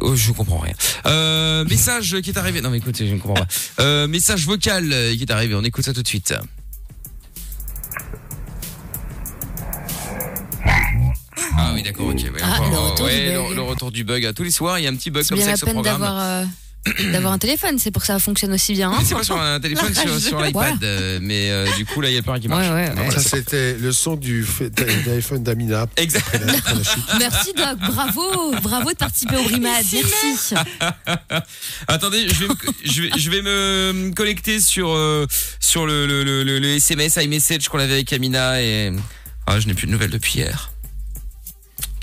Oh, 0.00 0.14
je 0.14 0.32
comprends 0.32 0.58
rien. 0.58 0.74
Euh, 1.06 1.64
message 1.64 2.20
qui 2.20 2.30
est 2.30 2.38
arrivé. 2.38 2.60
Non 2.60 2.70
mais 2.70 2.78
écoutez, 2.78 3.06
je 3.08 3.14
ne 3.14 3.18
comprends 3.18 3.42
pas. 3.42 3.46
Euh, 3.80 4.06
message 4.06 4.46
vocal 4.46 4.92
euh, 4.92 5.14
qui 5.14 5.22
est 5.22 5.30
arrivé. 5.30 5.54
On 5.54 5.64
écoute 5.64 5.84
ça 5.84 5.92
tout 5.92 6.02
de 6.02 6.08
suite. 6.08 6.34
Ah 11.60 11.72
oui 11.74 11.82
d'accord 11.82 12.06
ok. 12.06 12.20
Ah, 12.40 12.60
le 12.70 12.78
retour 12.78 13.06
ouais, 13.06 13.20
du 13.20 13.32
le, 13.32 13.42
bug. 13.42 13.56
le 13.56 13.62
retour 13.62 13.90
du 13.90 14.04
bug. 14.04 14.26
À 14.26 14.32
tous 14.32 14.44
les 14.44 14.50
soirs, 14.50 14.78
il 14.78 14.84
y 14.84 14.86
a 14.86 14.90
un 14.90 14.94
petit 14.94 15.10
bug 15.10 15.26
comme 15.26 15.38
bien 15.38 15.44
ça 15.44 15.50
la 15.50 15.52
avec 15.54 15.60
ce 15.60 15.64
peine 15.64 15.74
programme. 15.74 16.48
d'avoir 17.12 17.32
un 17.32 17.38
téléphone. 17.38 17.78
C'est 17.78 17.90
pour 17.90 18.02
que 18.02 18.06
ça 18.06 18.18
fonctionne 18.18 18.52
aussi 18.52 18.72
bien. 18.72 18.90
hein. 18.90 18.96
Mais 18.98 19.04
c'est 19.04 19.14
pas 19.14 19.22
sur 19.24 19.40
un 19.40 19.60
téléphone, 19.60 19.94
sur, 19.94 20.18
sur 20.20 20.40
l'iPad. 20.40 20.52
Voilà. 20.52 20.76
euh, 20.82 21.18
mais 21.20 21.50
euh, 21.50 21.66
du 21.76 21.84
coup 21.84 22.00
là, 22.00 22.08
il 22.08 22.14
y 22.14 22.18
a 22.18 22.22
plus 22.22 22.30
rien 22.30 22.40
qui 22.40 22.48
marche. 22.48 22.68
Ouais, 22.68 22.90
ouais. 22.90 23.10
Ça, 23.10 23.20
c'était 23.20 23.74
le 23.74 23.92
son 23.92 24.16
du 24.16 24.46
d'iPhone 25.04 25.42
d'Amina. 25.42 25.86
Exact. 25.96 26.24
après 26.26 26.38
la- 26.46 26.52
après 26.54 26.74
la 26.74 26.82
chute. 26.84 27.02
Merci 27.18 27.52
Doc, 27.54 27.78
bravo, 27.92 28.54
bravo 28.62 28.90
de 28.92 28.96
participer 28.96 29.36
au 29.36 29.42
brimade. 29.44 29.84
Merci. 29.92 30.54
Attendez, 31.88 32.28
je 32.28 32.34
vais, 32.44 32.48
me, 32.48 32.54
je 32.84 33.02
vais, 33.02 33.10
je 33.16 33.30
vais 33.30 33.42
me 33.42 34.10
connecter 34.14 34.60
sur 34.60 34.90
euh, 34.90 35.26
sur 35.60 35.86
le, 35.86 36.06
le, 36.06 36.24
le, 36.24 36.42
le- 36.44 36.58
le 36.58 36.68
SMS 36.68 37.16
iMessage 37.16 37.68
qu'on 37.68 37.78
avait 37.78 37.94
avec 37.94 38.12
Amina 38.12 38.62
et 38.62 38.92
ah, 39.46 39.60
je 39.60 39.66
n'ai 39.66 39.74
plus 39.74 39.86
de 39.86 39.92
nouvelles 39.92 40.10
depuis 40.10 40.38
hier. 40.40 40.70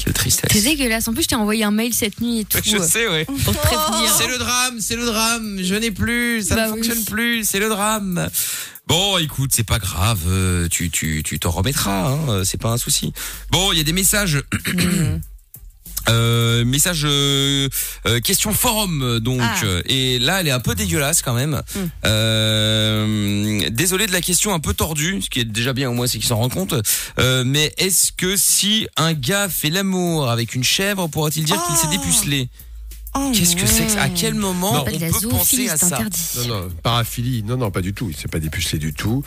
Quelle 0.05 0.13
tristesse. 0.13 0.51
C'est 0.53 0.61
dégueulasse. 0.61 1.07
En 1.07 1.13
plus, 1.13 1.23
je 1.23 1.27
t'ai 1.29 1.35
envoyé 1.35 1.63
un 1.63 1.71
mail 1.71 1.93
cette 1.93 2.21
nuit 2.21 2.41
et 2.41 2.45
tout 2.45 2.59
Je 2.63 2.77
euh, 2.77 2.87
sais, 2.87 3.07
ouais. 3.07 3.25
pour 3.25 3.53
te 3.53 3.57
prévenir. 3.57 4.13
C'est 4.15 4.27
le 4.27 4.37
drame, 4.37 4.79
c'est 4.79 4.95
le 4.95 5.05
drame. 5.05 5.57
Je 5.61 5.73
n'ai 5.75 5.89
plus, 5.91 6.43
ça 6.43 6.55
Bah 6.55 6.67
ne 6.67 6.71
oui. 6.73 6.77
fonctionne 6.77 7.03
plus, 7.05 7.43
c'est 7.43 7.59
le 7.59 7.69
drame. 7.69 8.29
Bon, 8.87 9.17
écoute, 9.17 9.49
c'est 9.51 9.63
pas 9.63 9.79
grave, 9.79 10.19
euh, 10.27 10.67
tu 10.69 10.91
tu 10.91 11.23
tu 11.23 11.39
t'en 11.39 11.49
remettras, 11.49 12.07
hein, 12.11 12.19
euh, 12.29 12.43
c'est 12.43 12.61
pas 12.61 12.69
un 12.69 12.77
souci. 12.77 13.13
Bon, 13.49 13.71
il 13.71 13.79
y 13.79 13.81
a 13.81 13.83
des 13.83 13.93
messages. 13.93 14.43
Euh, 16.09 16.63
message 16.65 17.01
euh, 17.05 17.67
euh, 18.07 18.19
question 18.19 18.53
forum 18.53 19.19
donc 19.19 19.41
Ah. 19.41 19.55
et 19.87 20.19
là 20.19 20.39
elle 20.39 20.47
est 20.47 20.51
un 20.51 20.59
peu 20.59 20.75
dégueulasse 20.75 21.21
quand 21.21 21.33
même. 21.33 21.61
Euh, 22.05 23.69
désolé 23.71 24.07
de 24.07 24.11
la 24.11 24.21
question 24.21 24.53
un 24.53 24.59
peu 24.59 24.73
tordue, 24.73 25.21
ce 25.21 25.29
qui 25.29 25.39
est 25.39 25.45
déjà 25.45 25.73
bien 25.73 25.89
au 25.89 25.93
moins 25.93 26.07
c'est 26.07 26.17
qu'il 26.17 26.27
s'en 26.27 26.37
rend 26.37 26.49
compte. 26.49 26.73
Euh, 27.19 27.43
mais 27.45 27.73
est-ce 27.77 28.11
que 28.11 28.35
si 28.35 28.87
un 28.97 29.13
gars 29.13 29.49
fait 29.49 29.69
l'amour 29.69 30.29
avec 30.29 30.55
une 30.55 30.63
chèvre, 30.63 31.07
pourra-t-il 31.07 31.45
dire 31.45 31.61
qu'il 31.65 31.75
s'est 31.75 31.87
Oh. 31.87 31.91
dépucelé 31.91 32.49
Oh, 33.17 33.31
Qu'est-ce 33.33 33.55
que 33.55 33.65
c'est 33.65 33.85
que 33.85 33.91
ça? 33.93 34.01
À 34.01 34.09
quel 34.09 34.33
moment 34.33 34.83
C'est 34.85 35.09
on 35.09 35.19
peut 35.21 35.27
penser 35.29 35.69
à 35.69 35.77
ça? 35.77 35.85
interdit. 35.85 36.19
Non, 36.39 36.47
non, 36.63 36.69
paraphilie, 36.83 37.43
non, 37.43 37.55
non, 37.55 37.71
pas 37.71 37.79
du 37.79 37.93
tout. 37.93 38.09
Il 38.09 38.15
ne 38.15 38.19
s'est 38.21 38.27
pas 38.27 38.39
dépucelé 38.39 38.77
du 38.77 38.93
tout. 38.93 39.23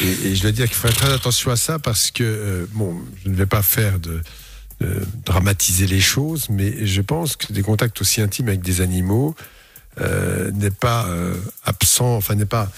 Et, 0.00 0.28
et 0.28 0.36
je 0.36 0.42
dois 0.42 0.52
dire 0.52 0.66
qu'il 0.66 0.76
faut 0.76 0.86
faire 0.86 0.96
très 0.96 1.12
attention 1.12 1.50
à 1.50 1.56
ça 1.56 1.80
parce 1.80 2.12
que, 2.12 2.22
euh, 2.22 2.66
bon, 2.72 2.94
je 3.24 3.30
ne 3.30 3.34
vais 3.34 3.46
pas 3.46 3.62
faire 3.62 3.98
de, 3.98 4.20
de 4.80 5.06
dramatiser 5.24 5.86
les 5.86 6.00
choses, 6.00 6.48
mais 6.50 6.86
je 6.86 7.00
pense 7.02 7.36
que 7.36 7.52
des 7.52 7.62
contacts 7.62 8.00
aussi 8.00 8.20
intimes 8.20 8.48
avec 8.48 8.60
des 8.60 8.80
animaux 8.80 9.34
euh, 10.00 10.50
n'est 10.52 10.70
pas 10.70 11.06
euh, 11.08 11.34
absent, 11.64 12.14
enfin, 12.16 12.34
n'est 12.34 12.44
pas. 12.44 12.70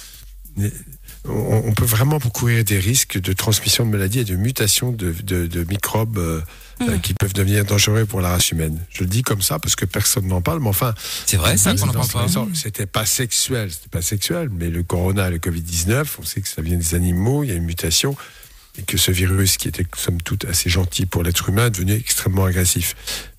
on, 1.27 1.63
on 1.67 1.73
peut 1.75 1.85
vraiment 1.85 2.21
courir 2.21 2.65
des 2.65 2.79
risques 2.79 3.19
de 3.21 3.33
transmission 3.33 3.85
de 3.85 3.91
maladies 3.91 4.21
et 4.21 4.25
de 4.25 4.37
mutation 4.37 4.93
de, 4.93 5.13
de- 5.25 5.47
de 5.47 5.65
microbes 5.65 6.19
euh, 6.19 6.41
euh, 6.83 6.97
qui 6.99 7.13
peuvent 7.15 7.33
devenir 7.35 7.65
dangereux 7.65 8.07
pour 8.07 8.21
la 8.21 8.29
race 8.31 8.53
humaine. 8.53 8.79
Je 8.91 9.01
le 9.01 9.09
dis 9.09 9.23
comme 9.23 9.43
ça 9.43 9.59
parce 9.59 9.75
que 9.75 9.85
personne 9.85 10.27
n'en 10.29 10.41
parle, 10.41 10.61
mais 10.61 10.69
enfin, 10.69 10.95
C'est 11.27 11.37
vrai 11.37 11.57
ça 11.57 11.75
qu'on 11.75 11.89
en 11.89 11.93
parle 11.93 12.09
pas. 12.31 12.47
c'était 12.55 12.87
pas 12.87 13.05
sexuel, 13.05 13.71
c'était 13.73 13.89
pas 13.89 14.03
sexuel, 14.03 14.49
mais 14.53 14.71
le 14.71 14.85
corona, 14.85 15.29
le 15.29 15.39
Covid-19, 15.39 16.05
on 16.21 16.25
sait 16.25 16.41
que 16.41 16.49
ça 16.49 16.63
vient 16.63 16.77
des 16.77 16.95
animaux, 16.95 17.43
il 17.43 17.49
y 17.49 17.53
a 17.53 17.57
une 17.57 17.65
mutation, 17.65 18.17
et 18.79 18.83
que 18.83 18.97
ce 18.97 19.11
virus, 19.11 19.57
qui 19.57 19.69
était 19.69 19.85
somme 19.97 20.23
toute 20.23 20.45
assez 20.45 20.71
gentil 20.71 21.05
pour 21.07 21.23
l'être 21.23 21.49
humain, 21.49 21.67
est 21.67 21.71
devenu 21.71 21.93
extrêmement 21.95 22.45
agressif. 22.45 22.95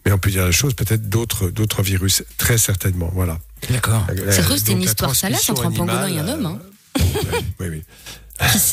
Mais 0.05 0.11
on 0.11 0.17
peut 0.17 0.29
dire 0.29 0.45
la 0.45 0.51
chose, 0.51 0.73
peut-être 0.73 1.09
d'autres, 1.09 1.49
d'autres 1.49 1.81
virus, 1.81 2.23
très 2.37 2.57
certainement, 2.57 3.09
voilà. 3.13 3.39
D'accord. 3.69 4.05
C'est 4.29 4.41
vrai, 4.41 4.57
c'était 4.57 4.73
une 4.73 4.81
histoire 4.83 5.15
salace 5.15 5.49
entre 5.49 5.65
un 5.67 5.71
pangolin 5.71 6.07
et 6.07 6.19
un 6.19 6.27
homme. 6.27 6.45
Hein. 6.45 6.59
euh, 6.99 7.03
oui, 7.59 7.67
oui. 7.69 7.83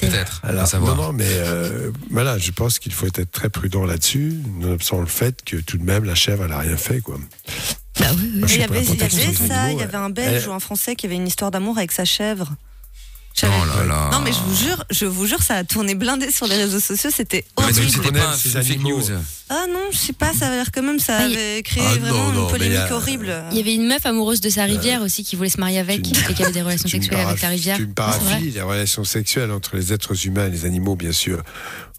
Peut-être. 0.00 0.40
Alors, 0.44 0.68
savoir. 0.68 0.94
non, 0.94 1.02
non, 1.06 1.12
mais 1.12 1.26
euh, 1.28 1.90
voilà, 2.10 2.38
je 2.38 2.52
pense 2.52 2.78
qu'il 2.78 2.92
faut 2.92 3.06
être 3.06 3.30
très 3.32 3.50
prudent 3.50 3.84
là-dessus, 3.84 4.34
nonobstant 4.60 5.00
le 5.00 5.06
fait 5.06 5.42
que 5.44 5.56
tout 5.56 5.76
de 5.76 5.82
même, 5.82 6.04
la 6.04 6.14
chèvre, 6.14 6.44
elle 6.44 6.52
a 6.52 6.58
rien 6.60 6.76
fait, 6.76 7.00
quoi. 7.00 7.18
Bah 7.98 8.06
oui. 8.16 8.30
Moi, 8.36 8.48
il 8.48 8.60
y 8.60 8.62
avait, 8.62 8.82
il 8.84 8.84
y 8.84 8.96
protection 8.96 9.22
avait 9.22 9.30
des 9.32 9.48
ça, 9.48 9.72
il 9.72 9.78
y 9.78 9.82
avait 9.82 9.96
un 9.96 10.10
euh, 10.10 10.12
Belge 10.12 10.42
elle- 10.44 10.48
ou 10.50 10.52
un 10.52 10.60
Français 10.60 10.94
qui 10.94 11.06
avait 11.06 11.16
une 11.16 11.26
histoire 11.26 11.50
d'amour 11.50 11.78
avec 11.78 11.90
sa 11.90 12.04
chèvre. 12.04 12.54
Oh 13.42 13.46
J'avais- 13.48 13.86
là 13.88 13.94
là. 13.94 14.10
Non 14.12 14.20
mais 14.20 14.32
je 14.32 14.38
vous 14.38 14.56
jure, 14.56 14.84
je 14.90 15.04
vous 15.04 15.26
jure, 15.26 15.42
ça 15.42 15.56
a 15.56 15.64
tourné 15.64 15.94
blindé 15.94 16.30
sur 16.30 16.46
les 16.46 16.56
réseaux 16.56 16.80
sociaux, 16.80 17.10
c'était 17.14 17.44
horrible. 17.56 17.80
tu 17.80 17.88
c'était 17.90 18.12
pas 18.12 18.30
un 18.32 18.62
fake 18.62 18.80
news 18.82 19.02
Ah 19.50 19.66
non, 19.70 19.80
je 19.92 19.96
sais 19.98 20.12
pas, 20.14 20.32
ça 20.32 20.46
avait 20.46 20.56
l'air 20.56 20.70
quand 20.72 20.82
même, 20.82 20.98
ça 20.98 21.18
avait 21.18 21.62
créé 21.62 21.84
Ah, 21.86 21.94
vraiment 21.98 22.24
non, 22.28 22.32
non, 22.32 22.44
une 22.44 22.50
polémique 22.50 22.78
a- 22.78 22.94
horrible. 22.94 23.44
Il 23.50 23.58
y 23.58 23.60
avait 23.60 23.74
une 23.74 23.86
meuf 23.86 24.06
amoureuse 24.06 24.40
de 24.40 24.48
sa 24.48 24.64
rivière 24.64 25.02
aussi 25.02 25.22
qui 25.22 25.36
voulait 25.36 25.50
se 25.50 25.60
marier 25.60 25.78
avec 25.78 25.98
une- 25.98 26.16
et 26.30 26.34
qui 26.34 26.42
avait 26.42 26.52
des 26.52 26.62
relations 26.62 26.88
sexuelles 26.88 27.20
avec 27.20 27.42
la 27.42 27.48
rivière. 27.50 27.76
C'est 27.76 27.82
une 27.82 27.92
C'est 27.94 28.02
vrai. 28.02 28.18
paraphilie. 28.18 28.50
Les 28.52 28.62
relations 28.62 29.04
sexuelles 29.04 29.50
entre 29.52 29.76
les 29.76 29.92
êtres 29.92 30.26
humains 30.26 30.46
et 30.46 30.50
les 30.50 30.64
animaux, 30.64 30.96
bien 30.96 31.12
sûr, 31.12 31.42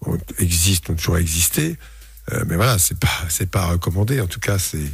ont, 0.06 0.18
existent, 0.40 0.92
ont 0.92 0.96
toujours 0.96 1.18
existé. 1.18 1.76
Euh, 2.32 2.44
mais 2.48 2.56
voilà, 2.56 2.78
c'est 2.78 2.98
pas, 2.98 3.08
c'est 3.28 3.48
pas 3.48 3.66
recommandé. 3.66 4.20
En 4.20 4.26
tout 4.26 4.40
cas, 4.40 4.58
c'est, 4.58 4.90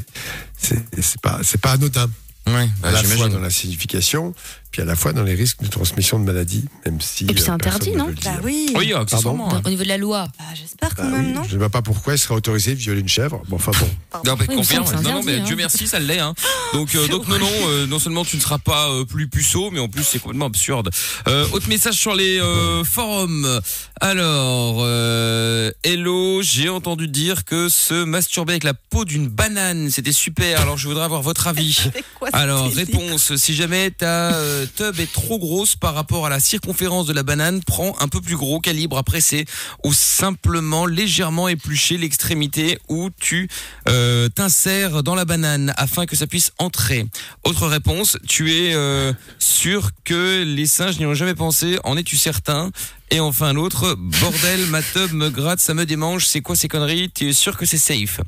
c'est, 0.58 0.78
c'est 1.00 1.20
pas, 1.22 1.40
c'est 1.42 1.60
pas 1.60 1.72
anodin. 1.72 2.08
Ouais, 2.46 2.68
bah, 2.80 2.88
à 2.88 2.92
la 2.92 3.02
fois 3.02 3.30
dans 3.30 3.40
la 3.40 3.48
signification, 3.48 4.34
puis 4.74 4.82
à 4.82 4.86
la 4.86 4.96
fois 4.96 5.12
dans 5.12 5.22
les 5.22 5.36
risques 5.36 5.62
de 5.62 5.68
transmission 5.68 6.18
de 6.18 6.24
maladies, 6.24 6.64
même 6.84 7.00
si. 7.00 7.22
Et 7.22 7.26
puis 7.28 7.40
c'est 7.40 7.50
euh, 7.50 7.54
interdit, 7.54 7.92
non 7.92 8.12
Bah 8.24 8.32
oui. 8.42 8.72
Oui. 8.74 8.90
Dans- 8.90 9.48
hein. 9.48 9.62
Au 9.64 9.68
niveau 9.68 9.84
de 9.84 9.88
la 9.88 9.98
loi. 9.98 10.26
Bah, 10.36 10.44
J'espère 10.52 10.96
quand 10.96 11.04
Bah 11.04 11.10
même, 11.10 11.26
oui, 11.28 11.32
non 11.32 11.44
je 11.44 11.54
ne 11.54 11.58
vois 11.60 11.68
pas 11.70 11.80
pourquoi 11.80 12.14
il 12.14 12.18
serait 12.18 12.34
autorisé 12.34 12.74
de 12.74 12.80
violer 12.80 13.00
une 13.00 13.08
chèvre. 13.08 13.40
Bon, 13.48 13.54
enfin 13.54 13.70
bon. 13.78 14.20
Non, 14.26 14.34
mais 14.36 14.46
Oui, 14.48 14.56
Non, 14.56 14.62
non, 14.62 15.22
mais 15.22 15.34
interdit, 15.34 15.40
Dieu 15.42 15.52
hein. 15.52 15.58
merci, 15.58 15.86
ça 15.86 16.00
l'est. 16.00 16.18
Hein. 16.18 16.34
Donc, 16.72 16.92
euh, 16.96 17.06
donc 17.06 17.28
non, 17.28 17.38
non, 17.38 17.48
euh, 17.68 17.86
non 17.86 18.00
seulement 18.00 18.24
tu 18.24 18.34
ne 18.34 18.40
seras 18.40 18.58
pas 18.58 18.90
euh, 18.90 19.04
plus 19.04 19.28
puceau, 19.28 19.70
mais 19.70 19.78
en 19.78 19.86
plus 19.88 20.02
c'est 20.02 20.18
complètement 20.18 20.46
absurde. 20.46 20.90
Euh, 21.28 21.46
autre 21.52 21.68
message 21.68 21.94
sur 21.94 22.16
les 22.16 22.40
euh, 22.40 22.82
forums. 22.82 23.60
Alors, 24.00 24.78
euh, 24.80 25.70
hello, 25.84 26.42
j'ai 26.42 26.68
entendu 26.68 27.06
dire 27.06 27.44
que 27.44 27.68
se 27.68 28.02
masturber 28.02 28.54
avec 28.54 28.64
la 28.64 28.74
peau 28.74 29.04
d'une 29.04 29.28
banane, 29.28 29.88
c'était 29.90 30.10
super. 30.10 30.60
Alors, 30.60 30.76
je 30.76 30.88
voudrais 30.88 31.04
avoir 31.04 31.22
votre 31.22 31.46
avis. 31.46 31.78
Quoi 32.18 32.30
Alors, 32.32 32.68
réponse, 32.72 33.36
si 33.36 33.54
jamais 33.54 33.92
ta 33.92 34.34
euh, 34.34 34.63
tub 34.66 35.00
est 35.00 35.12
trop 35.12 35.38
grosse 35.38 35.76
par 35.76 35.94
rapport 35.94 36.26
à 36.26 36.28
la 36.28 36.40
circonférence 36.40 37.06
de 37.06 37.12
la 37.12 37.22
banane, 37.22 37.62
prends 37.64 37.96
un 38.00 38.08
peu 38.08 38.20
plus 38.20 38.36
gros 38.36 38.60
calibre. 38.60 38.94
À 38.96 39.02
presser 39.02 39.44
ou 39.84 39.92
simplement 39.92 40.86
légèrement 40.86 41.48
éplucher 41.48 41.96
l'extrémité 41.96 42.78
où 42.88 43.10
tu 43.18 43.48
euh, 43.88 44.28
t'insères 44.28 45.02
dans 45.02 45.14
la 45.14 45.24
banane 45.24 45.72
afin 45.76 46.06
que 46.06 46.16
ça 46.16 46.26
puisse 46.26 46.52
entrer. 46.58 47.06
Autre 47.44 47.66
réponse, 47.66 48.18
tu 48.26 48.52
es 48.52 48.74
euh, 48.74 49.12
sûr 49.38 49.90
que 50.04 50.42
les 50.42 50.66
singes 50.66 50.98
n'y 50.98 51.06
ont 51.06 51.14
jamais 51.14 51.34
pensé, 51.34 51.78
en 51.84 51.96
es-tu 51.96 52.16
certain? 52.16 52.70
Et 53.10 53.20
enfin 53.20 53.52
l'autre, 53.52 53.94
bordel, 53.94 54.66
ma 54.66 54.82
tub 54.82 55.12
me 55.12 55.30
gratte, 55.30 55.60
ça 55.60 55.74
me 55.74 55.86
démange, 55.86 56.26
c'est 56.26 56.40
quoi 56.40 56.56
ces 56.56 56.68
conneries? 56.68 57.10
Tu 57.10 57.28
es 57.28 57.32
sûr 57.32 57.56
que 57.56 57.66
c'est 57.66 57.78
safe? 57.78 58.20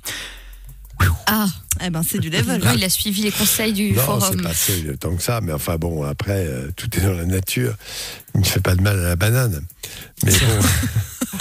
Ah, 1.27 1.47
Eh 1.85 1.91
ben, 1.91 2.03
c'est 2.09 2.19
du 2.19 2.31
level. 2.31 2.63
là, 2.63 2.75
il 2.75 2.85
a 2.85 2.89
suivi 2.89 3.23
les 3.23 3.31
conseils 3.33 3.73
du 3.73 3.93
Non, 3.93 3.97
c'est 4.21 4.27
forum. 4.27 4.43
pas 4.43 4.49
assez 4.51 4.97
tant 4.99 5.15
que 5.17 5.23
ça, 5.23 5.41
mais 5.43 5.53
enfin 5.53 5.77
bon, 5.77 6.05
après, 6.05 6.47
euh, 6.47 6.71
tout 6.77 6.89
est 6.97 7.01
dans 7.01 7.13
la 7.13 7.25
nature. 7.27 7.75
Il 8.35 8.41
ne 8.41 8.47
fait 8.47 8.61
pas 8.61 8.75
de 8.75 8.81
mal 8.83 8.99
à 8.99 9.09
la 9.09 9.17
banane. 9.17 9.63
Mais 10.25 10.33
bon, 10.33 10.67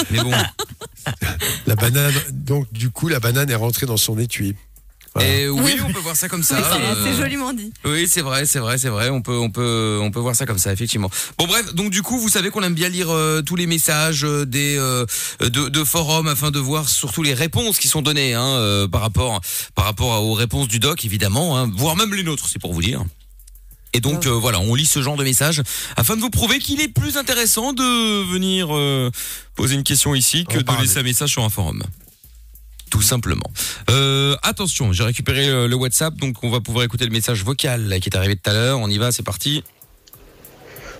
Mais 0.12 0.20
bon, 0.24 0.32
la 1.68 1.76
banane, 1.76 2.14
donc 2.32 2.72
du 2.74 2.90
coup, 2.90 3.08
la 3.08 3.20
banane 3.20 3.50
est 3.50 3.56
rentrée 3.56 3.86
dans 3.86 3.98
son 3.98 4.18
étui. 4.20 4.56
Voilà. 5.16 5.30
et 5.34 5.48
oui, 5.50 5.78
on 5.88 5.94
peut 5.94 6.00
voir 6.00 6.16
ça 6.16 6.28
comme 6.28 6.44
ça. 6.44 6.58
Oui, 6.58 6.64
c'est- 6.70 6.82
euh, 6.86 7.04
c'est 7.06 7.18
joliment 7.22 7.54
dit. 7.54 7.72
Oui, 7.86 8.06
c'est 8.08 8.22
vrai, 8.22 8.46
c'est 8.46 8.60
vrai, 8.60 8.78
c'est 8.78 8.90
vrai. 8.90 9.10
On 9.10 9.22
peut, 9.22 9.38
on 9.38 9.50
peut, 9.50 9.98
on 10.02 10.12
peut 10.12 10.20
voir 10.20 10.36
ça 10.36 10.46
comme 10.46 10.58
ça, 10.58 10.74
effectivement. 10.74 11.10
Bon, 11.38 11.48
bref, 11.48 11.74
donc 11.74 11.90
du 11.90 12.02
coup, 12.02 12.20
vous 12.20 12.28
savez 12.30 12.50
qu'on 12.50 12.64
aime 12.64 12.74
bien 12.76 12.90
lire 12.90 13.10
euh, 13.10 13.42
tous 13.42 13.56
les 13.56 13.66
messages 13.66 14.26
euh, 14.26 14.46
des 14.46 14.76
euh, 14.78 15.06
de, 15.40 15.70
de 15.70 15.84
forums 15.86 16.28
afin 16.28 16.52
de 16.52 16.60
voir 16.60 16.90
surtout 16.90 17.24
les 17.24 17.34
réponses 17.34 17.80
qui 17.80 17.88
sont 17.88 18.02
données 18.02 18.34
hein, 18.34 18.44
euh, 18.46 18.88
par 18.90 19.00
rapport 19.02 19.40
par 19.74 19.86
rapport 19.86 20.22
aux 20.24 20.34
réponses 20.34 20.68
du 20.68 20.80
doc, 20.80 21.06
évidemment, 21.06 21.58
hein, 21.58 21.72
voire 21.76 21.96
même 21.96 22.14
les 22.14 22.24
nôtres, 22.24 22.48
c'est 22.50 22.60
pour 22.60 22.74
vous 22.74 22.82
dire. 22.82 23.04
Et 23.94 24.02
donc 24.02 24.26
euh, 24.26 24.32
voilà, 24.32 24.60
on 24.60 24.76
lit 24.76 24.86
ce 24.86 25.02
genre 25.02 25.16
de 25.16 25.24
messages 25.24 25.62
afin 25.96 26.18
de 26.18 26.22
vous 26.22 26.30
prouver 26.30 26.60
qu'il 26.60 26.82
est 26.82 26.90
plus 26.90 27.16
intéressant 27.16 27.72
de 27.72 28.30
venir 28.30 28.76
euh, 28.76 29.10
poser 29.56 29.76
une 29.76 29.84
question 29.84 30.14
ici 30.14 30.44
que 30.44 30.58
de 30.58 30.82
laisser 30.82 31.00
un 31.00 31.04
message 31.04 31.30
sur 31.30 31.46
un 31.46 31.50
forum. 31.50 31.82
Tout 32.90 33.02
simplement. 33.02 33.52
Euh, 33.90 34.36
attention, 34.44 34.94
j'ai 34.94 35.04
récupéré 35.04 35.48
le 35.68 35.76
WhatsApp, 35.76 36.16
donc 36.16 36.44
on 36.44 36.50
va 36.50 36.62
pouvoir 36.62 36.84
écouter 36.86 37.06
le 37.06 37.12
message 37.12 37.44
vocal 37.44 37.88
là, 37.88 38.00
qui 38.00 38.10
est 38.10 38.16
arrivé 38.16 38.36
tout 38.36 38.50
à 38.50 38.54
l'heure. 38.54 38.80
On 38.80 38.90
y 38.90 38.98
va, 38.98 39.12
c'est 39.12 39.24
parti. 39.24 39.64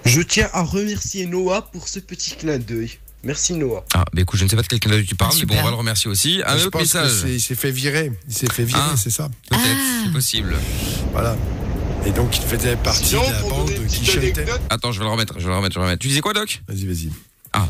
Je 0.04 0.22
tiens 0.22 0.50
à 0.54 0.62
remercier 0.62 1.26
Noah 1.26 1.62
pour 1.72 1.88
ce 1.88 2.00
petit 2.00 2.36
clin 2.36 2.58
d'œil. 2.60 3.00
Merci 3.24 3.54
Noah. 3.54 3.84
Ah, 3.94 4.06
bah 4.14 4.22
écoute, 4.22 4.40
je 4.40 4.44
ne 4.46 4.50
sais 4.50 4.56
pas 4.56 4.62
de 4.62 4.68
quel 4.68 4.80
canal 4.80 5.04
tu 5.04 5.16
parles, 5.16 5.32
Ah, 5.34 5.38
mais 5.40 5.46
bon, 5.48 5.56
on 5.60 5.64
va 5.64 5.70
le 5.72 5.76
remercier 5.78 6.12
aussi. 6.12 6.42
Un 6.46 6.58
je 6.58 6.64
autre 6.68 6.72
pense 6.72 6.82
message, 6.82 7.24
que 7.24 7.28
il 7.30 7.42
s'est 7.42 7.56
fait 7.56 7.72
virer. 7.72 8.12
Il 8.28 8.34
s'est 8.36 8.52
fait 8.52 8.64
virer, 8.66 8.80
Ah. 8.84 8.96
c'est 8.98 9.10
ça. 9.10 9.30
peut-être, 9.50 9.64
Ah. 9.66 10.02
c'est 10.06 10.12
possible. 10.12 10.56
Voilà. 11.12 11.36
Et 12.06 12.12
donc, 12.12 12.38
il 12.38 12.44
faisait 12.44 12.76
partie 12.76 13.04
Sinon, 13.06 13.28
de 13.28 13.32
la 13.34 13.42
bande 13.42 13.72
qui 13.88 14.06
chantait. 14.06 14.34
Attends, 14.70 14.92
je 14.92 15.00
vais 15.00 15.06
le 15.06 15.12
remettre, 15.12 15.34
je 15.40 15.46
vais 15.46 15.50
le 15.50 15.56
remettre, 15.58 15.74
je 15.74 15.80
vais 15.80 15.84
le 15.84 15.88
remettre. 15.88 16.02
Tu 16.04 16.08
disais 16.10 16.22
quoi, 16.22 16.34
Doc? 16.34 16.62
Vas-y, 16.68 16.86
vas-y. 16.86 17.10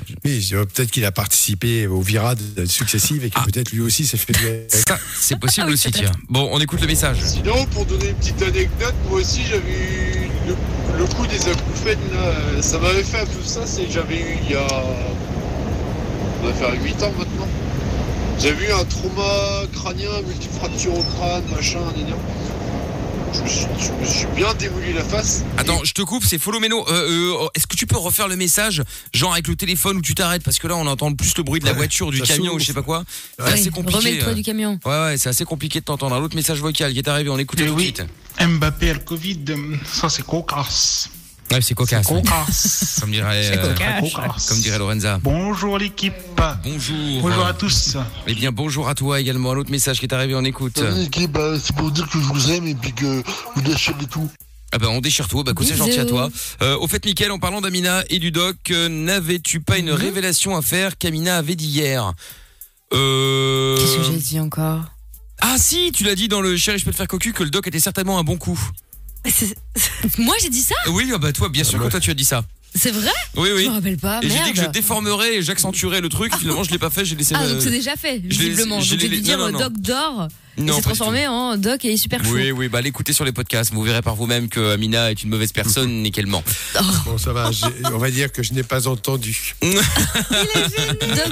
Je- 0.08 0.13
Oui, 0.24 0.48
peut-être 0.74 0.91
qu'il 0.91 1.06
a 1.06 1.12
participé 1.12 1.88
aux 1.88 2.02
virades 2.02 2.39
successives 2.68 3.24
et 3.26 3.30
que 3.30 3.39
Ah. 3.39 3.46
peut-être 3.46 3.72
lui 3.72 3.82
aussi 3.82 4.06
s'est 4.06 4.18
fait 4.18 4.34
ça, 4.70 4.98
c'est 5.20 5.39
possible 5.39 5.63
Ah 5.65 5.70
oui, 5.70 5.74
aussi, 5.74 5.91
tiens. 5.91 6.12
Bon, 6.30 6.48
on 6.52 6.60
écoute 6.60 6.82
le 6.82 6.88
message. 6.88 7.18
sinon, 7.22 7.65
pour 7.68 7.86
donner 7.86 8.10
une 8.10 8.15
petite 8.15 8.41
anecdote, 8.41 8.94
moi 9.10 9.20
aussi 9.20 9.41
j'avais 9.44 9.72
eu 9.72 10.30
le, 10.48 10.56
le 11.00 11.06
coup 11.06 11.26
des 11.28 11.39
acouphènes 11.50 11.98
là. 12.13 12.62
Ça 12.62 12.78
m'avait 12.80 13.04
fait 13.04 13.22
un 13.22 13.26
peu 13.26 13.44
ça, 13.44 13.62
c'est 13.65 13.86
que 13.86 13.91
j'avais 13.91 14.20
eu 14.20 14.38
il 14.46 14.52
y 14.52 14.56
a. 14.56 14.68
On 16.44 16.48
va 16.48 16.54
faire 16.54 16.74
8 16.84 17.02
ans 17.04 17.12
maintenant. 17.18 17.48
J'avais 18.39 18.68
eu 18.68 18.72
un 18.72 18.84
trauma 18.86 19.63
crânien, 19.74 20.10
multifracture 20.28 20.94
au 20.94 21.04
crâne, 21.18 21.44
machin, 21.56 21.80
gna 21.98 22.15
je 23.36 23.43
me, 23.43 23.48
suis, 23.48 23.65
je 23.80 23.91
me 23.91 24.06
suis 24.06 24.28
bien 24.36 24.54
démoli 24.56 24.93
la 24.93 25.04
face. 25.04 25.43
Attends, 25.58 25.84
je 25.84 25.93
te 25.93 26.02
coupe, 26.02 26.24
c'est 26.26 26.38
Folomeno. 26.39 26.86
Euh, 26.89 27.34
euh, 27.43 27.48
Est-ce 27.56 27.67
que 27.67 27.76
tu 27.76 27.86
peux 27.88 27.98
refaire 27.98 28.28
le 28.28 28.36
message, 28.36 28.84
genre 29.13 29.34
avec 29.34 29.48
le 29.48 29.56
téléphone 29.56 29.98
où 29.98 30.02
tu 30.02 30.15
t'arrêtes? 30.15 30.43
Parce 30.43 30.60
que 30.60 30.67
là, 30.67 30.76
on 30.76 30.88
entend 30.88 31.13
plus 31.13 31.36
le 31.38 31.43
bruit 31.43 31.60
de 31.60 31.65
la 31.65 31.71
Ouais, 31.71 31.78
voiture, 31.78 32.12
du 32.12 32.21
camion 32.21 32.54
ou 32.54 32.60
je 32.60 32.65
sais 32.65 32.74
pas 32.74 32.82
quoi. 32.82 33.04
C'est 33.38 33.43
Ouais, 33.45 33.52
assez 33.54 33.69
compliqué. 33.71 33.98
Remets-le-toi 34.00 34.30
euh. 34.30 34.34
du 34.36 34.43
camion. 34.43 34.80
Ouais, 34.86 34.91
ouais, 35.06 35.17
c'est 35.17 35.30
assez 35.30 35.45
compliqué 35.45 35.80
de 35.80 35.86
t'entendre. 35.86 36.15
Un 36.15 36.21
autre 36.21 36.36
message 36.36 36.60
vocal 36.60 36.93
qui 36.93 37.00
est 37.00 37.08
arrivé, 37.08 37.30
on 37.30 37.38
écoute 37.38 37.60
Eh 37.62 37.65
tout 37.65 37.71
de 37.74 37.78
oui. 37.78 37.84
suite. 37.86 38.04
Mbappé 38.39 38.88
et 38.88 38.93
le 38.93 39.00
Covid, 39.00 39.39
ça 39.86 40.09
c'est 40.09 40.26
cocasse. 40.26 41.09
Ouais, 41.52 41.62
c'est 41.62 41.76
cocasse. 41.76 42.08
C'est 42.08 42.14
cocasse. 42.14 42.98
Comme 43.00 43.12
dirait, 43.12 43.43
C'est 43.43 43.58
euh, 43.60 43.74
cocasse. 43.74 44.14
cocasse. 44.14 44.46
comme 44.50 44.60
dirait 44.60 44.80
Lorenza. 44.80 45.20
Bonjour 45.22 45.78
l'équipe. 45.78 46.14
Bonjour. 46.64 47.22
Bonjour 47.22 47.46
à 47.46 47.54
tous. 47.54 47.98
Eh 48.28 48.34
bien, 48.34 48.52
bonjour 48.52 48.89
à 48.89 48.96
toi 48.96 49.20
également. 49.20 49.52
Un 49.52 49.58
autre 49.58 49.72
message 49.72 50.00
qui 50.00 50.06
est 50.06 50.14
arrivé, 50.14 50.34
on 50.36 50.43
écoute. 50.43 50.82
l'équipe, 50.96 51.32
bah, 51.32 51.54
c'est 51.62 51.76
pour 51.76 51.91
dire 51.91 52.10
que 52.10 52.20
je 52.20 52.26
vous 52.26 52.52
aime 52.52 52.68
et 52.68 52.76
puis 52.76 52.93
que 52.93 53.24
vous 53.56 53.62
déchirez 53.62 54.06
tout. 54.10 54.30
Ah 54.74 54.78
bah 54.80 54.88
on 54.89 55.00
déchire 55.00 55.28
tout, 55.30 55.41
bah 55.43 55.52
écoute, 55.52 55.68
c'est 55.68 55.78
gentil 55.78 56.00
à 56.00 56.06
toi. 56.06 56.30
Euh, 56.62 56.76
au 56.80 56.88
fait, 56.88 57.06
Mickaël, 57.06 57.32
en 57.32 57.39
parlant 57.39 57.62
d'Amina 57.62 58.04
et 58.10 58.20
du 58.20 58.32
doc, 58.32 58.58
euh, 58.72 58.89
n'avais-tu 58.89 59.62
pas 59.62 59.78
une 59.78 59.91
Mhm. 59.91 59.96
révélation 59.96 60.58
à 60.58 60.62
faire 60.62 60.98
qu'Amina 60.98 61.38
avait 61.38 61.56
dit 61.56 61.68
hier? 61.68 62.12
Euh... 62.93 63.78
Qu'est-ce 63.78 63.98
que 63.98 64.04
j'ai 64.14 64.20
dit 64.20 64.39
encore? 64.39 64.82
Ah 65.39 65.56
si, 65.58 65.91
tu 65.93 66.04
l'as 66.04 66.16
dit 66.16 66.28
dans 66.28 66.41
le 66.41 66.58
chéri, 66.58 66.78
je 66.80 66.84
peux 66.86 66.91
te 66.91 66.96
faire 66.98 67.08
cocu 67.08 67.32
que 67.32 67.43
le 67.43 67.52
doc 67.52 67.68
était 67.68 67.80
certainement 67.80 68.20
un 68.20 68.24
bon 68.24 68.36
coup. 68.38 68.60
Moi, 70.17 70.36
j'ai 70.41 70.49
dit 70.49 70.61
ça 70.61 70.76
Oui, 70.89 71.09
ah 71.13 71.17
bah 71.17 71.32
toi, 71.34 71.49
bien 71.49 71.63
sûr 71.63 71.80
que 71.84 71.88
toi 71.89 71.99
tu 71.99 72.09
as 72.11 72.13
dit 72.13 72.26
ça. 72.26 72.43
C'est 72.78 72.91
vrai? 72.91 73.09
Oui, 73.38 73.49
oui. 73.55 73.63
Je 73.63 73.69
me 73.69 73.73
rappelle 73.76 73.97
pas. 73.97 74.19
Et 74.21 74.30
j'ai 74.30 74.43
dit 74.43 74.49
que 74.51 74.55
je 74.57 74.61
merde. 74.61 74.73
déformerais 74.73 75.36
et 75.36 75.41
j'accentuerais 75.41 76.01
le 76.01 76.09
truc. 76.09 76.36
Finalement, 76.36 76.63
je 76.63 76.71
l'ai 76.71 76.78
pas 76.78 76.89
fait. 76.89 77.05
J'ai 77.05 77.15
laissé. 77.15 77.34
Ah, 77.38 77.47
donc 77.47 77.61
c'est 77.61 77.69
déjà 77.71 77.95
fait, 77.95 78.21
je 78.30 78.38
l'ai- 78.41 78.49
visiblement. 78.49 78.82
je 78.82 78.91
Donc 78.95 79.01
l'ai- 79.01 79.09
j'ai 79.09 79.15
dû 79.15 79.21
non, 79.21 79.23
dire 79.23 79.38
non, 79.38 79.45
euh, 79.45 79.51
non. 79.51 79.59
Doc 79.59 79.73
d'or. 79.80 80.28
Non, 80.58 80.76
s'est 80.78 80.82
transformé 80.82 81.28
en 81.28 81.58
Doc 81.58 81.84
et 81.86 81.97
super 81.97 82.24
chaud. 82.24 82.32
Oui, 82.34 82.51
oui, 82.51 82.68
bah 82.70 82.82
l'écoutez 82.82 83.14
sur 83.14 83.26
les 83.26 83.32
podcasts. 83.32 83.74
Vous 83.74 83.82
verrez 83.84 84.01
par 84.01 84.16
vous-même 84.16 84.47
que 84.49 84.72
Amina 84.74 85.12
est 85.12 85.22
une 85.24 85.30
mauvaise 85.30 85.51
personne 85.51 86.06
et 86.06 86.12
qu'elle 86.12 86.28
ment. 86.28 86.43
Bon, 87.06 87.18
ça 87.18 87.34
va, 87.34 87.49
on 87.93 87.97
va 87.97 88.12
dire 88.12 88.32
que 88.32 88.41
je 88.43 88.53
n'ai 88.53 88.64
pas 88.64 88.88
entendu. 88.88 89.56
Doc 89.62 89.74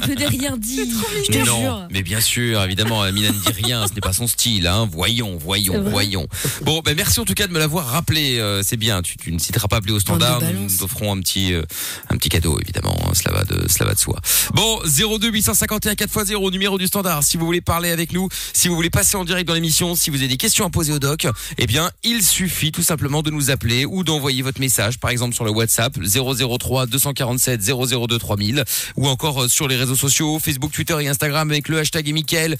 ne 0.08 0.28
rien 0.28 0.58
dit. 0.58 0.92
Je 1.26 1.32
te 1.32 1.38
non, 1.46 1.60
jure. 1.62 1.88
mais 1.92 2.04
bien 2.04 2.22
sûr, 2.22 2.62
évidemment, 2.64 3.02
Amina 3.02 3.30
ne 3.30 3.34
dit 3.34 3.62
rien. 3.64 3.88
Ce 3.88 3.94
n'est 3.94 4.02
pas 4.02 4.14
son 4.14 4.28
style. 4.28 4.68
Hein. 4.68 4.88
Voyons, 4.92 5.38
voyons, 5.38 5.82
voyons. 5.90 6.28
Bon, 6.62 6.82
ben 6.84 6.96
merci 6.96 7.20
en 7.20 7.26
tout 7.26 7.34
cas 7.34 7.48
de 7.48 7.54
me 7.54 7.60
l'avoir 7.60 7.88
rappelé. 7.88 8.38
euh, 8.40 8.62
c'est 8.64 8.78
bien. 8.78 9.02
Tu, 9.02 9.18
tu 9.18 9.32
ne 9.32 9.40
citeras 9.40 9.68
pas 9.68 9.78
appeler 9.78 9.94
au 9.94 10.00
standard. 10.00 10.42
Nous 10.42 10.64
nous 10.64 10.78
t'offrons 10.78 11.14
un 11.16 11.20
petit, 11.20 11.54
euh, 11.54 11.64
un 12.10 12.18
petit 12.18 12.30
cadeau, 12.30 12.60
évidemment. 12.62 12.98
hein, 13.08 13.12
Cela 13.14 13.36
va 13.36 13.44
de, 13.46 13.68
cela 13.70 13.86
va 13.88 13.94
de 13.96 14.00
soi. 14.00 14.20
Bon, 14.54 14.80
02 14.86 15.30
851 15.30 15.94
4x0, 15.94 16.52
numéro 16.52 16.78
du 16.78 16.88
standard. 16.88 17.24
Si 17.24 17.38
vous 17.38 17.46
voulez 17.46 17.62
parler 17.62 17.90
avec 17.90 18.14
nous, 18.14 18.28
si 18.54 18.68
vous 18.68 18.76
voulez 18.76 18.90
passer 18.90 19.13
en 19.16 19.26
direct 19.26 19.48
dans 19.48 19.54
l'émission, 19.54 19.96
si 19.96 20.10
vous 20.10 20.18
avez 20.18 20.28
des 20.28 20.38
questions 20.38 20.66
à 20.66 20.70
poser 20.70 20.94
au 20.94 21.00
doc, 21.00 21.28
eh 21.58 21.66
bien, 21.68 21.92
il 22.04 22.24
suffit 22.24 22.72
tout 22.72 22.84
simplement 22.84 23.22
de 23.22 23.32
nous 23.32 23.52
appeler 23.52 23.86
ou 23.86 24.04
d'envoyer 24.04 24.42
votre 24.42 24.60
message, 24.60 25.00
par 25.00 25.12
exemple 25.12 25.36
sur 25.36 25.46
le 25.46 25.52
WhatsApp 25.52 25.98
003 26.00 26.88
247 26.88 27.62
002 27.62 28.18
3000 28.18 28.64
ou 28.98 29.08
encore 29.08 29.44
euh, 29.44 29.48
sur 29.48 29.68
les 29.68 29.76
réseaux 29.76 29.96
sociaux 29.96 30.40
Facebook, 30.40 30.72
Twitter 30.72 30.98
et 31.02 31.08
Instagram 31.08 31.50
avec 31.50 31.68
le 31.70 31.80
hashtag 31.80 32.08
et. 32.08 32.58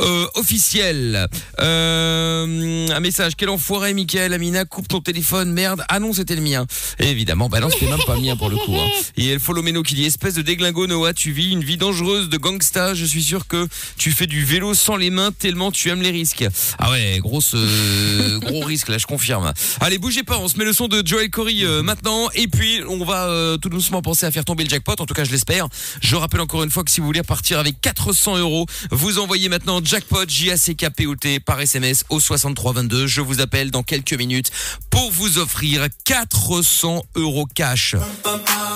Euh, 0.00 0.26
officiel. 0.34 1.28
Euh, 1.60 2.88
un 2.88 3.00
message. 3.00 3.32
Quel 3.36 3.50
enfoiré, 3.50 3.94
Mickaël. 3.94 4.32
Amina, 4.32 4.64
coupe 4.64 4.88
ton 4.88 5.00
téléphone. 5.00 5.52
Merde. 5.52 5.84
Ah 5.88 6.00
non, 6.00 6.12
c'était 6.12 6.34
le 6.34 6.40
mien. 6.40 6.66
Et 6.98 7.08
évidemment, 7.10 7.48
bah 7.48 7.60
non, 7.60 7.68
c'était 7.70 7.90
même 7.90 8.02
pas 8.06 8.14
le 8.16 8.22
mien 8.22 8.36
pour 8.36 8.48
le 8.48 8.56
coup. 8.56 8.74
hein. 8.74 8.88
Et 9.16 9.28
El 9.28 9.40
Folomeno 9.40 9.82
qui 9.82 9.94
dit 9.94 10.04
espèce 10.04 10.34
de 10.34 10.42
déglingo 10.42 10.86
Noah, 10.86 11.12
tu 11.12 11.30
vis 11.32 11.52
une 11.52 11.62
vie 11.62 11.76
dangereuse 11.76 12.28
de 12.28 12.36
gangsta. 12.36 12.94
Je 12.94 13.04
suis 13.04 13.22
sûr 13.22 13.46
que 13.46 13.68
tu 13.96 14.10
fais 14.12 14.26
du 14.26 14.44
vélo 14.44 14.74
sans 14.74 14.96
les 14.96 15.10
mains 15.10 15.30
tellement 15.32 15.70
tu 15.70 15.90
aimes 15.90 16.02
les 16.02 16.10
risques. 16.10 16.44
Ah 16.78 16.90
ouais, 16.90 17.18
grosse, 17.20 17.52
euh, 17.54 18.38
gros 18.40 18.60
risque 18.64 18.88
là, 18.88 18.98
je 18.98 19.06
confirme. 19.06 19.52
Allez, 19.80 19.98
bougez 19.98 20.22
pas. 20.22 20.38
On 20.38 20.48
se 20.48 20.56
met 20.58 20.64
le 20.64 20.72
son 20.72 20.88
de 20.88 21.02
Joel 21.06 21.30
Corey 21.30 21.62
euh, 21.62 21.82
maintenant. 21.82 22.28
Et 22.34 22.48
puis, 22.48 22.80
on 22.88 23.04
va 23.04 23.26
euh, 23.28 23.56
tout 23.58 23.68
doucement 23.68 24.02
penser 24.02 24.26
à 24.26 24.30
faire 24.30 24.44
tomber 24.44 24.64
le 24.64 24.70
jackpot. 24.70 24.94
En 24.98 25.06
tout 25.06 25.14
cas, 25.14 25.24
je 25.24 25.30
l'espère. 25.30 25.68
Je 26.00 26.16
rappelle 26.16 26.40
encore 26.40 26.62
une 26.64 26.70
fois 26.70 26.82
que 26.84 26.90
si 26.90 27.00
vous 27.00 27.06
voulez 27.06 27.22
partir 27.22 27.58
avec 27.58 27.80
400 27.80 28.38
euros, 28.38 28.66
vous 28.90 29.18
envoyez 29.18 29.48
maintenant 29.48 29.80
jackpot 29.92 30.24
J-A-C-K-P-O-T 30.26 31.40
par 31.40 31.60
SMS 31.60 32.04
au 32.08 32.18
6322. 32.18 33.06
Je 33.06 33.20
vous 33.20 33.42
appelle 33.42 33.70
dans 33.70 33.82
quelques 33.82 34.14
minutes 34.14 34.50
pour 34.88 35.12
vous 35.12 35.36
offrir 35.36 35.86
400 36.06 37.02
euros 37.14 37.44
cash. 37.44 37.94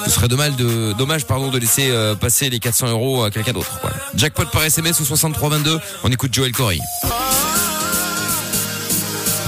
Ce 0.04 0.10
serait 0.10 0.28
dommage 0.28 0.56
de, 0.56 1.58
laisser 1.58 1.88
euh, 1.88 2.14
passer 2.16 2.50
les 2.50 2.58
400 2.58 2.88
euros 2.88 3.24
à 3.24 3.30
quelqu'un 3.30 3.54
d'autre. 3.54 3.80
Jackpot 4.14 4.44
par 4.52 4.64
SMS 4.64 5.00
au 5.00 5.06
6322. 5.06 5.80
On 6.04 6.12
écoute 6.12 6.34
Joel 6.34 6.52
Corey. 6.52 6.80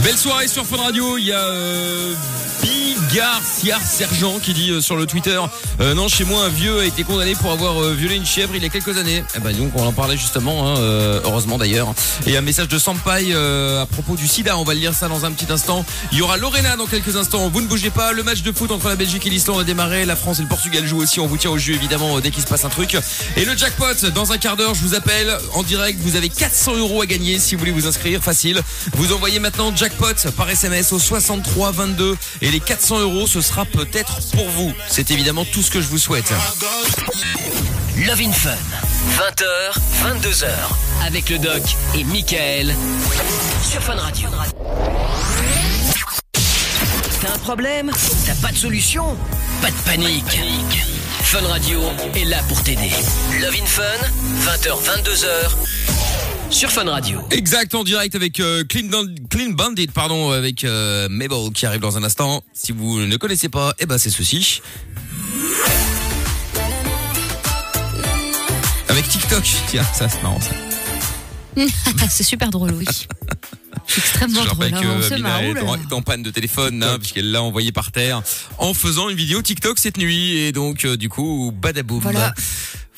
Belle 0.03 0.17
soirée 0.17 0.49
sur 0.49 0.65
Fun 0.65 0.79
Radio. 0.79 1.19
Il 1.19 1.27
y 1.27 1.33
a 1.33 1.45
euh, 1.45 2.15
Siar 3.11 3.81
Sergent 3.83 4.39
qui 4.39 4.53
dit 4.53 4.71
euh, 4.71 4.81
sur 4.83 4.95
le 4.97 5.07
Twitter 5.07 5.41
euh, 5.81 5.95
Non, 5.95 6.09
chez 6.09 6.25
moi, 6.25 6.45
un 6.45 6.49
vieux 6.49 6.81
a 6.81 6.85
été 6.85 7.05
condamné 7.05 7.35
pour 7.35 7.51
avoir 7.51 7.83
euh, 7.83 7.95
violé 7.95 8.17
une 8.17 8.27
chèvre 8.27 8.55
il 8.55 8.63
y 8.63 8.67
a 8.67 8.69
quelques 8.69 8.99
années. 8.99 9.25
Eh 9.35 9.41
ben, 9.41 9.57
donc, 9.57 9.73
on 9.77 9.87
en 9.87 9.93
parlait 9.93 10.17
justement, 10.17 10.69
hein, 10.69 10.79
euh, 10.79 11.21
heureusement 11.25 11.57
d'ailleurs. 11.57 11.95
Et 12.27 12.37
un 12.37 12.43
message 12.43 12.69
de 12.69 12.79
Sampai 12.79 13.29
euh, 13.31 13.83
à 13.83 13.87
propos 13.87 14.15
du 14.15 14.29
sida. 14.29 14.59
On 14.59 14.65
va 14.65 14.75
lire 14.75 14.93
ça 14.93 15.09
dans 15.09 15.25
un 15.25 15.33
petit 15.33 15.51
instant. 15.51 15.87
Il 16.13 16.19
y 16.19 16.23
aura 16.23 16.37
Lorena 16.37 16.77
dans 16.77 16.87
quelques 16.87 17.17
instants. 17.17 17.49
Vous 17.49 17.63
ne 17.63 17.67
bougez 17.67 17.91
pas. 17.91 18.13
Le 18.13 18.23
match 18.23 18.43
de 18.43 18.53
foot 18.53 18.71
entre 18.71 18.89
la 18.89 18.97
Belgique 18.97 19.27
et 19.27 19.31
l'Islande 19.31 19.61
a 19.61 19.65
démarré. 19.65 20.05
La 20.05 20.17
France 20.17 20.41
et 20.41 20.43
le 20.43 20.49
Portugal 20.49 20.87
jouent 20.87 21.01
aussi. 21.01 21.19
On 21.19 21.27
vous 21.27 21.39
tient 21.39 21.51
au 21.51 21.59
jeu 21.59 21.75
évidemment 21.75 22.19
euh, 22.19 22.21
dès 22.21 22.31
qu'il 22.31 22.43
se 22.43 22.49
passe 22.49 22.65
un 22.67 22.69
truc. 22.69 22.97
Et 23.37 23.45
le 23.45 23.57
jackpot, 23.57 24.11
dans 24.15 24.33
un 24.33 24.39
quart 24.39 24.57
d'heure, 24.57 24.75
je 24.75 24.83
vous 24.83 24.95
appelle 24.95 25.35
en 25.55 25.63
direct. 25.63 25.99
Vous 26.03 26.17
avez 26.17 26.29
400 26.29 26.77
euros 26.77 27.01
à 27.01 27.07
gagner 27.07 27.39
si 27.39 27.55
vous 27.55 27.61
voulez 27.61 27.73
vous 27.73 27.87
inscrire. 27.87 28.23
Facile. 28.23 28.61
Vous 28.93 29.13
envoyez 29.13 29.39
maintenant 29.39 29.75
jackpot 29.75 30.31
par 30.37 30.51
SMS 30.51 30.93
au 30.93 30.99
63 30.99 31.73
22 31.73 32.17
et 32.43 32.51
les 32.51 32.61
400 32.61 32.98
ce 33.27 33.41
sera 33.41 33.65
peut-être 33.65 34.19
pour 34.33 34.49
vous. 34.49 34.73
C'est 34.89 35.11
évidemment 35.11 35.45
tout 35.45 35.63
ce 35.63 35.71
que 35.71 35.81
je 35.81 35.87
vous 35.87 35.99
souhaite. 35.99 36.33
Love 37.97 38.21
in 38.21 38.33
Fun. 38.33 38.57
20h, 39.17 40.21
22h. 40.21 40.47
Avec 41.07 41.31
le 41.31 41.39
doc 41.39 41.63
et 41.95 42.05
Michael. 42.05 42.75
Sur 43.63 43.83
Fun 43.83 43.95
Radio. 43.95 44.29
T'as 47.21 47.35
un 47.35 47.39
problème? 47.39 47.91
T'as 48.27 48.35
pas 48.35 48.53
de 48.53 48.57
solution? 48.57 49.17
Pas 49.63 49.71
de 49.71 49.77
panique. 49.85 50.41
Fun 51.23 51.47
Radio 51.47 51.81
est 52.15 52.25
là 52.25 52.39
pour 52.49 52.63
t'aider. 52.63 52.91
Love 53.41 53.55
in 53.63 53.67
Fun. 53.67 53.83
20h, 54.45 54.77
22h. 55.03 55.27
Sur 56.51 56.71
Fun 56.71 56.85
Radio. 56.85 57.21
Exact, 57.31 57.75
en 57.75 57.85
direct 57.85 58.15
avec 58.15 58.41
euh, 58.41 58.65
Clean, 58.65 58.87
Ban- 58.89 59.07
Clean 59.31 59.51
Bandit, 59.51 59.89
pardon, 59.89 60.31
avec 60.31 60.65
euh, 60.65 61.09
Mabel 61.11 61.53
qui 61.55 61.67
arrive 61.67 61.81
dans 61.81 61.97
un 61.97 62.03
instant. 62.05 62.43
Si 62.55 62.73
vous 62.73 63.01
ne 63.01 63.17
connaissez 63.17 63.49
pas, 63.49 63.75
eh 63.79 63.87
ben 63.87 63.99
c'est 63.99 64.11
ceci. 64.11 64.61
Avec 68.89 69.07
TikTok, 69.09 69.45
tiens, 69.69 69.85
ça 69.95 70.09
c'est 70.09 70.23
marrant 70.23 70.41
ça. 70.41 70.51
c'est 72.11 72.23
super 72.25 72.51
drôle, 72.51 72.73
oui. 72.73 72.87
C'est 73.87 73.99
extrêmement 73.99 74.43
Je 74.43 74.49
drôle. 74.49 74.65
hein, 74.73 74.81
que 74.83 74.87
on 74.87 75.03
se 75.03 75.15
Mina 75.15 75.43
est 75.43 75.51
oula. 75.51 75.65
en, 75.65 75.75
est 75.77 75.93
en 75.93 76.03
panne 76.03 76.23
de 76.23 76.31
téléphone, 76.31 76.83
hein, 76.83 76.99
puisqu'elle 76.99 77.31
l'a 77.31 77.43
envoyé 77.43 77.73
par 77.73 77.93
terre 77.93 78.23
en 78.59 78.73
faisant 78.75 79.09
une 79.11 79.17
vidéo 79.17 79.43
TikTok 79.43 79.79
cette 79.79 79.99
nuit. 79.99 80.39
Et 80.39 80.53
donc, 80.53 80.85
euh, 80.85 80.97
du 80.97 81.09
coup, 81.09 81.53
badaboum. 81.55 82.01
Voilà. 82.01 82.33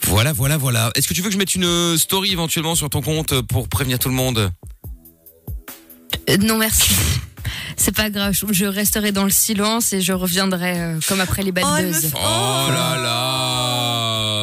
Voilà, 0.05 0.32
voilà, 0.32 0.57
voilà. 0.57 0.90
Est-ce 0.94 1.07
que 1.09 1.14
tu 1.14 1.20
veux 1.22 1.28
que 1.28 1.32
je 1.34 1.38
mette 1.38 1.55
une 1.55 1.64
euh, 1.64 1.96
story 1.96 2.32
éventuellement 2.32 2.74
sur 2.74 2.88
ton 2.90 3.01
compte 3.03 3.40
pour 3.42 3.68
prévenir 3.68 3.98
tout 3.98 4.09
le 4.09 4.14
monde? 4.14 4.51
Euh, 6.28 6.36
non, 6.38 6.59
merci. 6.59 6.90
C'est 7.76 7.94
pas 7.94 8.11
grave, 8.11 8.36
je- 8.53 8.64
resterai 8.66 9.11
dans 9.12 9.24
le 9.24 9.30
silence 9.30 9.92
et 9.92 10.01
je 10.01 10.12
reviendrai 10.12 10.78
euh, 10.78 10.98
comme 11.09 11.20
après 11.20 11.42
les 11.42 11.53
bad 11.53 11.64
Oh, 11.66 11.80
buzz. 11.82 12.11
Oh 12.14 12.18
là 12.18 12.96
là, 12.96 13.59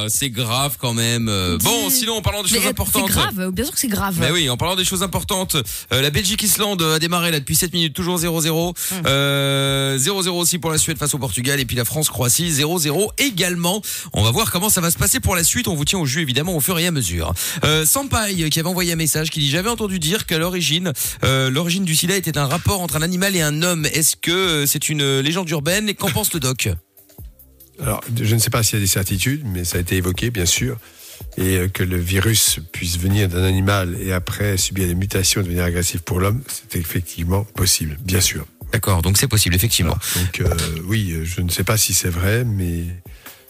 c'est 0.10 0.30
grave 0.30 0.78
quand 0.80 0.94
même. 0.94 1.28
Euh, 1.30 1.58
Bon, 1.64 1.90
sinon 1.90 2.16
en 2.18 2.22
parlant 2.22 2.44
des 2.44 2.50
Mais, 2.52 2.58
choses 2.58 2.68
euh, 2.68 2.72
importantes. 2.72 3.04
C'est 3.08 3.14
grave, 3.14 3.52
bien 3.52 3.64
sûr 3.64 3.74
que 3.74 3.80
c'est 3.80 3.88
grave. 3.88 4.16
Mais 4.20 4.32
oui, 4.32 4.50
en 4.50 4.58
parlant 4.58 4.76
des 4.76 4.86
choses 4.86 5.04
importantes, 5.04 5.56
euh, 5.56 6.02
la 6.02 6.10
Belgique-Islande 6.10 6.82
a 6.82 7.00
démarré 7.00 7.32
là 7.32 7.40
depuis 7.40 7.56
7 7.56 7.74
minutes, 7.74 7.94
toujours 7.94 8.18
0-0. 8.20 8.50
Hum. 8.50 8.74
Euh, 9.06 9.98
0-0 9.98 10.30
aussi 10.30 10.60
pour 10.60 10.72
la 10.72 10.78
Suède 10.78 10.98
face 10.98 11.14
au 11.14 11.20
Portugal 11.20 11.60
et 11.60 11.66
puis 11.66 11.76
la 11.76 11.86
France-Croatie 11.86 12.52
0-0 12.52 13.12
également. 13.18 13.82
On 14.14 14.24
va 14.24 14.32
voir 14.32 14.52
comment 14.52 14.70
ça 14.70 14.82
va 14.82 14.92
se 14.92 14.98
passer 14.98 15.20
pour 15.20 15.36
la 15.36 15.44
suite. 15.44 15.68
On 15.68 15.76
vous 15.76 15.86
tient 15.86 16.00
au 16.00 16.06
jus 16.06 16.22
évidemment 16.22 16.56
au 16.56 16.60
fur 16.60 16.78
et 16.80 16.88
à 16.88 16.92
mesure. 16.92 17.34
Euh, 17.64 17.86
Sampaï 17.86 18.50
qui 18.50 18.60
avait 18.60 18.70
envoyé 18.70 18.94
un 18.94 18.98
message 18.98 19.30
qui 19.30 19.40
dit 19.40 19.50
j'avais 19.50 19.70
entendu 19.70 20.00
dire 20.00 20.26
qu'à 20.26 20.38
l'origine, 20.38 20.94
euh, 21.24 21.50
l'origine 21.50 21.86
du 21.86 21.96
sida 21.96 22.16
était 22.16 22.38
un 22.38 22.46
rapport 22.46 22.82
entre 22.82 22.98
un 22.98 23.02
animal 23.02 23.36
et 23.36 23.42
un 23.42 23.62
homme. 23.62 23.86
Est-ce 23.86 24.16
que 24.16 24.32
euh, 24.32 24.66
c'est 24.66 24.90
une 24.90 25.02
euh, 25.02 25.22
légende 25.22 25.50
urbaine? 25.50 25.90
Et 25.90 25.96
qu'en 25.96 26.10
pense 26.10 26.34
le 26.34 26.40
doc? 26.40 26.70
Alors, 27.82 28.02
je 28.22 28.34
ne 28.34 28.40
sais 28.40 28.50
pas 28.50 28.64
s'il 28.64 28.80
y 28.80 28.82
a 28.82 28.86
des 28.86 28.88
certitudes, 28.88 29.44
mais 29.46 29.64
ça 29.64 29.78
a 29.78 29.82
été 29.82 29.96
évoqué, 29.96 30.32
bien 30.32 30.46
sûr. 30.46 30.78
Et 31.38 31.58
euh, 31.58 31.68
que 31.68 31.84
le 31.84 31.98
virus 31.98 32.60
puisse 32.72 32.98
venir 32.98 33.28
d'un 33.28 33.44
animal 33.44 33.98
et 34.00 34.12
après 34.14 34.58
subir 34.58 34.88
des 34.88 34.96
mutations 34.96 35.42
et 35.42 35.44
devenir 35.44 35.64
agressif 35.64 36.02
pour 36.02 36.20
l'homme, 36.20 36.42
c'est 36.48 36.80
effectivement 36.80 37.44
possible, 37.44 37.98
bien 38.04 38.22
sûr. 38.22 38.46
D'accord, 38.72 39.02
donc 39.02 39.18
c'est 39.18 39.28
possible 39.28 39.56
effectivement. 39.56 39.98
Donc 40.16 40.42
euh, 40.42 40.54
oui, 40.86 41.16
je 41.24 41.42
ne 41.42 41.50
sais 41.50 41.64
pas 41.64 41.78
si 41.78 41.94
c'est 41.94 42.10
vrai, 42.10 42.44
mais 42.44 42.84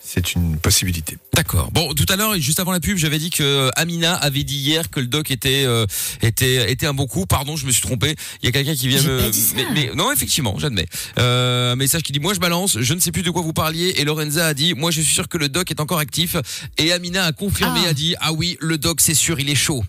c'est 0.10 0.36
une 0.36 0.58
possibilité. 0.58 1.18
D'accord. 1.34 1.70
Bon, 1.74 1.94
tout 1.94 2.06
à 2.08 2.16
l'heure, 2.16 2.34
juste 2.40 2.62
avant 2.62 2.72
la 2.72 2.80
pub, 2.80 2.98
j'avais 2.98 3.20
dit 3.20 3.30
que 3.30 3.44
euh, 3.44 3.70
Amina 3.76 4.16
avait 4.16 4.46
dit 4.46 4.56
hier 4.56 4.90
que 4.90 5.02
le 5.02 5.08
doc 5.08 5.32
était 5.32 5.66
euh, 5.66 5.86
était 6.22 6.72
était 6.72 6.88
un 6.88 6.94
bon 6.94 7.08
coup. 7.08 7.26
Pardon, 7.26 7.58
je 7.58 7.66
me 7.66 7.72
suis 7.72 7.82
trompé. 7.82 8.16
Il 8.42 8.46
y 8.46 8.50
a 8.50 8.52
quelqu'un 8.54 8.74
qui 8.74 8.88
vient 8.88 9.02
me. 9.04 9.20
pas 9.20 9.30
dit 9.30 9.42
ça. 9.42 9.56
Mais, 9.58 9.66
mais- 9.74 9.92
non, 9.96 10.10
effectivement, 10.14 10.58
j'admets. 10.60 10.88
Euh, 11.20 11.74
un 11.74 11.76
message 11.76 12.04
qui 12.04 12.14
dit 12.14 12.20
moi 12.22 12.34
je 12.34 12.40
balance. 12.40 12.80
Je 12.80 12.94
ne 12.94 13.00
sais 13.02 13.12
plus 13.12 13.22
de 13.22 13.30
quoi 13.32 13.42
vous 13.42 13.52
parliez. 13.54 13.96
Et 13.98 14.06
Lorenza 14.06 14.48
a 14.48 14.54
dit 14.54 14.74
moi 14.74 14.92
je 14.92 15.02
suis 15.02 15.14
sûr 15.14 15.28
que 15.28 15.38
le 15.38 15.50
doc 15.50 15.70
est 15.72 15.82
encore 15.82 16.00
actif. 16.00 16.38
Et 16.78 16.94
Amina 16.94 17.26
a 17.26 17.34
confirmé, 17.34 17.82
Ah. 17.86 17.90
a 17.90 17.94
dit 17.94 18.16
ah 18.22 18.32
oui 18.32 18.56
le 18.62 18.78
doc 18.78 19.02
c'est 19.02 19.14
sûr 19.14 19.40
il 19.42 19.50
est 19.50 19.56
chaud. 19.56 19.84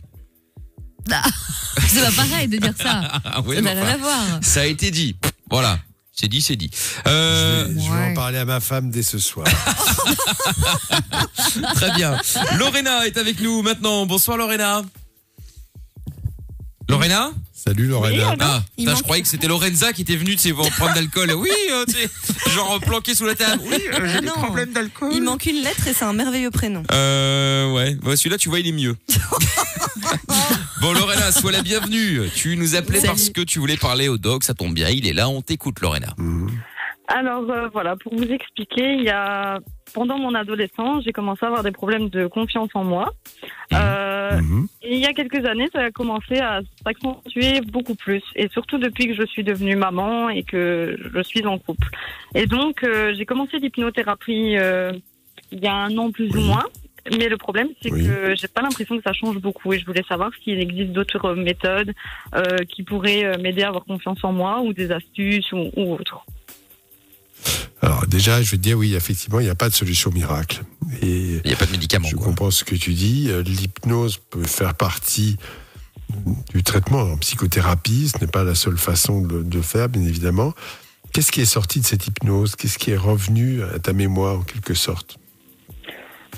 Ah, 1.11 1.23
c'est 1.87 2.01
pas 2.03 2.11
pareil 2.11 2.49
de 2.49 2.59
dire 2.59 2.75
ça. 2.77 3.21
Oui, 3.47 3.55
ça 3.55 3.63
n'a 3.63 3.71
rien 3.71 3.87
à 3.87 3.97
voir. 3.97 4.25
Ça 4.43 4.63
a 4.63 4.67
été 4.67 4.91
dit. 4.91 5.17
Voilà. 5.49 5.79
C'est 6.21 6.27
dit, 6.27 6.43
c'est 6.43 6.57
dit. 6.57 6.69
Euh, 7.07 7.69
je 7.69 7.75
vais, 7.75 7.81
je 7.81 7.93
vais 7.93 7.97
ouais. 7.97 8.11
en 8.11 8.15
parler 8.15 8.39
à 8.39 8.45
ma 8.45 8.59
femme 8.59 8.91
dès 8.91 9.05
ce 9.05 9.21
soir. 9.21 9.47
Très 11.77 11.93
bien. 11.93 12.19
Lorena 12.59 13.07
est 13.07 13.17
avec 13.19 13.41
nous 13.41 13.63
maintenant. 13.63 14.05
Bonsoir 14.05 14.37
Lorena. 14.37 14.83
Lorena 16.89 17.31
Salut 17.55 17.87
Lorena. 17.87 18.35
Ah, 18.41 18.65
putain, 18.77 18.97
je 18.97 19.03
croyais 19.03 19.23
que 19.23 19.29
c'était 19.29 19.47
Lorenza 19.47 19.93
qui 19.93 20.03
était 20.03 20.17
venue 20.17 20.35
de 20.35 20.41
ses 20.41 20.53
prendre 20.53 20.93
d'alcool. 20.93 21.35
Oui, 21.35 21.51
euh, 21.71 21.85
tu 21.87 21.95
sais, 21.95 22.11
genre 22.51 22.81
planqué 22.81 23.15
sous 23.15 23.27
la 23.27 23.37
table. 23.37 23.63
Oui, 23.71 23.81
euh, 23.93 24.11
j'ai 24.13 24.21
des 24.21 24.27
problèmes 24.27 24.73
d'alcool. 24.73 25.11
Il 25.13 25.23
manque 25.23 25.47
une 25.47 25.63
lettre 25.63 25.87
et 25.87 25.93
c'est 25.93 26.05
un 26.05 26.15
merveilleux 26.15 26.51
prénom. 26.51 26.83
Euh, 26.91 27.73
ouais. 27.75 27.95
Bah, 27.95 28.17
celui-là, 28.17 28.39
tu 28.39 28.49
vois, 28.49 28.59
il 28.59 28.67
est 28.67 28.73
mieux. 28.73 28.97
Bon 30.81 30.93
Lorena, 30.93 31.33
sois 31.33 31.53
la 31.53 31.63
bienvenue. 31.63 32.29
Tu 32.35 32.57
nous 32.57 32.77
appelais 32.77 32.99
Salut. 33.01 33.09
parce 33.09 33.31
que 33.31 33.41
tu 33.41 33.59
voulais 33.59 33.77
parler 33.77 34.09
au 34.09 34.19
doc, 34.19 34.45
ça 34.45 34.55
tombe 34.55 34.75
bien, 34.75 34.89
il 34.89 35.09
est 35.09 35.13
là, 35.13 35.29
on 35.29 35.43
t'écoute 35.43 35.81
Lorena. 35.81 36.15
Alors 37.09 37.51
euh, 37.51 37.69
voilà, 37.73 37.97
pour 37.97 38.15
vous 38.15 38.31
expliquer, 38.31 38.95
il 38.95 39.03
y 39.03 39.11
a 39.11 39.59
pendant 39.93 40.19
mon 40.19 40.35
adolescence, 40.35 41.05
j'ai 41.05 41.13
commencé 41.13 41.45
à 41.45 41.49
avoir 41.49 41.63
des 41.63 41.73
problèmes 41.73 42.09
de 42.09 42.27
confiance 42.27 42.69
en 42.75 42.85
moi. 42.85 43.13
Euh, 43.73 44.39
et 44.83 44.95
il 44.95 45.01
y 45.01 45.07
a 45.07 45.13
quelques 45.13 45.45
années, 45.47 45.69
ça 45.73 45.81
a 45.81 45.91
commencé 45.91 46.39
à 46.39 46.61
s'accentuer 46.85 47.61
beaucoup 47.63 47.95
plus, 47.95 48.23
et 48.37 48.49
surtout 48.49 48.79
depuis 48.79 49.07
que 49.07 49.15
je 49.15 49.27
suis 49.27 49.45
devenue 49.45 49.77
maman 49.77 50.29
et 50.29 50.43
que 50.43 50.99
je 51.15 51.23
suis 51.23 51.45
en 51.47 51.59
couple. 51.59 51.89
Et 52.35 52.47
donc, 52.47 52.83
euh, 52.83 53.15
j'ai 53.17 53.27
commencé 53.27 53.59
l'hypnothérapie 53.59 54.57
euh, 54.57 54.93
il 55.51 55.61
y 55.61 55.67
a 55.67 55.75
un 55.75 55.97
an 55.97 56.11
plus 56.11 56.35
ou 56.37 56.41
moins. 56.41 56.65
Mais 57.17 57.29
le 57.29 57.37
problème, 57.37 57.69
c'est 57.83 57.91
que 57.91 58.35
j'ai 58.37 58.49
pas 58.49 58.63
l'impression 58.63 58.97
que 58.97 59.03
ça 59.03 59.13
change 59.13 59.39
beaucoup, 59.39 59.73
et 59.73 59.79
je 59.79 59.87
voulais 59.87 60.05
savoir 60.09 60.31
s'il 60.43 60.61
existe 60.61 60.93
d'autres 60.93 61.35
méthodes 61.35 61.93
euh, 62.35 62.43
qui 62.69 62.83
pourraient 62.83 63.25
euh, 63.25 63.39
m'aider 63.39 63.63
à 63.63 63.69
avoir 63.69 63.85
confiance 63.85 64.19
en 64.23 64.33
moi, 64.33 64.61
ou 64.61 64.73
des 64.73 64.91
astuces 64.91 65.51
ou, 65.53 65.71
ou 65.77 65.95
autres. 65.95 66.25
Alors 67.81 68.07
déjà, 68.07 68.43
je 68.43 68.51
vais 68.51 68.57
te 68.57 68.63
dire, 68.63 68.77
oui, 68.77 68.95
effectivement, 68.95 69.39
il 69.41 69.45
n'y 69.45 69.51
a 69.51 69.55
pas 69.55 69.69
de 69.69 69.75
solution 69.75 70.11
miracle. 70.11 70.63
Et 71.01 71.41
il 71.45 71.47
n'y 71.47 71.53
a 71.53 71.57
pas 71.57 71.67
de 71.67 71.71
médicament. 71.71 72.09
Je 72.09 72.17
comprends 72.17 72.51
ce 72.51 72.65
que 72.65 72.75
tu 72.75 72.93
dis. 72.93 73.29
Euh, 73.31 73.43
L'hypnose 73.43 74.19
peut 74.31 74.43
faire 74.43 74.75
partie 74.75 75.37
du 76.53 76.63
traitement 76.63 77.03
en 77.03 77.17
psychothérapie. 77.19 78.09
Ce 78.09 78.19
n'est 78.19 78.31
pas 78.31 78.43
la 78.43 78.55
seule 78.55 78.79
façon 78.79 79.23
de, 79.23 79.43
de 79.43 79.61
faire, 79.61 79.89
bien 79.89 80.03
évidemment. 80.03 80.55
Qu'est-ce 81.13 81.31
qui 81.31 81.41
est 81.41 81.47
sorti 81.47 81.81
de 81.81 81.87
cette 81.87 82.07
hypnose? 82.07 82.57
Qu'est-ce 82.57 82.79
qui 82.79 82.91
est 82.91 82.97
revenu 82.97 83.63
à 83.63 83.79
ta 83.79 83.93
mémoire, 83.93 84.41
en 84.41 84.43
quelque 84.43 84.75
sorte? 84.75 85.19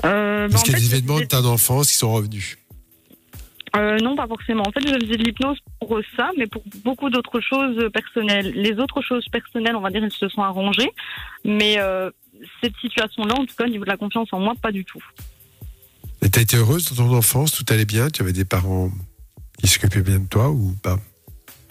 Euh, 0.05 0.49
bah, 0.49 0.55
Est-ce 0.55 0.57
en 0.57 0.62
qu'il 0.62 0.72
y 0.72 0.76
a 0.76 0.78
fait, 0.78 0.84
des 0.84 0.95
événements 0.95 1.20
de 1.20 1.24
ta 1.24 1.43
enfance 1.43 1.91
qui 1.91 1.97
sont 1.97 2.12
revenus 2.12 2.59
Euh, 3.76 3.99
non, 3.99 4.16
pas 4.16 4.26
forcément. 4.26 4.62
En 4.66 4.72
fait, 4.72 4.80
je 4.80 4.95
faisais 4.95 5.16
de 5.16 5.24
l'hypnose 5.24 5.59
pour 5.80 6.01
ça, 6.16 6.30
mais 6.36 6.47
pour 6.47 6.62
beaucoup 6.84 7.11
d'autres 7.11 7.41
choses 7.41 7.91
personnelles. 7.93 8.53
Les 8.55 8.78
autres 8.78 9.03
choses 9.03 9.26
personnelles, 9.30 9.76
on 9.76 9.80
va 9.80 9.91
dire, 9.91 10.03
elles 10.05 10.11
se 10.11 10.28
sont 10.28 10.43
arrangées. 10.43 10.91
Mais 11.45 11.78
euh, 11.78 12.11
cette 12.62 12.76
situation-là, 12.80 13.34
en 13.34 13.45
tout 13.45 13.55
cas, 13.57 13.64
au 13.64 13.68
niveau 13.68 13.84
de 13.84 13.91
la 13.91 13.97
confiance 13.97 14.28
en 14.32 14.41
moi, 14.41 14.55
pas 14.61 14.72
du 14.72 14.84
tout. 14.84 15.03
Et 16.22 16.28
t'as 16.28 16.43
été 16.43 16.57
heureuse 16.57 16.93
dans 16.93 17.09
ton 17.09 17.16
enfance? 17.16 17.53
Tout 17.53 17.64
allait 17.72 17.84
bien? 17.84 18.11
Tu 18.11 18.22
avais 18.22 18.32
des 18.32 18.45
parents 18.45 18.91
qui 19.59 19.68
s'occupaient 19.68 20.03
bien 20.03 20.18
de 20.18 20.26
toi 20.26 20.51
ou 20.51 20.74
pas? 20.82 20.99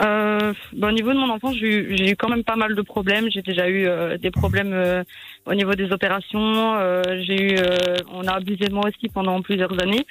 Euh, 0.01 0.53
bah, 0.73 0.87
au 0.87 0.91
niveau 0.91 1.11
de 1.11 1.17
mon 1.17 1.29
enfance, 1.29 1.55
j'ai 1.57 2.09
eu, 2.09 2.15
quand 2.15 2.29
même 2.29 2.43
pas 2.43 2.55
mal 2.55 2.75
de 2.75 2.81
problèmes. 2.81 3.29
J'ai 3.29 3.41
déjà 3.41 3.67
eu 3.67 3.85
euh, 3.85 4.17
des 4.17 4.31
problèmes 4.31 4.73
euh, 4.73 5.03
au 5.45 5.53
niveau 5.53 5.75
des 5.75 5.91
opérations. 5.91 6.75
Euh, 6.77 7.01
j'ai 7.25 7.41
eu, 7.41 7.57
euh, 7.57 7.97
on 8.11 8.27
a 8.27 8.33
abusé 8.33 8.67
de 8.67 8.73
moi 8.73 8.87
aussi 8.87 9.09
pendant 9.09 9.41
plusieurs 9.41 9.73
années. 9.81 10.05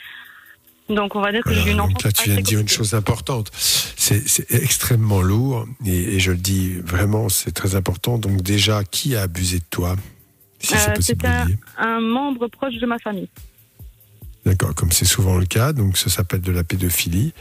Donc, 0.89 1.17
on 1.17 1.21
va 1.21 1.33
dire 1.33 1.43
que 1.43 1.53
j'ai 1.53 1.69
eu 1.69 1.73
une 1.73 1.81
enfance. 1.81 1.93
Donc 1.95 2.05
là, 2.05 2.13
tu 2.13 2.31
viens 2.31 2.37
de 2.37 2.43
dire 2.43 2.61
une 2.61 2.69
chose 2.69 2.95
importante. 2.95 3.51
C'est 3.55 4.51
extrêmement 4.51 5.21
lourd 5.21 5.67
et, 5.85 6.15
et 6.17 6.21
je 6.21 6.31
le 6.31 6.39
dis 6.39 6.75
vraiment, 6.81 7.29
c'est 7.29 7.53
très 7.53 7.75
important. 7.75 8.17
Donc 8.17 8.41
déjà, 8.41 8.85
qui 8.85 9.15
a 9.15 9.23
abusé 9.23 9.59
de 9.59 9.65
toi 9.69 9.97
Si 10.61 10.75
c'est 11.01 11.25
Euh, 11.25 11.29
un, 11.77 11.97
un 11.97 12.01
membre 12.01 12.49
proche 12.49 12.77
de 12.77 12.87
ma 12.87 12.99
famille. 12.99 13.29
D'accord, 14.47 14.75
comme 14.75 14.93
c'est 14.93 15.05
souvent 15.05 15.37
le 15.37 15.45
cas, 15.45 15.75
donc 15.75 15.99
ça 15.99 16.09
s'appelle 16.09 16.41
de 16.41 16.53
la 16.53 16.65
pédophilie. 16.65 17.35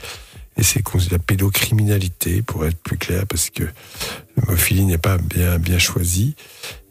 Et 0.58 0.64
c'est 0.64 0.82
la 1.12 1.20
pédocriminalité, 1.20 2.42
pour 2.42 2.66
être 2.66 2.80
plus 2.80 2.98
clair, 2.98 3.26
parce 3.28 3.52
que 3.52 3.64
l'homophilie 4.36 4.86
n'est 4.86 4.98
pas 4.98 5.20
bien, 5.20 5.60
bien 5.60 5.78
choisie. 5.78 6.36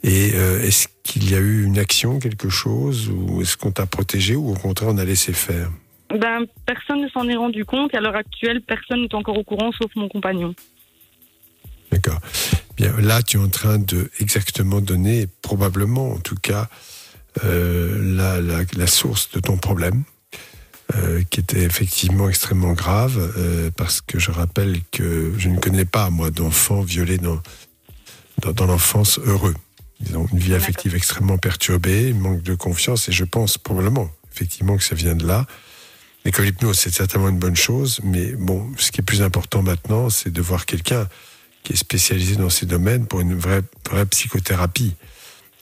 Et 0.06 0.30
euh, 0.34 0.62
est-ce 0.62 0.86
qu'il 1.02 1.28
y 1.28 1.34
a 1.34 1.38
eu 1.38 1.64
une 1.64 1.78
action, 1.78 2.20
quelque 2.20 2.48
chose, 2.48 3.10
ou 3.10 3.42
est-ce 3.42 3.56
qu'on 3.56 3.72
t'a 3.72 3.86
protégé, 3.86 4.36
ou 4.36 4.52
au 4.52 4.54
contraire 4.54 4.90
on 4.92 4.98
a 4.98 5.04
laissé 5.04 5.32
faire? 5.32 5.68
Ben, 6.10 6.44
personne 6.64 7.02
ne 7.02 7.08
s'en 7.08 7.28
est 7.28 7.34
rendu 7.34 7.64
compte 7.64 7.92
et 7.92 7.96
à 7.96 8.00
l'heure 8.00 8.14
actuelle, 8.14 8.62
personne 8.62 9.02
n'est 9.02 9.14
encore 9.16 9.36
au 9.36 9.42
courant 9.42 9.72
sauf 9.72 9.90
mon 9.96 10.08
compagnon. 10.08 10.54
D'accord. 11.90 12.20
Bien, 12.76 12.92
là, 13.00 13.20
tu 13.22 13.36
es 13.36 13.40
en 13.40 13.48
train 13.48 13.78
de 13.78 14.08
exactement 14.20 14.80
donner, 14.80 15.26
probablement 15.42 16.12
en 16.12 16.18
tout 16.18 16.36
cas, 16.40 16.68
euh, 17.44 18.16
la, 18.16 18.40
la, 18.40 18.62
la 18.76 18.86
source 18.86 19.32
de 19.32 19.40
ton 19.40 19.56
problème, 19.56 20.04
euh, 20.94 21.22
qui 21.30 21.40
était 21.40 21.64
effectivement 21.64 22.28
extrêmement 22.28 22.74
grave, 22.74 23.18
euh, 23.38 23.72
parce 23.76 24.00
que 24.00 24.20
je 24.20 24.30
rappelle 24.30 24.82
que 24.92 25.32
je 25.36 25.48
ne 25.48 25.58
connais 25.58 25.84
pas, 25.84 26.10
moi, 26.10 26.30
d'enfants 26.30 26.82
violés 26.82 27.18
dans, 27.18 27.40
dans, 28.42 28.52
dans 28.52 28.66
l'enfance 28.66 29.18
heureux. 29.18 29.54
Ils 30.00 30.16
ont 30.16 30.26
une 30.32 30.38
vie 30.38 30.54
affective 30.54 30.94
extrêmement 30.94 31.38
perturbée, 31.38 32.12
manque 32.12 32.42
de 32.42 32.54
confiance, 32.54 33.08
et 33.08 33.12
je 33.12 33.24
pense 33.24 33.58
probablement, 33.58 34.10
effectivement, 34.32 34.76
que 34.76 34.84
ça 34.84 34.94
vient 34.94 35.14
de 35.14 35.26
là. 35.26 35.46
Et 36.24 36.32
que 36.32 36.42
l'hypnose, 36.42 36.78
c'est 36.78 36.92
certainement 36.92 37.28
une 37.28 37.38
bonne 37.38 37.56
chose, 37.56 38.00
mais 38.02 38.32
bon, 38.32 38.72
ce 38.76 38.90
qui 38.90 39.00
est 39.00 39.04
plus 39.04 39.22
important 39.22 39.62
maintenant, 39.62 40.10
c'est 40.10 40.30
de 40.30 40.42
voir 40.42 40.66
quelqu'un 40.66 41.08
qui 41.62 41.72
est 41.72 41.76
spécialisé 41.76 42.36
dans 42.36 42.50
ces 42.50 42.66
domaines 42.66 43.06
pour 43.06 43.20
une 43.20 43.38
vraie, 43.38 43.62
vraie 43.90 44.06
psychothérapie. 44.06 44.94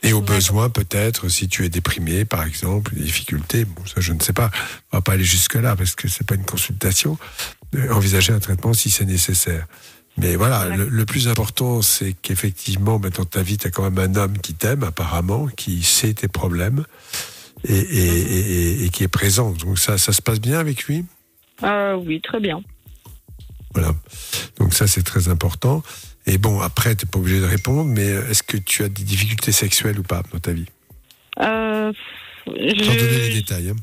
Et 0.03 0.13
au 0.13 0.21
besoin, 0.21 0.69
peut-être, 0.69 1.29
si 1.29 1.47
tu 1.47 1.65
es 1.65 1.69
déprimé, 1.69 2.25
par 2.25 2.43
exemple, 2.43 2.93
des 2.93 3.03
difficultés, 3.03 3.65
bon, 3.65 3.83
ça 3.85 4.01
je 4.01 4.13
ne 4.13 4.19
sais 4.19 4.33
pas, 4.33 4.51
on 4.91 4.97
va 4.97 5.01
pas 5.01 5.13
aller 5.13 5.23
jusque-là 5.23 5.75
parce 5.75 5.95
que 5.95 6.07
c'est 6.07 6.25
pas 6.25 6.35
une 6.35 6.45
consultation, 6.45 7.17
euh, 7.75 7.91
envisager 7.91 8.31
un 8.31 8.39
traitement 8.39 8.73
si 8.73 8.91
c'est 8.91 9.05
nécessaire. 9.05 9.65
Mais 10.17 10.35
voilà, 10.37 10.75
le, 10.75 10.87
le 10.87 11.05
plus 11.05 11.27
important, 11.27 11.81
c'est 11.81 12.13
qu'effectivement, 12.13 12.99
dans 12.99 13.25
ta 13.25 13.41
vie, 13.41 13.57
tu 13.57 13.67
as 13.67 13.71
quand 13.71 13.89
même 13.89 13.99
un 13.99 14.15
homme 14.15 14.37
qui 14.37 14.53
t'aime, 14.53 14.83
apparemment, 14.83 15.47
qui 15.47 15.83
sait 15.83 16.13
tes 16.13 16.29
problèmes 16.29 16.85
et, 17.67 17.73
et, 17.77 18.05
et- 18.05 18.51
et- 18.81 18.85
et 18.85 18.89
qui 18.89 19.03
est 19.03 19.09
présent. 19.09 19.51
Donc 19.51 19.77
ça, 19.77 19.97
ça 19.97 20.13
se 20.13 20.21
passe 20.21 20.39
bien 20.39 20.57
avec 20.59 20.85
lui? 20.85 21.03
Euh, 21.63 21.95
oui, 21.95 22.21
très 22.21 22.39
bien. 22.39 22.61
Voilà. 23.73 23.93
Donc 24.57 24.73
ça, 24.73 24.87
c'est 24.87 25.03
très 25.03 25.27
important. 25.27 25.83
Et 26.27 26.37
bon, 26.37 26.61
après, 26.61 26.95
tu 26.95 27.05
n'es 27.05 27.11
pas 27.11 27.19
obligé 27.19 27.41
de 27.41 27.45
répondre, 27.45 27.83
mais 27.83 28.05
est-ce 28.07 28.41
que 28.41 28.55
tu 28.57 28.83
as 28.83 28.89
des 28.89 29.03
difficultés 29.03 29.51
sexuelles 29.51 29.99
ou 29.99 30.03
pas 30.03 30.23
dans 30.31 30.39
ta 30.39 30.53
vie? 30.53 30.65
Euh, 31.41 31.91
Sans 32.45 32.53
donner 32.53 33.17
les 33.17 33.31
je, 33.31 33.35
détails. 33.35 33.69
hein. 33.71 33.75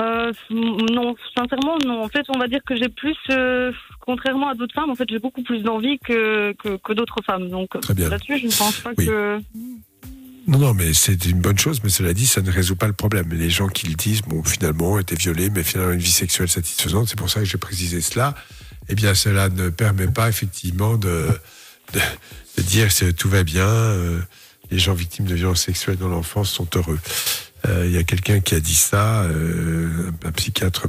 euh, 0.00 0.32
non, 0.50 1.14
sincèrement, 1.36 1.76
non. 1.84 2.02
En 2.04 2.08
fait, 2.08 2.24
on 2.30 2.38
va 2.38 2.48
dire 2.48 2.60
que 2.66 2.74
j'ai 2.74 2.88
plus, 2.88 3.16
euh, 3.30 3.70
contrairement 4.06 4.48
à 4.48 4.54
d'autres 4.54 4.74
femmes, 4.74 4.90
en 4.90 4.94
fait, 4.94 5.04
j'ai 5.10 5.18
beaucoup 5.18 5.42
plus 5.42 5.62
d'envie 5.62 5.98
que, 5.98 6.52
que, 6.54 6.76
que 6.76 6.92
d'autres 6.94 7.20
femmes. 7.26 7.48
Donc, 7.50 7.74
là-dessus, 7.74 8.38
je 8.38 8.46
ne 8.46 8.52
pense 8.52 8.76
pas 8.80 8.92
Oui. 8.96 9.06
que. 9.06 9.38
Non, 10.48 10.58
non, 10.58 10.74
mais 10.74 10.94
c'est 10.94 11.24
une 11.26 11.40
bonne 11.40 11.58
chose, 11.58 11.80
mais 11.82 11.90
cela 11.90 12.14
dit, 12.14 12.24
ça 12.24 12.40
ne 12.40 12.50
résout 12.52 12.76
pas 12.76 12.86
le 12.86 12.92
problème. 12.92 13.28
Les 13.32 13.50
gens 13.50 13.66
qui 13.66 13.88
le 13.88 13.94
disent, 13.94 14.22
bon, 14.22 14.44
finalement, 14.44 14.92
ont 14.92 14.98
été 14.98 15.16
violés, 15.16 15.50
mais 15.50 15.64
finalement, 15.64 15.92
une 15.92 15.98
vie 15.98 16.10
sexuelle 16.12 16.48
satisfaisante, 16.48 17.08
c'est 17.08 17.18
pour 17.18 17.28
ça 17.28 17.40
que 17.40 17.46
j'ai 17.46 17.58
précisé 17.58 18.00
cela. 18.00 18.34
Eh 18.88 18.94
bien, 18.94 19.14
cela 19.14 19.48
ne 19.48 19.70
permet 19.70 20.06
pas, 20.06 20.28
effectivement, 20.28 20.96
de, 20.96 21.26
de, 21.94 22.00
de 22.58 22.62
dire 22.62 22.94
que 22.94 23.10
tout 23.10 23.28
va 23.28 23.42
bien, 23.42 23.66
euh, 23.66 24.20
les 24.70 24.78
gens 24.78 24.94
victimes 24.94 25.26
de 25.26 25.34
violences 25.34 25.62
sexuelles 25.62 25.96
dans 25.96 26.08
l'enfance 26.08 26.50
sont 26.52 26.68
heureux. 26.76 27.00
Euh, 27.66 27.82
Il 27.86 27.92
y 27.92 27.98
a 27.98 28.04
quelqu'un 28.04 28.38
qui 28.38 28.54
a 28.54 28.60
dit 28.60 28.74
ça, 28.76 29.22
euh, 29.24 30.12
un 30.24 30.30
psychiatre 30.30 30.86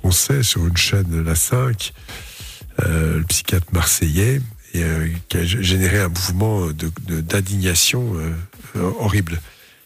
français 0.00 0.42
sur 0.42 0.66
une 0.66 0.76
chaîne, 0.78 1.22
la 1.22 1.34
5, 1.34 1.92
euh, 1.92 2.02
le 2.78 3.22
psychiatre 3.28 3.66
marseillais, 3.72 4.40
euh, 4.82 5.08
qui 5.28 5.36
a 5.38 5.44
généré 5.44 6.00
un 6.00 6.08
mouvement 6.08 6.68
d'indignation 7.08 8.14
euh, 8.14 8.32
euh, 8.76 8.90
horrible. 8.98 9.40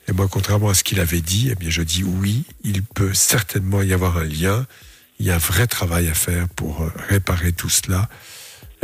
Et 0.09 0.13
moi, 0.13 0.27
contrairement 0.29 0.71
à 0.71 0.75
ce 0.75 0.83
qu'il 0.83 1.01
avait 1.01 1.21
dit, 1.21 1.49
eh 1.53 1.55
bien, 1.55 1.71
je 1.71 1.83
dis 1.83 2.03
oui, 2.03 2.45
il 2.65 2.83
peut 2.83 3.15
certainement 3.15 3.83
y 3.83 3.93
avoir 3.93 4.19
un 4.19 4.25
lien. 4.25 4.67
Il 5.19 5.27
y 5.27 5.31
a 5.31 5.37
un 5.37 5.39
vrai 5.39 5.67
travail 5.67 6.09
à 6.09 6.15
faire 6.15 6.49
pour 6.49 6.83
euh, 6.83 6.91
réparer 7.09 7.53
tout 7.53 7.69
cela. 7.69 8.09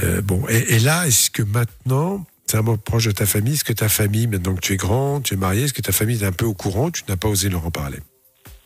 Euh, 0.03 0.21
bon, 0.21 0.47
et, 0.49 0.79
là, 0.79 1.07
est-ce 1.07 1.31
que 1.31 1.43
maintenant, 1.43 2.25
c'est 2.47 2.59
un 2.59 2.63
mot 2.63 2.77
proche 2.77 3.07
de 3.07 3.13
ta 3.13 3.27
famille, 3.27 3.55
est-ce 3.55 3.65
que 3.65 3.73
ta 3.73 3.89
famille, 3.89 4.27
maintenant 4.27 4.55
que 4.55 4.61
tu 4.61 4.75
es 4.75 4.77
grand, 4.77 5.21
tu 5.21 5.35
es 5.35 5.37
marié, 5.37 5.65
est-ce 5.65 5.73
que 5.73 5.83
ta 5.83 5.93
famille 5.93 6.23
est 6.23 6.27
un 6.27 6.33
peu 6.33 6.45
au 6.45 6.55
courant 6.55 6.91
Tu 6.91 7.03
n'as 7.09 7.17
pas 7.17 7.29
osé 7.29 7.49
leur 7.49 7.67
en 7.67 7.71
parler? 7.71 7.99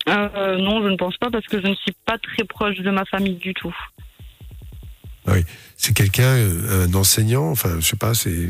Euh, 0.09 0.57
non, 0.59 0.83
je 0.83 0.89
ne 0.89 0.97
pense 0.97 1.17
pas 1.19 1.31
parce 1.31 1.47
que 1.47 1.63
je 1.63 1.69
ne 1.69 1.75
suis 1.77 1.95
pas 2.05 2.19
très 2.19 2.45
proche 2.45 2.79
de 2.79 2.91
ma 2.91 3.05
famille 3.05 3.37
du 3.37 3.55
tout. 3.55 3.75
Ah 5.27 5.33
Oui, 5.33 5.45
c'est 5.77 5.95
quelqu'un, 5.95 6.35
euh, 6.37 6.87
un 6.87 6.95
enseignant, 6.95 7.51
enfin, 7.51 7.79
je 7.81 7.87
sais 7.87 7.97
pas, 7.97 8.15
c'est 8.15 8.49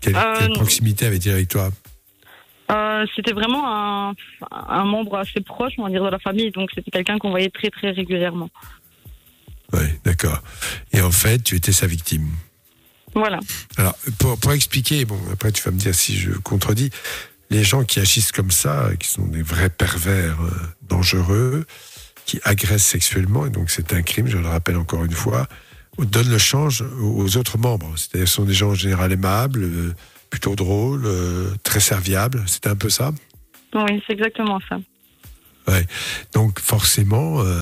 quelle, 0.00 0.16
Euh, 0.16 0.34
quelle 0.38 0.52
proximité 0.52 1.06
avait-il 1.06 1.32
avec 1.32 1.48
toi? 1.48 1.70
Euh, 2.70 3.06
c'était 3.16 3.32
vraiment 3.32 3.64
un, 3.66 4.14
un 4.50 4.84
membre 4.84 5.16
assez 5.16 5.40
proche, 5.40 5.72
on 5.78 5.84
va 5.84 5.90
dire, 5.90 6.04
de 6.04 6.10
la 6.10 6.18
famille. 6.18 6.50
Donc, 6.50 6.68
c'était 6.74 6.90
quelqu'un 6.90 7.18
qu'on 7.18 7.30
voyait 7.30 7.50
très, 7.50 7.70
très 7.70 7.90
régulièrement. 7.90 8.50
Oui, 9.72 9.84
d'accord. 10.04 10.42
Et 10.92 11.00
en 11.00 11.10
fait, 11.10 11.42
tu 11.42 11.54
étais 11.56 11.72
sa 11.72 11.86
victime. 11.86 12.28
Voilà. 13.14 13.38
Alors, 13.76 13.94
pour, 14.18 14.38
pour 14.38 14.52
expliquer, 14.52 15.04
bon, 15.04 15.18
après 15.32 15.50
tu 15.50 15.62
vas 15.62 15.70
me 15.70 15.78
dire 15.78 15.94
si 15.94 16.16
je 16.16 16.32
contredis, 16.32 16.90
les 17.50 17.64
gens 17.64 17.84
qui 17.84 18.00
agissent 18.00 18.32
comme 18.32 18.50
ça, 18.50 18.90
qui 19.00 19.08
sont 19.08 19.26
des 19.26 19.42
vrais 19.42 19.70
pervers 19.70 20.40
euh, 20.42 20.50
dangereux, 20.82 21.66
qui 22.26 22.38
agressent 22.44 22.86
sexuellement, 22.86 23.46
et 23.46 23.50
donc 23.50 23.70
c'est 23.70 23.94
un 23.94 24.02
crime, 24.02 24.26
je 24.26 24.36
le 24.36 24.46
rappelle 24.46 24.76
encore 24.76 25.04
une 25.04 25.12
fois, 25.12 25.48
donnent 26.04 26.30
le 26.30 26.38
change 26.38 26.84
aux 27.00 27.36
autres 27.36 27.58
membres. 27.58 27.92
C'est-à-dire, 27.96 28.28
ce 28.28 28.34
sont 28.34 28.44
des 28.44 28.54
gens 28.54 28.70
en 28.70 28.74
général 28.74 29.12
aimables, 29.12 29.64
euh, 29.64 29.94
plutôt 30.30 30.54
drôles, 30.54 31.06
euh, 31.06 31.50
très 31.62 31.80
serviables. 31.80 32.42
C'est 32.46 32.66
un 32.66 32.76
peu 32.76 32.90
ça? 32.90 33.12
Oui, 33.74 34.02
c'est 34.06 34.12
exactement 34.12 34.58
ça. 34.68 34.78
Ouais. 35.66 35.86
Donc, 36.34 36.60
forcément, 36.60 37.40
euh, 37.40 37.56